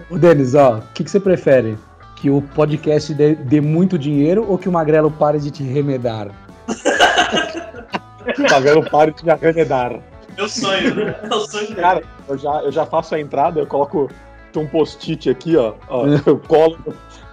Ô, 0.09 0.17
Denis, 0.17 0.55
ó, 0.55 0.77
o 0.77 0.81
que, 0.93 1.03
que 1.03 1.11
você 1.11 1.19
prefere? 1.19 1.77
Que 2.15 2.29
o 2.29 2.41
podcast 2.41 3.13
dê, 3.13 3.35
dê 3.35 3.59
muito 3.59 3.99
dinheiro 3.99 4.45
ou 4.47 4.57
que 4.57 4.69
o 4.69 4.71
Magrelo 4.71 5.11
pare 5.11 5.39
de 5.39 5.51
te 5.51 5.61
remedar? 5.63 6.29
Pagando 8.49 8.89
pare 8.89 9.11
de 9.11 9.25
me 9.25 9.31
arremedar. 9.31 9.99
Meu 10.37 10.47
sonho, 10.49 10.95
né? 10.95 11.15
É 11.23 11.35
o 11.35 11.39
sonho 11.41 11.67
dele. 11.67 11.81
Cara, 11.81 12.03
eu 12.27 12.37
já, 12.37 12.61
eu 12.63 12.71
já 12.71 12.85
faço 12.85 13.15
a 13.15 13.19
entrada, 13.19 13.59
eu 13.59 13.67
coloco 13.67 14.09
um 14.55 14.67
post-it 14.67 15.29
aqui, 15.29 15.55
ó. 15.55 15.73
ó, 15.89 16.05
eu 16.25 16.37
colo 16.39 16.77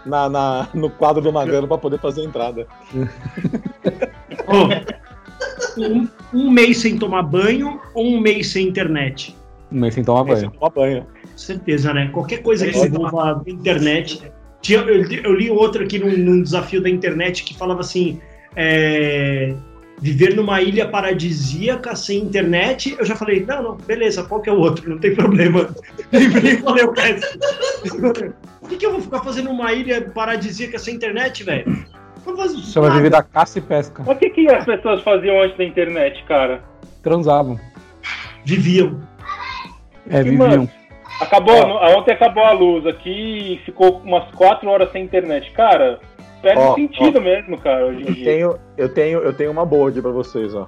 na, 0.06 0.28
na- 0.28 0.68
no 0.74 0.88
quadro 0.90 1.22
do 1.22 1.32
Magrano 1.32 1.68
pra 1.68 1.76
poder 1.78 1.98
fazer 1.98 2.22
a 2.22 2.24
entrada. 2.24 2.66
Ó, 4.46 4.68
um, 5.78 6.08
um 6.32 6.50
mês 6.50 6.78
sem 6.78 6.98
tomar 6.98 7.22
banho 7.22 7.80
ou 7.94 8.06
um 8.06 8.20
mês 8.20 8.48
sem 8.48 8.66
internet? 8.66 9.36
Um 9.72 9.80
mês 9.80 9.94
sem 9.94 10.02
tomar 10.04 10.22
você 10.24 10.42
banho. 10.46 10.50
toma 10.52 10.70
banho. 10.70 11.06
Certeza, 11.36 11.92
né? 11.94 12.08
Qualquer 12.12 12.42
coisa 12.42 12.66
que 12.66 12.78
envolva 12.78 13.42
internet. 13.46 14.30
Tinha- 14.60 14.80
eu, 14.80 15.02
li- 15.02 15.20
eu 15.24 15.34
li 15.34 15.50
outro 15.50 15.82
aqui 15.84 15.98
num, 15.98 16.16
num 16.16 16.42
desafio 16.42 16.82
da 16.82 16.90
internet 16.90 17.44
que 17.44 17.56
falava 17.56 17.80
assim: 17.80 18.20
é, 18.56 19.54
viver 20.00 20.34
numa 20.34 20.60
ilha 20.60 20.88
paradisíaca 20.88 21.94
sem 21.94 22.18
internet. 22.18 22.96
Eu 22.98 23.04
já 23.04 23.14
falei: 23.14 23.44
não, 23.46 23.62
não, 23.62 23.76
beleza, 23.76 24.24
qual 24.24 24.40
que 24.40 24.48
é 24.48 24.52
o 24.52 24.58
outro? 24.58 24.88
Não 24.88 24.98
tem 24.98 25.14
problema. 25.14 25.68
Nem, 26.10 26.28
nem 26.28 26.56
falei 26.58 26.84
o 26.84 26.92
resto. 26.92 27.38
O 28.62 28.68
que, 28.68 28.76
que 28.76 28.86
eu 28.86 28.92
vou 28.92 29.00
ficar 29.00 29.20
fazendo 29.20 29.46
numa 29.46 29.72
ilha 29.72 30.10
paradisíaca 30.10 30.78
sem 30.78 30.94
internet, 30.94 31.44
velho? 31.44 31.84
Você 32.24 32.78
vai 32.78 32.90
viver 32.90 33.10
da 33.10 33.22
caça 33.22 33.58
e 33.58 33.62
pesca. 33.62 34.02
Mas 34.06 34.16
o 34.16 34.18
que, 34.18 34.30
que 34.30 34.48
as 34.48 34.64
pessoas 34.64 35.02
faziam 35.02 35.40
antes 35.40 35.56
da 35.56 35.64
internet, 35.64 36.22
cara? 36.24 36.62
Transavam. 37.02 37.58
Viviam. 38.44 39.00
É, 40.08 40.20
E, 40.20 40.24
viviam. 40.24 40.48
mano, 40.48 40.70
Acabou, 41.20 41.54
ontem 41.98 42.12
acabou 42.12 42.42
a 42.44 42.52
luz 42.52 42.86
aqui 42.86 43.10
e 43.54 43.58
ficou 43.66 44.00
umas 44.02 44.24
4 44.34 44.66
horas 44.68 44.90
sem 44.90 45.04
internet. 45.04 45.50
Cara, 45.50 46.00
perde 46.40 46.61
Ó, 46.61 46.74
sentido 46.74 47.20
mesmo, 47.20 47.59
cara, 47.59 47.87
hoje 47.87 48.03
em 48.03 48.09
Eu 48.09 48.14
dia. 48.14 48.24
tenho, 48.24 48.59
eu 48.76 48.88
tenho, 48.88 49.18
eu 49.20 49.33
tenho 49.33 49.50
uma 49.50 49.64
boa 49.64 49.90
aqui 49.90 50.00
pra 50.00 50.11
vocês, 50.11 50.55
ó. 50.55 50.66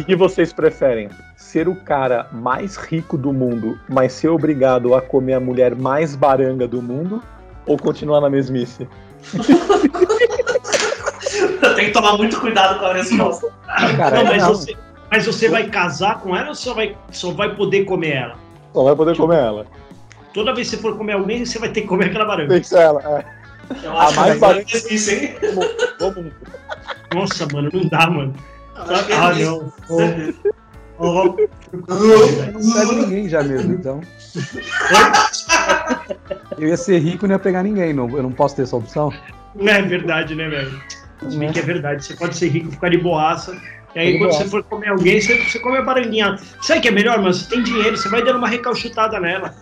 O 0.00 0.04
que, 0.04 0.14
vocês 0.16 0.52
preferem? 0.52 1.08
Ser 1.36 1.68
o 1.68 1.76
cara 1.76 2.28
mais 2.32 2.76
rico 2.76 3.16
do 3.16 3.32
mundo, 3.32 3.78
mas 3.88 4.12
ser 4.12 4.28
obrigado 4.28 4.94
a 4.94 5.00
comer 5.00 5.34
a 5.34 5.40
mulher 5.40 5.74
mais 5.74 6.14
baranga 6.14 6.68
do 6.68 6.82
mundo? 6.82 7.22
Ou 7.66 7.76
continuar 7.76 8.20
na 8.20 8.30
mesmice? 8.30 8.86
Tem 11.74 11.86
que 11.86 11.92
tomar 11.92 12.16
muito 12.16 12.38
cuidado 12.40 12.78
com 12.78 12.86
a 12.86 12.92
resposta. 12.94 13.52
Cara, 13.96 14.16
não, 14.16 14.24
mas, 14.24 14.42
não. 14.42 14.48
Você, 14.54 14.76
mas 15.10 15.26
você 15.26 15.48
vai 15.48 15.68
casar 15.68 16.20
com 16.20 16.34
ela 16.36 16.48
ou 16.48 16.54
só 16.54 16.74
vai, 16.74 16.96
só 17.10 17.32
vai 17.32 17.54
poder 17.54 17.84
comer 17.84 18.16
ela? 18.16 18.36
Só 18.72 18.84
vai 18.84 18.94
poder 18.94 19.16
comer 19.16 19.38
ela. 19.38 19.66
Toda 20.32 20.54
vez 20.54 20.68
que 20.68 20.76
você 20.76 20.82
for 20.82 20.96
comer 20.96 21.14
alguém, 21.14 21.44
você 21.44 21.58
vai 21.58 21.70
ter 21.70 21.80
que 21.80 21.86
comer 21.86 22.06
aquela 22.06 22.26
baranga. 22.26 22.50
Tem 22.50 22.60
que 22.60 22.68
ser 22.68 22.80
ela. 22.80 23.00
É. 23.02 23.24
Eu 23.82 23.96
A 23.96 24.04
acho 24.04 24.16
mais 24.16 24.34
que 24.34 24.40
baranga- 24.40 24.64
é 24.72 24.94
isso, 24.94 25.10
hein? 25.10 25.34
Nossa, 27.14 27.46
mano, 27.52 27.70
não 27.72 27.88
dá, 27.88 28.10
mano. 28.10 28.34
Ah, 28.76 29.32
não. 29.34 29.72
Oh, 29.88 30.00
oh. 30.98 31.36
Não 32.52 32.72
pego 32.72 32.92
ninguém 32.92 33.28
já 33.28 33.42
mesmo, 33.42 33.74
então. 33.74 34.00
Eu 36.58 36.68
ia 36.68 36.76
ser 36.76 36.98
rico 36.98 37.24
e 37.24 37.28
não 37.28 37.34
ia 37.34 37.38
pegar 37.38 37.62
ninguém, 37.62 37.92
não. 37.92 38.08
Eu 38.16 38.22
não 38.22 38.32
posso 38.32 38.56
ter 38.56 38.62
essa 38.62 38.76
opção? 38.76 39.12
Não 39.54 39.72
é 39.72 39.82
verdade, 39.82 40.34
né, 40.34 40.48
velho? 40.48 40.80
Se 41.28 41.36
bem 41.36 41.50
que 41.52 41.58
é 41.58 41.62
verdade. 41.62 42.04
Você 42.04 42.14
pode 42.14 42.36
ser 42.36 42.48
rico 42.48 42.68
e 42.68 42.72
ficar 42.72 42.90
de 42.90 42.98
boaça. 42.98 43.56
E 43.94 43.98
aí, 43.98 44.18
quando 44.18 44.30
boaça. 44.30 44.44
você 44.44 44.50
for 44.50 44.62
comer 44.64 44.88
alguém, 44.88 45.20
você, 45.20 45.42
você 45.42 45.58
come 45.58 45.78
a 45.78 45.82
baranguinha. 45.82 46.36
Sabe 46.60 46.80
o 46.80 46.82
que 46.82 46.88
é 46.88 46.90
melhor, 46.90 47.18
mano? 47.18 47.32
Você 47.32 47.48
tem 47.48 47.62
dinheiro, 47.62 47.96
você 47.96 48.08
vai 48.08 48.22
dando 48.22 48.38
uma 48.38 48.48
recalchutada 48.48 49.18
nela. 49.18 49.54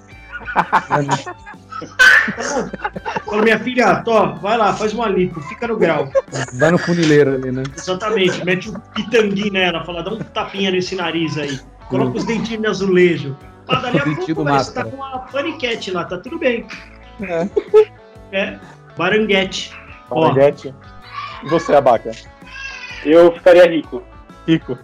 Fala, 3.24 3.42
minha 3.42 3.58
filha, 3.58 3.96
Tó, 3.96 4.34
vai 4.34 4.56
lá, 4.56 4.72
faz 4.74 4.92
uma 4.92 5.08
lipo, 5.08 5.40
fica 5.42 5.68
no 5.68 5.76
grau. 5.76 6.08
Vai 6.54 6.70
no 6.70 6.78
funileiro 6.78 7.34
ali, 7.34 7.50
né? 7.50 7.62
Exatamente, 7.76 8.44
mete 8.44 8.70
um 8.70 8.74
pitanguinho 8.94 9.52
nela, 9.52 9.84
fala, 9.84 10.02
dá 10.02 10.12
um 10.12 10.18
tapinha 10.18 10.70
nesse 10.70 10.94
nariz 10.94 11.36
aí. 11.36 11.58
Coloca 11.88 12.18
os 12.18 12.24
dentinhos 12.24 12.62
no 12.62 12.70
azulejo. 12.70 13.36
Ah, 13.68 13.76
dali 13.76 13.98
a 13.98 14.04
pouco, 14.04 14.20
você 14.20 14.34
tá 14.34 14.44
máscara. 14.44 14.90
com 14.90 14.96
uma 14.96 15.18
paniquete 15.20 15.90
lá, 15.90 16.04
tá 16.04 16.18
tudo 16.18 16.38
bem. 16.38 16.66
É. 17.20 17.48
É, 18.32 18.58
baranguete. 18.96 19.72
Ó. 20.10 20.22
Baranguete. 20.22 20.74
E 21.42 21.48
você, 21.48 21.74
Abaca? 21.74 22.10
Eu 23.04 23.32
ficaria 23.32 23.68
rico. 23.68 24.02
Rico. 24.46 24.78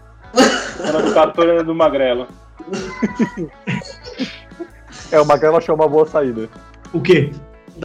Era 0.83 1.03
do 1.03 1.13
Castor 1.13 1.65
do 1.65 1.75
Magrelo. 1.75 2.27
É, 5.13 5.21
o 5.21 5.27
Magrelo 5.27 5.57
achou 5.57 5.75
uma 5.75 5.89
boa 5.89 6.07
saída. 6.07 6.49
O 6.93 7.01
quê? 7.01 7.31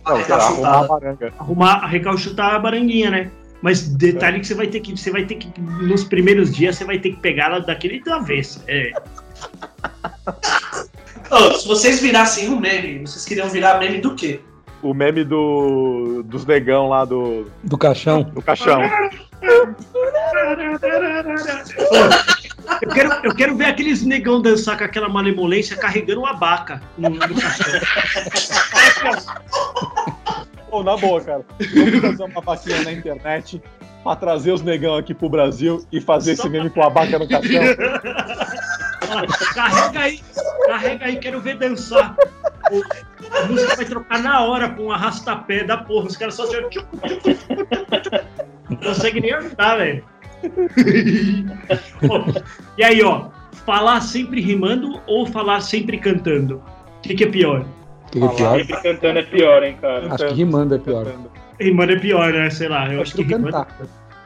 Não, 0.05 0.17
Recalchutada. 0.17 0.67
arrumar 0.67 0.79
a 0.79 0.87
baranga. 0.87 1.33
Arrumar, 1.39 1.85
recalchutar 1.87 2.55
a 2.55 2.59
baranguinha, 2.59 3.09
né? 3.09 3.31
Mas 3.61 3.87
detalhe 3.87 4.39
que 4.39 4.47
você 4.47 4.53
vai 4.53 4.67
ter 4.67 4.79
que, 4.81 4.95
você 4.95 5.09
vai 5.11 5.25
ter 5.25 5.35
que, 5.35 5.49
nos 5.59 6.03
primeiros 6.03 6.53
dias, 6.53 6.75
você 6.75 6.83
vai 6.85 6.99
ter 6.99 7.11
que 7.11 7.17
pegar 7.19 7.45
ela 7.45 7.59
daquele 7.61 8.01
avesso. 8.11 8.61
É, 8.67 8.91
Ô, 11.31 11.51
se 11.53 11.67
vocês 11.67 11.99
virassem 12.01 12.49
um 12.49 12.59
meme, 12.59 12.99
vocês 13.07 13.25
queriam 13.25 13.49
virar 13.49 13.79
meme 13.79 13.99
do 13.99 14.13
quê? 14.15 14.39
O 14.83 14.93
meme 14.93 15.23
do, 15.23 16.21
dos 16.25 16.45
negão 16.45 16.89
lá 16.89 17.05
do, 17.05 17.47
Do 17.63 17.77
caixão. 17.77 18.23
do 18.23 18.41
caixão. 18.41 18.81
Eu, 22.81 22.89
quero, 22.89 23.13
eu 23.23 23.35
quero 23.35 23.55
ver 23.55 23.65
aqueles 23.65 24.03
negão 24.03 24.41
dançar 24.41 24.77
com 24.77 24.83
aquela 24.83 25.07
malemolência 25.09 25.75
carregando 25.77 26.21
uma 26.21 26.33
baca 26.33 26.81
no, 26.97 27.09
no. 27.09 27.19
Pô, 30.69 30.83
na 30.83 30.97
boa, 30.97 31.21
cara. 31.21 31.45
Vamos 31.73 32.01
fazer 32.01 32.23
uma 32.23 32.41
vaquinha 32.41 32.81
na 32.83 32.91
internet. 32.91 33.61
pra 34.03 34.15
trazer 34.15 34.51
os 34.51 34.61
negão 34.61 34.95
aqui 34.95 35.13
pro 35.13 35.29
Brasil 35.29 35.85
e 35.91 35.99
fazer 36.01 36.33
esse 36.33 36.47
meme 36.49 36.69
com 36.69 36.83
a 36.83 36.89
vaca 36.89 37.17
no 37.19 37.27
caixão. 37.27 37.63
Carrega 39.53 39.99
aí, 39.99 40.19
carrega 40.67 41.05
aí, 41.05 41.17
quero 41.17 41.39
ver 41.41 41.57
dançar. 41.57 42.15
O- 42.71 42.83
a 43.35 43.45
música 43.45 43.75
vai 43.75 43.85
trocar 43.85 44.19
na 44.21 44.41
hora 44.43 44.69
com 44.69 44.83
um 44.85 44.91
arrastapé 44.91 45.63
da 45.63 45.77
porra. 45.77 46.07
Os 46.07 46.17
caras 46.17 46.35
só 46.35 46.45
se 46.45 46.55
Não 48.69 48.77
consegue 48.77 49.21
nem 49.21 49.33
andar, 49.33 49.77
velho. 49.77 50.03
E 52.77 52.83
aí, 52.83 53.01
ó, 53.03 53.29
falar 53.65 54.01
sempre 54.01 54.41
rimando 54.41 54.99
ou 55.07 55.25
falar 55.25 55.61
sempre 55.61 55.97
cantando? 55.97 56.61
O 56.97 57.01
que, 57.01 57.15
que 57.15 57.23
é 57.23 57.27
pior? 57.27 57.65
Que 58.11 58.23
é 58.23 58.27
pior? 58.29 58.57
Sempre 58.59 58.81
cantando 58.81 59.19
é 59.19 59.23
pior, 59.23 59.63
hein, 59.63 59.77
cara. 59.81 60.13
Acho 60.13 60.27
que 60.27 60.33
rimando 60.33 60.75
é 60.75 60.79
pior. 60.79 61.05
Rimando 61.59 61.93
é 61.93 61.99
pior, 61.99 62.33
né? 62.33 62.49
Sei 62.49 62.67
lá, 62.67 62.87
eu 62.87 62.93
Eu 62.93 63.01
acho 63.01 63.15
que 63.15 63.23
rimando. 63.23 63.45
cantar. 63.51 63.67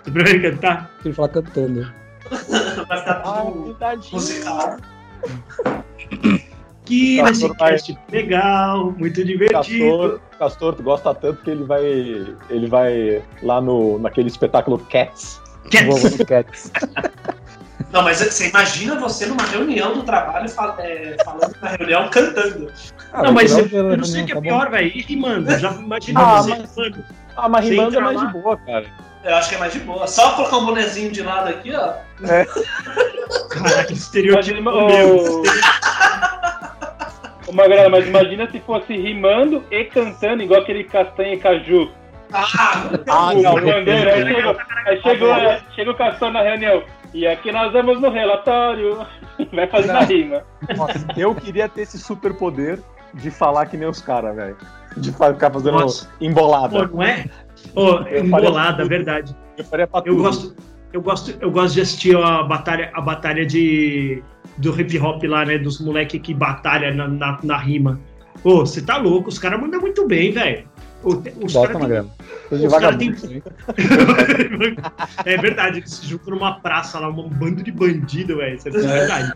Você 0.03 0.11
prefere 0.11 0.51
cantar? 0.51 0.89
Prefiro 0.95 1.15
falar 1.15 1.29
cantando. 1.29 1.91
Vai 2.87 2.97
ficar 2.99 3.15
tudo 3.21 3.77
musical. 4.13 4.77
Que 6.85 7.17
Castor 7.17 7.29
nesse 7.29 7.47
vai- 7.47 7.71
cast 7.71 7.97
legal, 8.11 8.91
muito 8.97 9.23
divertido. 9.23 9.59
Castor, 9.85 10.19
Castor, 10.39 10.73
tu 10.75 10.83
gosta 10.83 11.13
tanto 11.13 11.43
que 11.43 11.51
ele 11.51 11.63
vai, 11.63 11.83
ele 12.49 12.67
vai 12.67 13.21
lá 13.43 13.61
no, 13.61 13.99
naquele 13.99 14.27
espetáculo 14.27 14.79
Cats. 14.89 15.39
No 16.19 16.25
Cats. 16.25 16.71
Não, 17.91 18.03
mas 18.03 18.17
você 18.19 18.49
imagina 18.49 18.95
você 18.99 19.25
numa 19.25 19.43
reunião 19.43 19.93
do 19.93 20.03
trabalho 20.03 20.47
fal- 20.49 20.75
é, 20.79 21.15
falando 21.25 21.55
na 21.61 21.69
reunião 21.69 22.07
cantando. 22.09 22.71
Ah, 23.11 23.23
Não, 23.23 23.31
mas 23.33 23.51
eu, 23.57 23.67
eu, 23.67 23.89
eu 23.91 23.97
não 23.97 24.03
sei 24.03 24.21
o 24.23 24.25
que 24.27 24.33
é 24.37 24.41
pior, 24.41 24.69
velho. 24.69 24.87
E 24.93 25.01
rimando? 25.01 25.57
Já 25.57 25.71
imaginou 25.71 26.23
Ah, 26.23 26.41
você 26.41 26.49
mas- 26.51 26.75
rimando? 26.75 27.05
Ah, 27.35 27.49
mas 27.49 27.65
rimando 27.67 27.97
é 27.97 28.01
mais 28.01 28.17
lá. 28.17 28.25
de 28.25 28.33
boa, 28.33 28.57
cara. 28.57 28.85
Eu 29.23 29.35
acho 29.35 29.49
que 29.49 29.55
é 29.55 29.57
mais 29.57 29.73
de 29.73 29.79
boa. 29.79 30.07
Só 30.07 30.31
colocar 30.35 30.57
um 30.57 30.65
bonezinho 30.67 31.11
de 31.11 31.21
lado 31.23 31.49
aqui, 31.49 31.73
ó. 31.73 31.93
Caralho, 33.49 33.91
estereotipo 33.91 34.57
Imagina, 34.59 34.71
meu. 34.71 35.17
ô, 35.17 35.43
ô, 37.47 37.51
Magrela, 37.51 37.89
mas 37.89 38.07
imagina 38.07 38.49
se 38.51 38.59
fosse 38.59 38.95
rimando 38.95 39.63
e 39.71 39.85
cantando, 39.85 40.43
igual 40.43 40.61
aquele 40.61 40.83
castanha 40.83 41.33
e 41.33 41.39
caju. 41.39 41.89
Ah, 42.31 42.89
Ah, 43.07 43.33
O 43.33 43.41
não, 43.41 43.55
bandeira, 43.55 44.13
aí 44.13 44.23
chega, 44.33 44.57
aí 44.85 45.01
chega, 45.01 45.61
chega 45.75 45.91
o 45.91 45.95
Castor 45.95 46.31
na 46.31 46.41
reunião. 46.41 46.83
E 47.13 47.25
aqui 47.25 47.51
nós 47.51 47.73
vamos 47.73 47.99
no 47.99 48.09
relatório. 48.11 48.99
Vai 49.53 49.67
fazer 49.67 49.91
a 49.91 50.01
rima. 50.01 50.43
Nossa, 50.77 51.05
eu 51.17 51.33
queria 51.33 51.67
ter 51.67 51.81
esse 51.81 51.97
superpoder 51.97 52.79
de 53.15 53.31
falar 53.31 53.65
que 53.65 53.77
nem 53.77 53.87
os 53.87 54.01
caras, 54.01 54.35
velho. 54.35 54.57
De 54.97 55.11
ficar 55.11 55.51
fazendo 55.51 55.79
Nossa. 55.79 56.09
embolada. 56.21 56.87
Pô, 56.87 56.97
não 56.97 57.03
é? 57.03 57.25
Pô, 57.73 57.99
Eu 58.01 58.25
embolada, 58.25 58.85
verdade. 58.85 59.35
Eu 59.57 59.63
faria 59.63 59.87
pra 59.87 59.99
Eu 60.01 60.13
tudo. 60.13 60.21
gosto, 60.23 60.55
eu 60.93 61.01
gosto, 61.01 61.35
eu 61.41 61.49
gosto 61.51 61.73
de 61.75 61.81
assistir 61.81 62.15
a 62.17 62.43
batalha, 62.43 62.91
a 62.93 63.01
batalha 63.01 63.45
de 63.45 64.21
do 64.57 64.79
hip 64.79 64.99
hop 64.99 65.23
lá, 65.23 65.45
né? 65.45 65.57
Dos 65.57 65.79
moleques 65.79 66.21
que 66.21 66.33
batalham 66.33 66.93
na, 66.95 67.07
na, 67.07 67.39
na 67.43 67.57
rima. 67.57 67.99
Pô, 68.43 68.59
você 68.59 68.81
tá 68.81 68.97
louco? 68.97 69.29
Os 69.29 69.39
caras 69.39 69.59
mandam 69.59 69.79
muito 69.81 70.05
bem, 70.07 70.31
velho. 70.31 70.67
O- 71.01 71.09
Os 71.45 71.53
Gosta, 71.53 71.61
caras 71.61 71.71
têm- 71.71 71.79
Magrelo. 71.81 72.11
Coisa 72.49 72.67
de 72.67 72.75
os 72.75 72.97
tem- 72.97 73.43
é 75.25 75.37
verdade, 75.37 75.77
eles 75.79 75.91
se 75.93 76.05
juntam 76.05 76.35
numa 76.35 76.59
praça 76.59 76.99
lá, 76.99 77.07
um 77.09 77.29
bando 77.29 77.63
de 77.63 77.71
bandido, 77.71 78.37
velho. 78.37 78.55
Isso 78.55 78.67
é 78.67 78.71
verdade. 78.71 79.33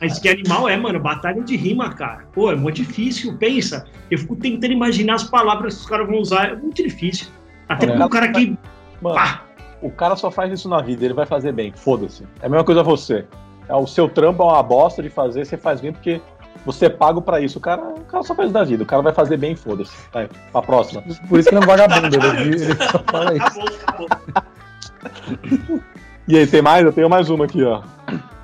Mas 0.00 0.18
que 0.18 0.28
animal 0.28 0.68
é, 0.68 0.76
mano? 0.76 1.00
Batalha 1.00 1.42
de 1.42 1.56
rima, 1.56 1.92
cara. 1.94 2.24
Pô, 2.32 2.50
é 2.52 2.56
muito 2.56 2.76
difícil. 2.76 3.36
Pensa. 3.38 3.86
Eu 4.10 4.18
fico 4.18 4.36
tentando 4.36 4.72
imaginar 4.72 5.14
as 5.14 5.24
palavras 5.24 5.74
que 5.74 5.80
os 5.80 5.86
caras 5.86 6.06
vão 6.06 6.18
usar. 6.18 6.50
É 6.50 6.56
muito 6.56 6.82
difícil. 6.82 7.28
Até 7.68 7.86
É. 7.86 7.88
porque 7.90 8.02
o 8.04 8.08
cara 8.08 8.28
que. 8.32 8.56
Mano, 9.00 9.14
Pá, 9.16 9.42
o 9.82 9.90
cara 9.90 10.14
só 10.16 10.30
faz 10.30 10.52
isso 10.52 10.68
na 10.68 10.80
vida, 10.80 11.04
ele 11.04 11.14
vai 11.14 11.26
fazer 11.26 11.52
bem. 11.52 11.72
Foda-se. 11.74 12.24
É 12.40 12.46
a 12.46 12.48
mesma 12.48 12.64
coisa 12.64 12.82
você. 12.82 13.24
É, 13.68 13.74
o 13.74 13.86
seu 13.86 14.08
trampo 14.08 14.42
é 14.42 14.46
uma 14.46 14.62
bosta 14.62 15.02
de 15.02 15.08
fazer, 15.10 15.44
você 15.44 15.56
faz 15.56 15.80
bem 15.80 15.92
porque 15.92 16.20
você 16.64 16.86
é 16.86 16.90
pago 16.90 17.22
pra 17.22 17.40
isso. 17.40 17.58
O 17.58 17.60
cara, 17.60 17.82
o 17.82 18.00
cara 18.04 18.22
só 18.22 18.34
faz 18.34 18.52
da 18.52 18.64
vida. 18.64 18.82
O 18.82 18.86
cara 18.86 19.02
vai 19.02 19.12
fazer 19.12 19.36
bem, 19.36 19.56
foda-se. 19.56 19.92
Vai, 20.12 20.28
pra 20.52 20.62
próxima. 20.62 21.02
Por 21.28 21.38
isso 21.38 21.48
que 21.48 21.54
ele 21.54 21.62
é 21.62 21.64
um 21.64 21.68
vagabundo. 21.68 22.16
Ele, 22.16 22.54
ele 22.54 22.74
só 22.74 22.98
fala 23.10 23.34
isso. 23.34 23.46
acabou, 23.46 23.68
acabou. 23.86 25.80
E 26.28 26.36
aí, 26.38 26.46
tem 26.46 26.62
mais? 26.62 26.84
Eu 26.84 26.92
tenho 26.92 27.08
mais 27.08 27.28
uma 27.30 27.44
aqui, 27.44 27.62
ó. 27.64 27.82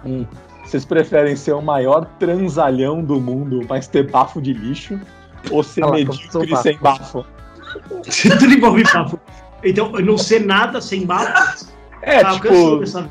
Hum. 0.04 0.26
Vocês 0.64 0.84
preferem 0.84 1.36
ser 1.36 1.52
o 1.52 1.62
maior 1.62 2.04
transalhão 2.18 3.02
do 3.02 3.20
mundo, 3.20 3.60
mas 3.68 3.86
ter 3.86 4.10
bafo 4.10 4.42
de 4.42 4.52
lixo? 4.52 4.98
Ou 5.50 5.62
ser 5.62 5.84
Ah 5.84 5.90
medíocre 5.92 6.50
bafo. 6.50 6.62
sem 6.62 6.78
bafo? 6.78 7.26
tudo 8.38 8.52
envolve 8.52 8.82
papo. 8.90 9.20
Então, 9.62 9.92
não 9.92 10.18
sei 10.18 10.40
nada 10.40 10.80
sem 10.80 11.06
bafo. 11.06 11.66
É, 12.02 12.20
Ah, 12.20 12.32
tipo. 12.34 12.48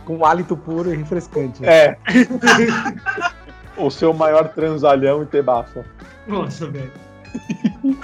Com 0.05 0.25
hálito 0.25 0.55
puro 0.57 0.93
e 0.93 0.97
refrescante. 0.97 1.65
É. 1.65 1.97
o 3.77 4.13
maior 4.13 4.49
transalhão 4.49 5.23
e 5.23 5.25
ter 5.25 5.43
bafo. 5.43 5.83
Nossa, 6.27 6.67
velho. 6.67 6.91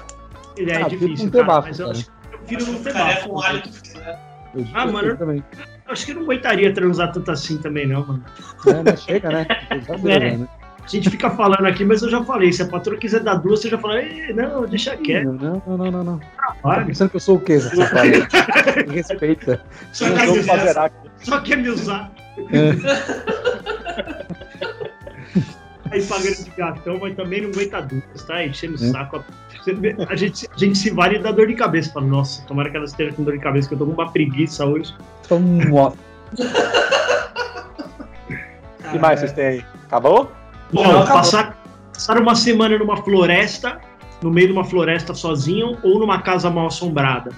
Ele 0.57 0.71
é 0.71 0.81
Ah, 0.83 0.87
difícil, 0.87 1.31
ter 1.31 1.39
cara, 1.39 1.43
bafo, 1.45 1.67
mas 1.69 1.79
eu 1.79 1.85
cara. 1.87 1.97
acho 1.97 2.05
que 2.05 2.11
eu 2.11 2.39
prefiro 2.39 2.71
não 2.73 2.83
ter 2.83 2.93
bafo. 2.93 3.29
com 3.29 3.41
alho 3.41 3.61
que 3.61 3.97
né? 3.97 4.19
Eu, 4.53 4.65
Ah, 4.73 4.85
eu 4.85 4.91
mano. 4.91 5.17
também. 5.17 5.43
Eu 5.87 5.93
acho 5.93 6.05
que 6.05 6.11
eu 6.11 6.15
não 6.15 6.23
aguentaria 6.23 6.73
transar 6.73 7.11
tanto 7.11 7.31
assim 7.31 7.57
também, 7.57 7.87
não, 7.87 8.05
mano. 8.05 8.23
É, 8.67 8.83
mas 8.91 9.01
chega, 9.03 9.29
né? 9.29 9.47
É. 10.05 10.37
né? 10.37 10.47
A 10.83 10.87
gente 10.87 11.09
fica 11.11 11.29
falando 11.29 11.65
aqui, 11.65 11.85
mas 11.85 12.01
eu 12.01 12.09
já 12.09 12.23
falei. 12.23 12.51
Se 12.51 12.63
a 12.63 12.67
patroa 12.67 12.97
quiser 12.97 13.21
dar 13.21 13.35
duas, 13.35 13.61
você 13.61 13.69
já 13.69 13.77
fala, 13.77 14.01
"Ei, 14.01 14.33
não, 14.33 14.65
deixa 14.65 14.97
quieto, 14.97 15.31
Não, 15.31 15.61
não, 15.65 15.77
não, 15.77 15.91
não. 15.91 16.03
não. 16.03 16.17
Tá 16.19 16.55
trabalho. 16.61 16.85
pensando 16.87 17.09
que 17.11 17.15
eu 17.15 17.19
sou 17.21 17.37
o 17.37 17.39
quê, 17.39 17.59
você 17.59 17.85
fala? 17.85 18.03
Me 18.87 18.95
Respeita. 18.95 19.61
Só 19.93 20.05
quer 20.13 20.27
me 20.27 20.39
usar. 20.39 20.91
Só 21.19 21.39
quer 21.39 21.55
me 21.57 21.69
usar. 21.69 22.11
Aí 25.91 26.03
pagando 26.05 26.43
de 26.43 26.49
gatão, 26.51 26.97
mas 27.01 27.15
também 27.15 27.41
não 27.41 27.49
aguenta 27.49 27.81
duas, 27.81 28.23
tá? 28.25 28.43
Enchendo 28.45 28.81
o 28.81 28.83
Hum. 28.83 28.91
saco. 28.91 29.23
A 30.09 30.15
gente, 30.15 30.47
a 30.53 30.57
gente 30.57 30.77
se 30.77 30.89
vale 30.89 31.19
da 31.19 31.31
dor 31.31 31.47
de 31.47 31.53
cabeça. 31.55 31.91
Fala, 31.91 32.05
nossa, 32.07 32.41
tomara 32.47 32.69
que 32.69 32.77
ela 32.77 32.85
esteja 32.85 33.13
com 33.13 33.23
dor 33.23 33.33
de 33.33 33.39
cabeça, 33.39 33.67
que 33.67 33.73
eu 33.75 33.79
tô 33.79 33.85
com 33.85 33.91
uma 33.91 34.11
preguiça 34.11 34.65
hoje. 34.65 34.93
Um 35.29 35.39
mo- 35.69 35.93
O 36.33 36.35
que 38.91 38.99
mais 38.99 39.19
vocês 39.19 39.33
têm 39.33 39.45
aí? 39.45 39.65
Acabou? 39.87 40.31
Não, 40.71 40.83
Não, 40.83 40.91
acabou. 41.01 41.13
passar, 41.13 41.57
passar 41.93 42.17
uma 42.17 42.35
semana 42.35 42.77
numa 42.77 42.97
floresta, 42.97 43.79
no 44.21 44.31
meio 44.31 44.47
de 44.47 44.53
uma 44.53 44.63
floresta 44.63 45.13
sozinho, 45.13 45.77
ou 45.83 45.99
numa 45.99 46.21
casa 46.21 46.49
mal 46.49 46.67
assombrada. 46.67 47.31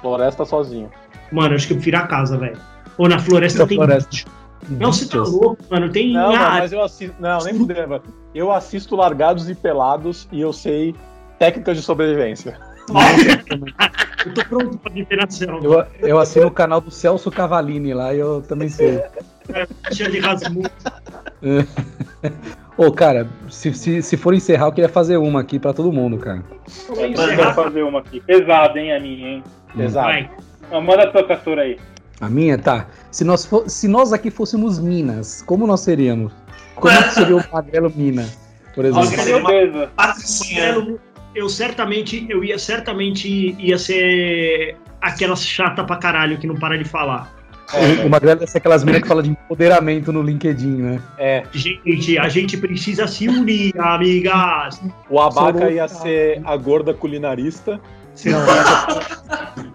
Floresta 0.00 0.44
sozinho. 0.44 0.90
Mano, 1.30 1.54
acho 1.54 1.66
que 1.66 1.72
eu 1.72 1.76
prefiro 1.76 1.98
a 1.98 2.06
casa, 2.06 2.36
velho. 2.38 2.58
Ou 2.98 3.08
na 3.08 3.18
floresta 3.18 3.66
tem. 3.66 3.76
floresta. 3.76 4.24
Não, 4.68 4.92
você 4.92 5.06
tá 5.06 5.18
louco, 5.18 5.62
mano. 5.70 5.90
Tem. 5.90 6.12
Não, 6.12 6.32
não, 6.32 6.38
mas 6.38 6.72
eu 6.72 6.82
assisto. 6.82 7.14
Não, 7.20 7.38
nem 7.38 7.54
fudendo. 7.54 8.02
Eu 8.34 8.52
assisto 8.52 8.96
Largados 8.96 9.48
e 9.48 9.54
Pelados 9.54 10.28
e 10.32 10.40
eu 10.40 10.52
sei 10.52 10.94
técnicas 11.38 11.76
de 11.76 11.82
sobrevivência. 11.82 12.58
eu 14.24 14.34
tô 14.34 14.44
pronto 14.44 14.78
pra 14.78 15.30
selva. 15.30 15.88
Eu, 16.00 16.08
eu 16.08 16.18
assino 16.18 16.46
o 16.46 16.50
canal 16.50 16.80
do 16.80 16.90
Celso 16.90 17.30
Cavalini 17.30 17.92
lá 17.94 18.14
e 18.14 18.18
eu 18.18 18.42
também 18.42 18.68
sei. 18.68 19.02
Cheia 19.92 20.10
de 20.10 20.20
rasmur. 20.20 20.70
Ô, 22.76 22.92
cara, 22.92 23.26
se, 23.48 23.72
se, 23.72 24.02
se 24.02 24.16
for 24.16 24.34
encerrar, 24.34 24.66
eu 24.66 24.72
queria 24.72 24.88
fazer 24.88 25.16
uma 25.16 25.40
aqui 25.40 25.58
pra 25.58 25.72
todo 25.72 25.90
mundo, 25.90 26.18
cara. 26.18 26.44
Manda 26.88 27.54
fazer 27.54 27.82
uma 27.82 28.00
aqui. 28.00 28.20
Pesada, 28.20 28.78
hein, 28.78 28.92
a 28.92 29.00
minha, 29.00 29.28
hein? 29.28 29.42
Não, 30.70 30.82
manda 30.82 31.04
a 31.04 31.10
tua 31.10 31.26
castora 31.26 31.62
aí. 31.62 31.78
A 32.20 32.28
minha, 32.28 32.56
tá. 32.56 32.86
Se 33.10 33.24
nós, 33.24 33.44
fo- 33.44 33.68
se 33.68 33.86
nós 33.88 34.12
aqui 34.12 34.30
fôssemos 34.30 34.78
Minas, 34.78 35.42
como 35.46 35.66
nós 35.66 35.80
seríamos? 35.80 36.32
Como 36.74 36.92
é 36.92 37.02
que 37.02 37.14
seria 37.14 37.36
o 37.36 37.44
Magrelo 37.52 37.92
Mina, 37.94 38.26
por 38.74 38.84
exemplo? 38.84 39.08
Patricinha. 39.94 40.98
Eu 41.34 41.48
certamente, 41.50 42.26
eu 42.30 42.42
ia 42.42 42.58
certamente 42.58 43.54
ia 43.58 43.76
ser 43.78 44.76
aquela 45.02 45.36
chata 45.36 45.84
pra 45.84 45.96
caralho 45.96 46.38
que 46.38 46.46
não 46.46 46.54
para 46.54 46.78
de 46.78 46.84
falar. 46.84 47.34
O, 48.02 48.06
o 48.06 48.10
Magrelo 48.10 48.42
é 48.42 48.46
aquelas 48.56 48.82
minas 48.84 49.02
que 49.02 49.08
falam 49.08 49.22
de 49.22 49.30
empoderamento 49.30 50.12
no 50.12 50.22
LinkedIn, 50.22 50.76
né? 50.82 51.02
É, 51.18 51.42
Gente, 51.52 52.16
a 52.18 52.28
gente 52.28 52.56
precisa 52.56 53.06
se 53.06 53.28
unir, 53.28 53.74
amigas. 53.78 54.80
o 55.10 55.20
Abaca 55.20 55.70
ia 55.70 55.86
ser 55.88 56.40
a 56.44 56.56
gorda 56.56 56.94
culinarista. 56.94 57.78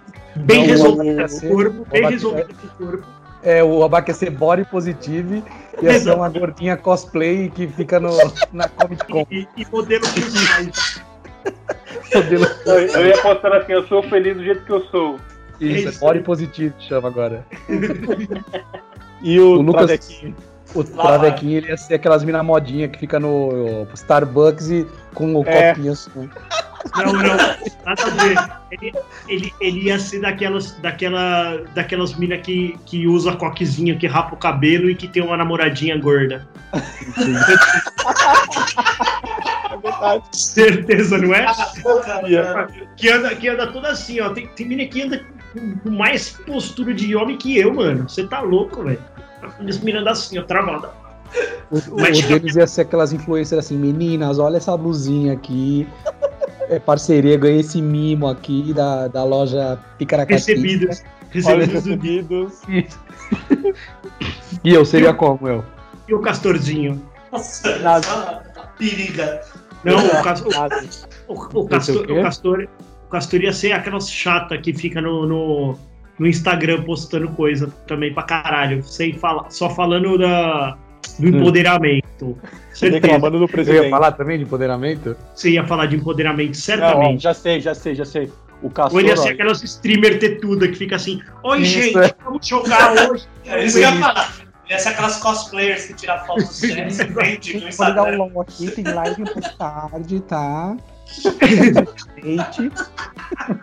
Bem 0.43 0.59
Não, 0.61 0.67
resolvida 0.67 1.27
pro 1.27 1.49
corpo, 1.49 1.87
bem 1.91 2.09
resolvida 2.09 2.49
pro 2.53 2.87
corpo. 2.87 3.07
É, 3.43 3.63
o 3.63 3.83
Abaca 3.83 4.11
ia 4.11 4.15
ser 4.15 4.29
body 4.29 4.65
positive, 4.65 5.43
ia 5.81 5.99
ser 5.99 6.13
uma 6.13 6.29
gordinha 6.29 6.77
cosplay 6.77 7.49
que 7.49 7.67
fica 7.67 7.99
no, 7.99 8.11
na 8.53 8.67
Comic 8.69 9.05
Con. 9.07 9.25
E, 9.31 9.47
e 9.57 9.65
modelo 9.71 10.05
plus 10.07 11.01
Modelo. 12.13 12.45
Eu, 12.65 12.73
eu 12.79 13.07
ia 13.07 13.17
postar 13.21 13.57
assim, 13.57 13.71
eu 13.73 13.87
sou 13.87 14.03
feliz 14.03 14.37
do 14.37 14.43
jeito 14.43 14.63
que 14.63 14.71
eu 14.71 14.81
sou. 14.85 15.19
Isso, 15.59 15.87
é 15.87 15.91
Isso. 15.91 15.99
body 15.99 16.19
positive 16.21 16.73
chama 16.79 17.07
agora. 17.07 17.45
E 19.23 19.39
o, 19.39 19.49
O 19.59 19.61
Lucas- 19.61 19.85
Travequinho. 19.85 20.35
O 20.73 20.83
Travequinho 20.83 21.57
ele 21.57 21.67
ia 21.67 21.77
ser 21.77 21.95
aquelas 21.95 22.23
minas 22.23 22.43
modinha 22.45 22.87
que 22.87 22.97
fica 22.99 23.19
no 23.19 23.85
Starbucks 23.93 24.69
e 24.69 24.87
com 25.13 25.35
o 25.35 25.43
É. 25.45 25.73
copinho 25.73 25.91
assim. 25.91 26.29
Não, 26.97 27.13
não, 27.13 27.23
nada 27.23 28.03
a 28.03 28.09
ver. 28.23 28.37
Ele, 28.71 28.91
ele, 29.27 29.53
ele 29.61 29.79
ia 29.85 29.99
ser 29.99 30.21
daquelas, 30.21 30.71
daquela, 30.79 31.61
daquelas 31.75 32.15
minas 32.15 32.41
que, 32.41 32.75
que 32.85 33.05
usa 33.07 33.35
coquezinho, 33.35 33.99
que 33.99 34.07
rapa 34.07 34.33
o 34.33 34.37
cabelo 34.37 34.89
e 34.89 34.95
que 34.95 35.07
tem 35.07 35.21
uma 35.21 35.37
namoradinha 35.37 35.95
gorda. 35.97 36.47
É 39.71 39.77
verdade. 39.77 40.23
Certeza, 40.31 41.17
não 41.17 41.33
é? 41.33 41.45
Ia. 42.27 42.67
Que 42.97 43.09
anda, 43.09 43.35
que 43.35 43.47
anda 43.47 43.67
toda 43.67 43.89
assim, 43.89 44.19
ó. 44.19 44.29
Tem, 44.29 44.47
tem 44.47 44.67
mina 44.67 44.85
que 44.85 45.01
anda 45.03 45.23
com 45.83 45.89
mais 45.89 46.31
postura 46.31 46.93
de 46.93 47.15
homem 47.15 47.37
que 47.37 47.57
eu, 47.57 47.73
mano. 47.73 48.09
Você 48.09 48.25
tá 48.25 48.39
louco, 48.41 48.83
velho. 48.83 48.99
Minas 49.59 50.01
andam 50.01 50.11
assim, 50.13 50.39
ó, 50.39 50.43
travada. 50.43 50.89
O, 51.71 51.77
o 51.95 52.01
Mas- 52.01 52.21
deles 52.21 52.55
ia 52.55 52.67
ser 52.67 52.81
aquelas 52.81 53.13
influencers 53.13 53.65
assim, 53.65 53.77
meninas, 53.77 54.39
olha 54.39 54.57
essa 54.57 54.75
blusinha 54.77 55.33
aqui. 55.33 55.87
É 56.69 56.79
parceria, 56.79 57.37
ganhei 57.37 57.59
esse 57.59 57.81
mimo 57.81 58.27
aqui 58.27 58.73
da, 58.73 59.07
da 59.09 59.23
loja 59.25 59.77
Picaracati. 59.97 60.33
Recebidos. 60.53 61.03
Recebidos 61.29 61.83
do 61.83 61.89
recebidos. 61.89 62.61
E 64.63 64.73
eu 64.73 64.85
seria 64.85 65.13
como 65.13 65.47
eu? 65.47 65.63
E 66.07 66.13
o 66.13 66.19
Castorzinho. 66.21 67.01
Nossa, 67.31 67.77
Nada. 67.79 68.43
periga. 68.77 69.41
Não, 69.83 69.97
o, 70.05 70.23
cas- 70.23 70.41
o- 70.41 70.47
o- 71.27 71.33
o 71.33 71.59
o 71.63 71.67
Castor, 71.67 72.05
o, 72.11 72.21
Castor, 72.21 72.67
o 73.07 73.09
Castor 73.09 73.41
ia 73.41 73.53
ser 73.53 73.71
aquela 73.71 73.99
chata 73.99 74.57
que 74.57 74.73
fica 74.73 75.01
no, 75.01 75.25
no, 75.25 75.77
no 76.21 76.27
Instagram 76.27 76.83
postando 76.83 77.27
coisa 77.29 77.73
também 77.87 78.13
pra 78.13 78.21
caralho. 78.21 78.83
Sem 78.83 79.11
falar, 79.13 79.49
só 79.49 79.71
falando 79.71 80.19
da, 80.19 80.77
do 81.17 81.27
empoderamento. 81.27 82.37
Certeza. 82.71 83.01
Reclamando 83.07 83.39
do 83.39 83.45
Eu 83.45 83.47
ia 83.47 83.51
presidente. 83.51 83.89
falar 83.89 84.11
também 84.11 84.37
de 84.37 84.43
empoderamento? 84.43 85.17
Você 85.33 85.49
ia 85.49 85.65
falar 85.65 85.87
de 85.87 85.95
empoderamento, 85.95 86.51
Não, 86.51 86.59
ó, 86.59 86.61
certamente. 86.61 87.23
já 87.23 87.33
sei, 87.33 87.59
já 87.59 87.73
sei, 87.73 87.95
já 87.95 88.05
sei. 88.05 88.31
O 88.61 88.65
Ou 88.65 88.69
Castor, 88.69 88.99
ele 88.99 89.09
ia 89.09 89.17
ser 89.17 89.29
aquelas 89.29 89.63
streamer 89.63 90.19
tetuda 90.19 90.67
que 90.67 90.75
fica 90.75 90.95
assim: 90.95 91.19
Oi, 91.43 91.61
Isso, 91.63 91.71
gente, 91.81 91.97
é. 91.97 92.13
vamos 92.23 92.47
jogar 92.47 93.09
hoje. 93.09 93.25
É 93.43 93.65
isso 93.65 93.79
que 93.79 93.83
eu 93.83 93.89
ia 93.89 93.97
falar. 93.99 94.31
Ia 94.69 94.77
ser 94.77 94.89
aquelas 94.89 95.17
cosplayers 95.17 95.85
que 95.87 95.93
tiram 95.95 96.19
fotos 96.19 96.49
sérias 96.55 96.99
e 96.99 97.03
vende 97.05 97.59
no 97.59 97.67
Instagram. 97.67 98.17
LOL 98.17 98.41
aqui, 98.41 98.69
tem 98.69 98.83
live 98.83 99.23
mais 99.23 99.55
tarde, 99.55 100.19
tá? 100.21 100.77
Gente. 101.11 102.71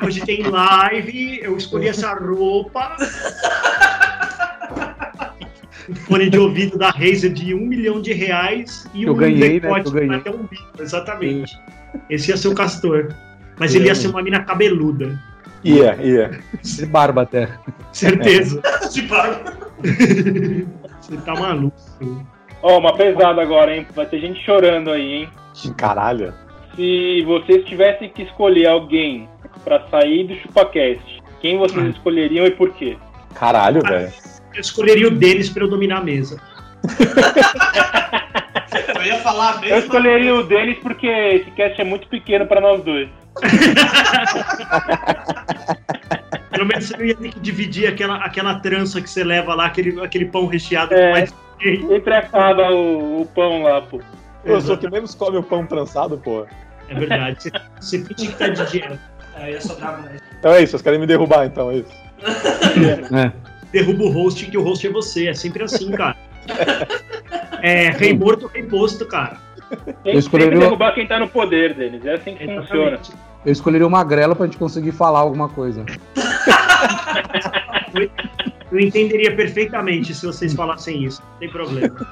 Hoje 0.04 0.20
tem 0.20 0.42
live, 0.42 1.40
eu 1.42 1.56
escolhi 1.56 1.88
essa 1.88 2.12
roupa. 2.14 2.96
Fone 6.06 6.28
de 6.28 6.38
ouvido 6.38 6.76
da 6.76 6.90
Razer 6.90 7.32
de 7.32 7.54
um 7.54 7.60
milhão 7.66 8.00
de 8.02 8.12
reais 8.12 8.86
e 8.92 9.04
Eu 9.04 9.14
um 9.14 9.16
ganhei, 9.16 9.54
né, 9.54 9.60
decote 9.60 9.90
ganhei. 9.90 10.16
até 10.16 10.30
um 10.30 10.42
bico, 10.46 10.82
exatamente. 10.82 11.58
Esse 12.10 12.30
ia 12.30 12.36
ser 12.36 12.48
o 12.48 12.54
Castor. 12.54 13.14
Mas 13.58 13.74
ele 13.74 13.86
ia 13.86 13.94
ser 13.94 14.08
uma 14.08 14.22
mina 14.22 14.44
cabeluda. 14.44 15.18
ia, 15.64 15.96
ia. 15.96 16.38
De 16.62 16.86
barba 16.86 17.22
até. 17.22 17.48
Certeza. 17.92 18.60
De 18.92 19.02
barba. 19.02 19.56
Você 21.00 21.16
tá 21.24 21.34
maluco. 21.34 21.76
Ó, 22.62 22.78
uma 22.78 22.94
pesada 22.96 23.40
agora, 23.40 23.74
hein? 23.74 23.86
Vai 23.94 24.06
ter 24.06 24.20
gente 24.20 24.44
chorando 24.44 24.90
aí, 24.90 25.12
hein? 25.12 25.28
Caralho. 25.76 26.34
Se 26.78 27.22
vocês 27.26 27.64
tivessem 27.64 28.08
que 28.08 28.22
escolher 28.22 28.66
alguém 28.66 29.28
pra 29.64 29.80
sair 29.88 30.28
do 30.28 30.36
ChupaCast, 30.36 31.20
quem 31.40 31.58
vocês 31.58 31.86
Ah. 31.86 31.88
escolheriam 31.88 32.46
e 32.46 32.52
por 32.52 32.70
quê? 32.74 32.96
Caralho, 33.34 33.82
velho. 33.82 34.12
Eu 34.54 34.60
escolheria 34.60 35.08
o 35.08 35.10
deles 35.10 35.50
pra 35.50 35.64
eu 35.64 35.68
dominar 35.68 35.98
a 35.98 36.04
mesa. 36.04 36.40
Eu 38.94 39.02
ia 39.04 39.18
falar 39.20 39.60
mesmo. 39.60 39.74
Eu 39.74 39.78
escolheria 39.80 40.34
o 40.34 40.42
Denis 40.44 40.78
porque 40.78 41.06
esse 41.06 41.50
cast 41.52 41.80
é 41.80 41.84
muito 41.84 42.06
pequeno 42.08 42.46
pra 42.46 42.60
nós 42.60 42.82
dois. 42.84 43.08
Pelo 46.50 46.66
menos 46.66 46.84
você 46.86 46.96
não 46.96 47.04
ia 47.04 47.14
ter 47.16 47.28
que 47.30 47.40
dividir 47.40 47.86
aquela, 47.88 48.16
aquela 48.16 48.56
trança 48.60 49.00
que 49.00 49.08
você 49.08 49.22
leva 49.24 49.54
lá, 49.54 49.64
aquele, 49.66 50.00
aquele 50.04 50.24
pão 50.26 50.46
recheado 50.46 50.92
É. 50.94 51.06
com 51.06 51.12
mais. 51.12 51.34
Sempre 51.88 52.14
acaba 52.14 52.70
o, 52.70 53.22
o 53.22 53.26
pão 53.26 53.62
lá, 53.62 53.80
pô. 53.82 54.00
Eu 54.44 54.60
sou 54.60 54.76
que 54.76 54.88
menos 54.90 55.14
come 55.14 55.36
o 55.38 55.42
pão 55.42 55.66
trançado, 55.66 56.18
pô. 56.18 56.46
É 56.88 56.94
verdade. 56.94 57.50
Você, 57.80 58.04
finge 58.04 58.28
que 58.28 58.36
tá 58.36 58.48
de 58.48 58.70
dieta. 58.70 58.98
É, 59.36 59.52
ia 59.52 59.60
sobrar 59.60 60.00
mais. 60.00 60.20
Então 60.38 60.52
é 60.52 60.62
isso, 60.62 60.72
vocês 60.72 60.82
querem 60.82 60.98
me 60.98 61.06
derrubar, 61.06 61.46
então, 61.46 61.70
é 61.70 61.76
isso. 61.76 61.92
É. 63.14 63.32
derruba 63.72 64.04
o 64.04 64.10
host, 64.10 64.46
que 64.46 64.58
o 64.58 64.62
host 64.62 64.86
é 64.86 64.90
você. 64.90 65.28
É 65.28 65.34
sempre 65.34 65.62
assim, 65.62 65.90
cara. 65.92 66.16
É, 67.62 67.90
rei 67.90 68.16
morto, 68.16 68.46
rei 68.46 68.62
posto, 68.62 69.06
cara. 69.06 69.36
Tem 70.02 70.06
Eu 70.06 70.12
que 70.12 70.18
escolheria 70.18 70.58
derrubar 70.58 70.94
quem 70.94 71.06
tá 71.06 71.18
no 71.18 71.28
poder, 71.28 71.74
Denis. 71.74 72.04
É 72.04 72.14
assim 72.14 72.34
que 72.34 72.46
funciona. 72.46 72.98
Eu 73.44 73.52
escolheria 73.52 73.86
o 73.86 73.90
Magrelo 73.90 74.34
pra 74.34 74.46
gente 74.46 74.58
conseguir 74.58 74.92
falar 74.92 75.20
alguma 75.20 75.48
coisa. 75.48 75.84
Eu 78.70 78.78
entenderia 78.78 79.34
perfeitamente 79.34 80.14
se 80.14 80.26
vocês 80.26 80.52
falassem 80.52 81.04
isso. 81.04 81.22
Não 81.22 81.38
tem 81.38 81.50
problema. 81.50 82.06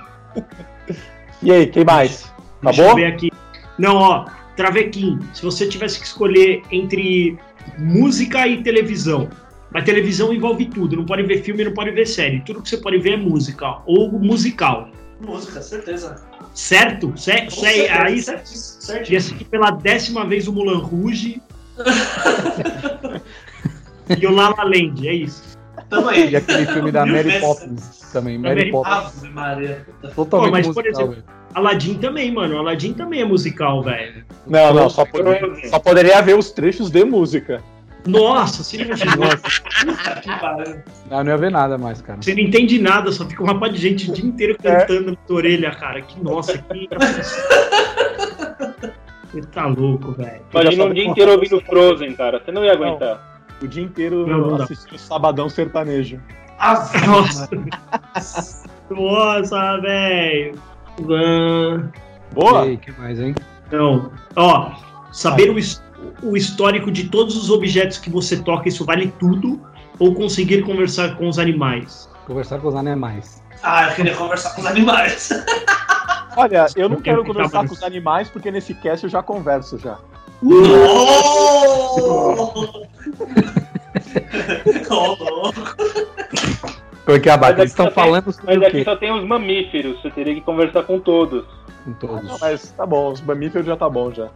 E 1.43 1.53
aí, 1.53 1.67
quem 1.67 1.85
mais? 1.85 2.23
Tá 2.23 2.71
Deixa 2.71 2.83
eu 2.83 2.89
bom? 2.89 2.95
ver 2.95 3.07
aqui. 3.07 3.31
Não, 3.79 3.97
ó, 3.97 4.25
Travequim, 4.57 5.19
se 5.35 5.43
você 5.43 5.69
tivesse 5.69 6.01
que 6.01 6.07
escolher 6.07 6.63
entre 6.73 7.39
música 7.79 8.49
e 8.49 8.63
televisão, 8.63 9.29
mas 9.71 9.85
televisão 9.85 10.33
envolve 10.33 10.67
tudo, 10.67 10.97
não 10.97 11.05
pode 11.05 11.23
ver 11.25 11.43
filme, 11.43 11.65
não 11.65 11.75
pode 11.75 11.91
ver 11.91 12.07
série. 12.07 12.41
Tudo 12.41 12.63
que 12.63 12.69
você 12.69 12.79
pode 12.79 12.99
ver 12.99 13.13
é 13.13 13.17
música 13.17 13.79
ou 13.87 14.11
musical. 14.13 14.89
Música, 15.21 15.61
certeza. 15.61 16.25
Certo? 16.55 17.13
Certo? 17.17 17.57
Com 17.57 17.67
Aí, 17.67 17.87
ia 19.11 19.19
assistir 19.19 19.45
pela 19.45 19.71
décima 19.71 20.27
vez 20.27 20.49
o 20.49 20.53
Mulan 20.53 20.79
Rouge. 20.79 21.43
e 24.19 24.27
o 24.27 24.31
La 24.31 24.49
La 24.49 24.65
Land, 24.65 25.07
é 25.07 25.13
isso. 25.13 25.57
Tamo 25.91 26.09
aí. 26.09 26.31
E 26.31 26.37
aquele 26.37 26.67
filme 26.67 26.91
da 26.91 27.05
Mary. 27.05 27.41
Poppins 27.41 28.11
também. 28.13 28.39
Mary 28.39 28.57
Mary 28.57 28.71
Poppins. 28.71 29.19
Ave 29.19 29.29
Maria. 29.29 29.87
Totalmente 30.15 30.27
Pô, 30.27 30.51
mas, 30.51 30.67
por 30.67 30.85
musical, 30.85 31.05
exemplo, 31.05 31.23
velho. 31.23 31.36
Aladdin 31.57 31.95
também, 31.95 32.31
mano. 32.31 32.59
Aladdin 32.59 32.93
também 32.93 33.23
é 33.23 33.25
musical, 33.25 33.83
velho. 33.83 34.25
Não, 34.47 34.75
não, 34.75 34.91
só, 34.91 35.07
pode- 35.07 35.69
só 35.71 35.79
poderia 35.79 36.19
haver 36.19 36.37
os 36.37 36.51
trechos 36.51 36.91
de 36.91 37.03
música. 37.03 37.63
Nossa, 38.07 38.63
você 38.63 38.85
não, 38.85 38.95
pariu. 40.39 40.77
Ah, 41.11 41.25
não 41.25 41.33
ia 41.33 41.37
ver 41.39 41.51
nada 41.51 41.79
mais, 41.79 42.01
cara. 42.03 42.21
você 42.23 42.35
não 42.35 42.41
entende 42.43 42.79
nada, 42.81 43.11
só 43.11 43.25
fica 43.27 43.43
um 43.43 43.47
rapaz 43.47 43.73
de 43.73 43.79
gente 43.81 44.11
o 44.11 44.13
dia 44.15 44.25
inteiro 44.27 44.57
cantando 44.63 45.11
na 45.13 45.17
tua 45.27 45.37
orelha, 45.39 45.71
cara. 45.73 46.03
Que 46.03 46.23
nossa, 46.23 46.59
que. 46.59 46.89
Você 49.33 49.41
tá 49.49 49.67
louco, 49.67 50.13
velho. 50.13 50.41
Imagina 50.55 50.85
um 50.85 50.95
dia 50.95 51.05
inteiro 51.05 51.33
ouvindo 51.33 51.61
Frozen, 51.63 52.15
cara. 52.15 52.41
Você 52.43 52.53
não 52.53 52.65
ia 52.65 52.73
aguentar. 52.73 53.43
O 53.61 53.67
dia 53.67 53.83
inteiro 53.83 54.27
Não, 54.27 54.39
não 54.51 54.63
assistindo 54.63 54.99
Sabadão 54.99 55.49
Sertanejo. 55.49 56.21
Nossa. 57.07 57.49
Nossa, 58.89 59.81
velho. 59.81 60.55
Boa? 61.03 62.67
E 62.67 62.71
aí, 62.71 62.77
que 62.77 62.93
mais, 62.93 63.21
hein? 63.21 63.35
Não. 63.71 64.11
Ó, 64.35 64.73
saber 65.13 65.51
o, 65.51 65.57
o 66.23 66.37
histórico 66.37 66.91
de 66.91 67.09
todos 67.09 67.37
os 67.37 67.51
objetos 67.51 67.99
que 67.99 68.11
você 68.11 68.37
toca, 68.37 68.69
isso 68.69 68.85
vale 68.85 69.13
tudo? 69.19 69.61
Ou 69.99 70.15
conseguir 70.15 70.63
conversar 70.63 71.17
com 71.17 71.29
os 71.29 71.39
animais? 71.39 72.09
Conversar 72.27 72.59
com 72.59 72.69
os 72.69 72.75
animais. 72.75 73.43
Ah, 73.63 73.89
eu 73.89 73.95
queria 73.95 74.15
conversar 74.15 74.55
com 74.55 74.61
os 74.61 74.67
animais. 74.67 75.31
Olha, 76.37 76.67
eu 76.77 76.89
não 76.89 76.97
Eu 76.97 77.03
quero 77.03 77.23
quero 77.23 77.35
conversar 77.35 77.67
com 77.67 77.73
os 77.73 77.83
animais 77.83 78.29
porque 78.29 78.51
nesse 78.51 78.75
cast 78.75 79.05
eu 79.05 79.11
já 79.11 79.23
converso 79.23 79.79
já. 79.79 79.99
Oh! 80.43 80.57
Ô, 84.91 85.15
louco. 85.15 85.77
Porque 87.07 87.31
a 87.31 87.37
Mas 87.39 87.51
Eles 87.51 87.61
aqui 87.61 87.69
estão 87.71 87.85
só 87.87 87.91
tem- 87.93 88.05
falando 88.05 88.33
sobre 88.33 88.57
Mas 88.59 88.67
aqui 88.69 88.85
só 88.85 88.97
tem 88.97 89.13
os 89.13 89.25
mamíferos. 89.25 90.03
Você 90.03 90.11
teria 90.11 90.35
que 90.35 90.41
conversar 90.43 90.83
com 90.83 90.99
todos. 91.01 91.45
Com 91.85 91.93
todos. 91.95 92.25
Não, 92.29 92.37
mas 92.41 92.71
tá 92.73 92.85
bom, 92.85 93.13
os 93.13 93.21
mamíferos 93.23 93.65
já 93.67 93.77
tá 93.77 93.89
bom 93.89 94.13
já. 94.13 94.29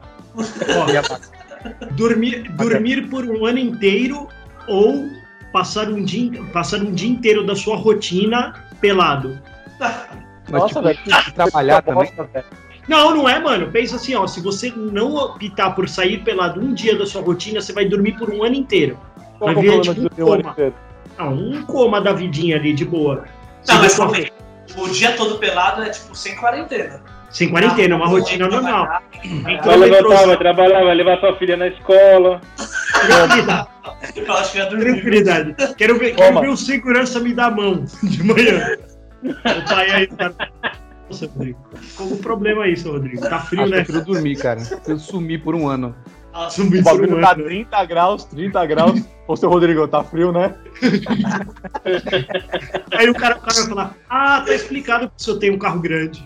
Dormir, 1.93 2.49
dormir 2.53 3.09
por 3.09 3.25
um 3.25 3.45
ano 3.45 3.59
inteiro 3.59 4.29
ou 4.69 5.09
passar 5.53 5.89
um 5.89 6.03
dia, 6.03 6.43
passar 6.53 6.79
um 6.81 6.93
dia 6.93 7.11
inteiro 7.11 7.45
da 7.45 7.55
sua 7.57 7.77
rotina 7.77 8.55
pelado? 8.81 9.39
Mas, 10.49 10.65
tipo, 10.67 10.83
velho, 10.83 10.99
que- 11.03 11.33
trabalhar 11.33 11.83
que 11.83 11.89
também. 11.91 12.13
bosta. 12.17 12.45
Não, 12.89 13.15
não 13.17 13.29
é, 13.29 13.39
mano. 13.39 13.71
Pensa 13.71 13.97
assim, 13.97 14.15
ó. 14.15 14.27
Se 14.27 14.41
você 14.41 14.73
não 14.75 15.15
optar 15.17 15.71
por 15.73 15.89
sair 15.89 16.19
pelado 16.23 16.61
um 16.61 16.73
dia 16.73 16.97
da 16.97 17.05
sua 17.07 17.21
rotina, 17.23 17.61
você 17.61 17.73
vai 17.73 17.85
dormir 17.85 18.13
por 18.19 18.31
um 18.31 18.43
ano 18.43 18.55
inteiro. 18.55 18.99
Qual 19.39 19.53
Vai 19.53 19.53
é 19.53 19.55
problema 19.55 19.83
tipo, 19.83 19.95
de 19.95 20.01
dormir 20.09 20.23
um 20.23 20.33
ano 20.33 20.43
coma. 20.43 20.53
inteiro? 20.53 20.75
Ah, 21.21 21.29
um 21.29 21.63
coma 21.67 22.01
da 22.01 22.15
vidinha 22.15 22.57
ali, 22.57 22.73
de 22.73 22.85
boa. 22.87 23.25
Não, 23.69 23.77
mas. 23.77 23.99
O 24.79 24.89
dia 24.89 25.13
todo 25.13 25.39
pelado 25.39 25.83
é 25.83 25.91
tipo 25.91 26.15
sem 26.15 26.35
quarentena. 26.37 27.03
Sem 27.29 27.51
quarentena, 27.51 27.95
uma 27.97 28.07
rotina 28.07 28.49
normal. 28.49 28.87
trabalhar, 28.87 29.99
Então, 30.01 30.27
vai 30.27 30.37
trabalhar, 30.39 30.85
vai 30.85 30.95
levar 30.95 31.21
sua 31.21 31.37
filha 31.37 31.57
na 31.59 31.69
escola. 31.69 32.41
Tranquilidade. 33.07 33.69
Eu 34.17 34.33
acho 34.33 34.53
que 34.53 34.59
ia 34.59 34.67
dormir. 34.67 34.85
Tranquilidade. 34.85 35.55
Quero 35.77 35.99
ver, 35.99 36.15
quero 36.15 36.41
ver 36.41 36.49
o 36.49 36.57
segurança 36.57 37.21
me 37.21 37.35
dar 37.35 37.47
a 37.47 37.51
mão 37.51 37.85
de 38.03 38.23
manhã. 38.23 38.77
O 39.23 39.69
pai 39.69 39.91
aí 39.91 40.07
tá. 40.07 40.33
Nossa, 41.11 41.27
Rodrigo. 41.27 41.59
Qual 41.97 42.09
o 42.09 42.17
problema 42.17 42.65
aí, 42.65 42.77
seu 42.77 42.93
Rodrigo? 42.93 43.29
Tá 43.29 43.41
frio, 43.41 43.63
Acho 43.63 43.71
que 43.71 43.75
eu 43.75 43.79
né? 43.79 43.85
prefiro 43.85 44.05
dormir, 44.05 44.37
cara. 44.37 44.63
Eu 44.89 44.99
sumir 44.99 45.43
por 45.43 45.55
um 45.55 45.69
ano. 45.69 45.95
Nossa, 46.33 46.63
O 46.63 46.83
bagulho 46.83 47.21
tá 47.21 47.33
humano. 47.33 47.45
30 47.45 47.85
graus, 47.87 48.25
30 48.25 48.67
graus. 48.67 49.01
Ô, 49.27 49.37
seu 49.37 49.49
Rodrigo, 49.49 49.89
tá 49.89 50.05
frio, 50.05 50.31
né? 50.33 50.55
Aí 52.93 53.09
o 53.11 53.15
cara, 53.15 53.37
o 53.37 53.41
cara 53.41 53.55
vai 53.55 53.69
falar: 53.69 53.95
Ah, 54.09 54.43
tá 54.47 54.55
explicado 54.55 55.09
que 55.09 55.15
o 55.19 55.23
senhor 55.23 55.39
tem 55.39 55.51
um 55.51 55.59
carro 55.59 55.81
grande. 55.81 56.23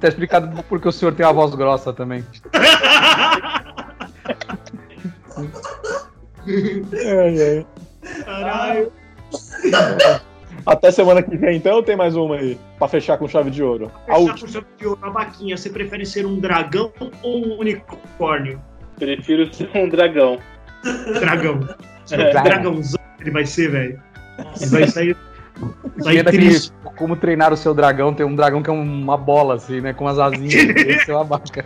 Tá 0.00 0.08
explicado 0.08 0.62
porque 0.68 0.88
o 0.88 0.92
senhor 0.92 1.12
tem 1.14 1.24
a 1.26 1.32
voz 1.32 1.54
grossa 1.54 1.92
também. 1.92 2.24
Caralho. 8.24 8.92
Até 10.66 10.90
semana 10.90 11.22
que 11.22 11.36
vem, 11.36 11.56
então, 11.56 11.82
tem 11.82 11.96
mais 11.96 12.14
uma 12.16 12.36
aí. 12.36 12.58
Pra 12.78 12.88
fechar 12.88 13.16
com 13.18 13.26
chave 13.28 13.50
de 13.50 13.62
ouro. 13.62 13.90
A 14.06 14.16
Fechar 14.16 14.18
última. 14.18 14.38
com 14.40 14.52
chave 14.52 14.66
de 14.78 14.86
ouro 14.86 15.00
na 15.00 15.10
vaquinha, 15.10 15.56
você 15.56 15.70
prefere 15.70 16.04
ser 16.04 16.26
um 16.26 16.38
dragão 16.38 16.92
ou 17.22 17.46
um 17.46 17.58
unicórnio? 17.60 18.60
Prefiro 18.96 19.52
ser 19.54 19.70
um 19.74 19.88
dragão. 19.88 20.38
Dragão. 21.20 21.60
É. 22.10 22.32
Dragãozão 22.42 22.98
ele 23.20 23.30
vai 23.30 23.44
ser, 23.44 23.70
velho. 23.70 24.02
Ele 24.58 24.70
vai 24.70 24.86
sair. 24.86 25.16
Sair 25.98 26.16
Pena 26.16 26.30
que 26.30 26.38
triste. 26.38 26.72
como 26.96 27.16
treinar 27.16 27.52
o 27.52 27.56
seu 27.56 27.74
dragão, 27.74 28.14
tem 28.14 28.24
um 28.24 28.34
dragão 28.34 28.62
que 28.62 28.70
é 28.70 28.72
uma 28.72 29.14
bola, 29.18 29.56
assim, 29.56 29.82
né? 29.82 29.92
Com 29.92 30.08
as 30.08 30.18
asinhas. 30.18 30.54
Esse 30.86 31.10
é 31.10 31.14
o 31.14 31.18
abaca. 31.18 31.62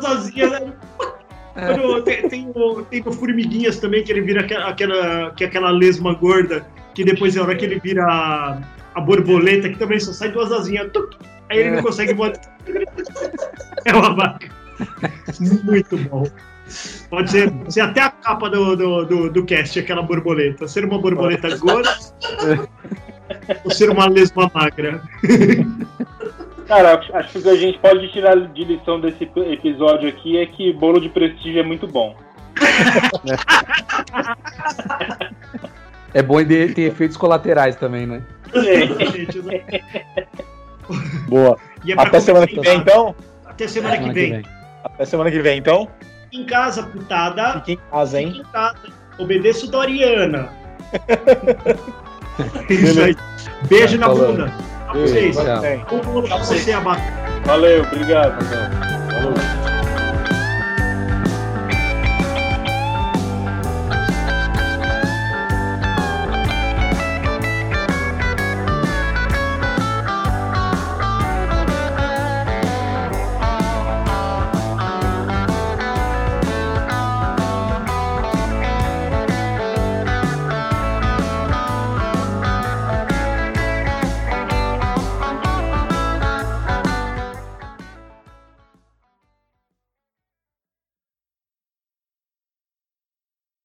Sozinha, 0.00 0.50
né? 0.50 0.72
Mano, 1.58 2.02
tem, 2.02 2.28
tem, 2.28 2.52
o, 2.54 2.82
tem 2.82 3.02
o 3.04 3.12
Formiguinhas 3.12 3.78
também, 3.78 4.04
que 4.04 4.12
ele 4.12 4.20
vira 4.20 4.42
aquela, 4.42 4.68
aquela, 4.68 5.30
que 5.32 5.44
é 5.44 5.46
aquela 5.48 5.70
lesma 5.70 6.14
gorda, 6.14 6.64
que 6.94 7.04
depois 7.04 7.36
é 7.36 7.40
a 7.40 7.42
hora 7.42 7.56
que 7.56 7.64
ele 7.64 7.80
vira 7.80 8.04
a, 8.04 8.60
a 8.94 9.00
borboleta, 9.00 9.68
que 9.68 9.76
também 9.76 9.98
só 9.98 10.12
sai 10.12 10.30
duas 10.30 10.52
asinhas. 10.52 10.90
tuc, 10.92 11.16
aí 11.50 11.58
ele 11.58 11.70
não 11.72 11.82
consegue 11.82 12.14
botar. 12.14 12.40
É 13.84 13.94
uma 13.94 14.14
vaca. 14.14 14.48
Muito 15.64 15.96
bom. 15.96 16.24
Pode 17.08 17.30
ser, 17.30 17.50
pode 17.50 17.74
ser 17.74 17.80
até 17.80 18.02
a 18.02 18.10
capa 18.10 18.50
do, 18.50 18.76
do, 18.76 19.04
do, 19.04 19.30
do 19.30 19.44
cast, 19.44 19.78
aquela 19.78 20.02
borboleta. 20.02 20.68
Ser 20.68 20.84
uma 20.84 20.98
borboleta 20.98 21.56
gorda 21.56 21.96
ou 23.64 23.70
ser 23.70 23.90
uma 23.90 24.06
lesma 24.08 24.50
magra. 24.54 25.02
Cara, 26.68 26.94
acho- 27.12 27.28
que 27.32 27.38
o 27.38 27.42
que 27.42 27.48
a 27.48 27.56
gente 27.56 27.78
pode 27.78 28.12
tirar 28.12 28.36
de 28.36 28.64
lição 28.64 29.00
desse 29.00 29.24
episódio 29.24 30.08
aqui 30.08 30.36
é 30.38 30.46
que 30.46 30.72
bolo 30.74 31.00
de 31.00 31.08
prestígio 31.08 31.60
é 31.60 31.62
muito 31.64 31.86
bom. 31.88 32.14
É 36.14 36.22
bom 36.22 36.40
e 36.40 36.44
de- 36.44 36.74
ter 36.74 36.82
efeitos 36.82 37.16
colaterais 37.16 37.76
também, 37.76 38.06
né? 38.06 38.22
Gente, 38.54 39.38
né? 39.44 39.60
Boa. 41.28 41.58
E 41.84 41.92
é 41.92 41.94
Até 41.98 42.20
semana 42.20 42.46
que 42.46 42.60
vem, 42.60 42.78
então? 42.78 43.14
Até 43.46 43.66
semana 43.68 43.96
que 43.96 44.02
Semana 44.04 44.14
vem. 44.14 44.42
Até 44.84 45.04
semana 45.04 45.30
que 45.30 45.40
vem, 45.40 45.58
então. 45.58 45.88
Em 46.32 46.44
casa, 46.44 46.82
putada. 46.84 47.54
Fique 47.54 47.72
em 47.72 47.76
casa, 47.90 48.18
Fique 48.18 48.30
hein? 48.30 48.42
em 48.46 48.52
casa. 48.52 48.78
Obedeço 49.18 49.70
Doriana. 49.70 50.50
Isso 52.70 53.02
aí. 53.02 53.16
Beijo 53.68 53.98
na 53.98 54.08
bunda. 54.08 54.52
Pra 54.90 55.00
vocês. 55.00 55.36
Bolo 55.36 56.22
pra 56.26 56.38
você. 56.38 56.72
Valeu, 57.44 57.82
obrigado. 57.82 58.38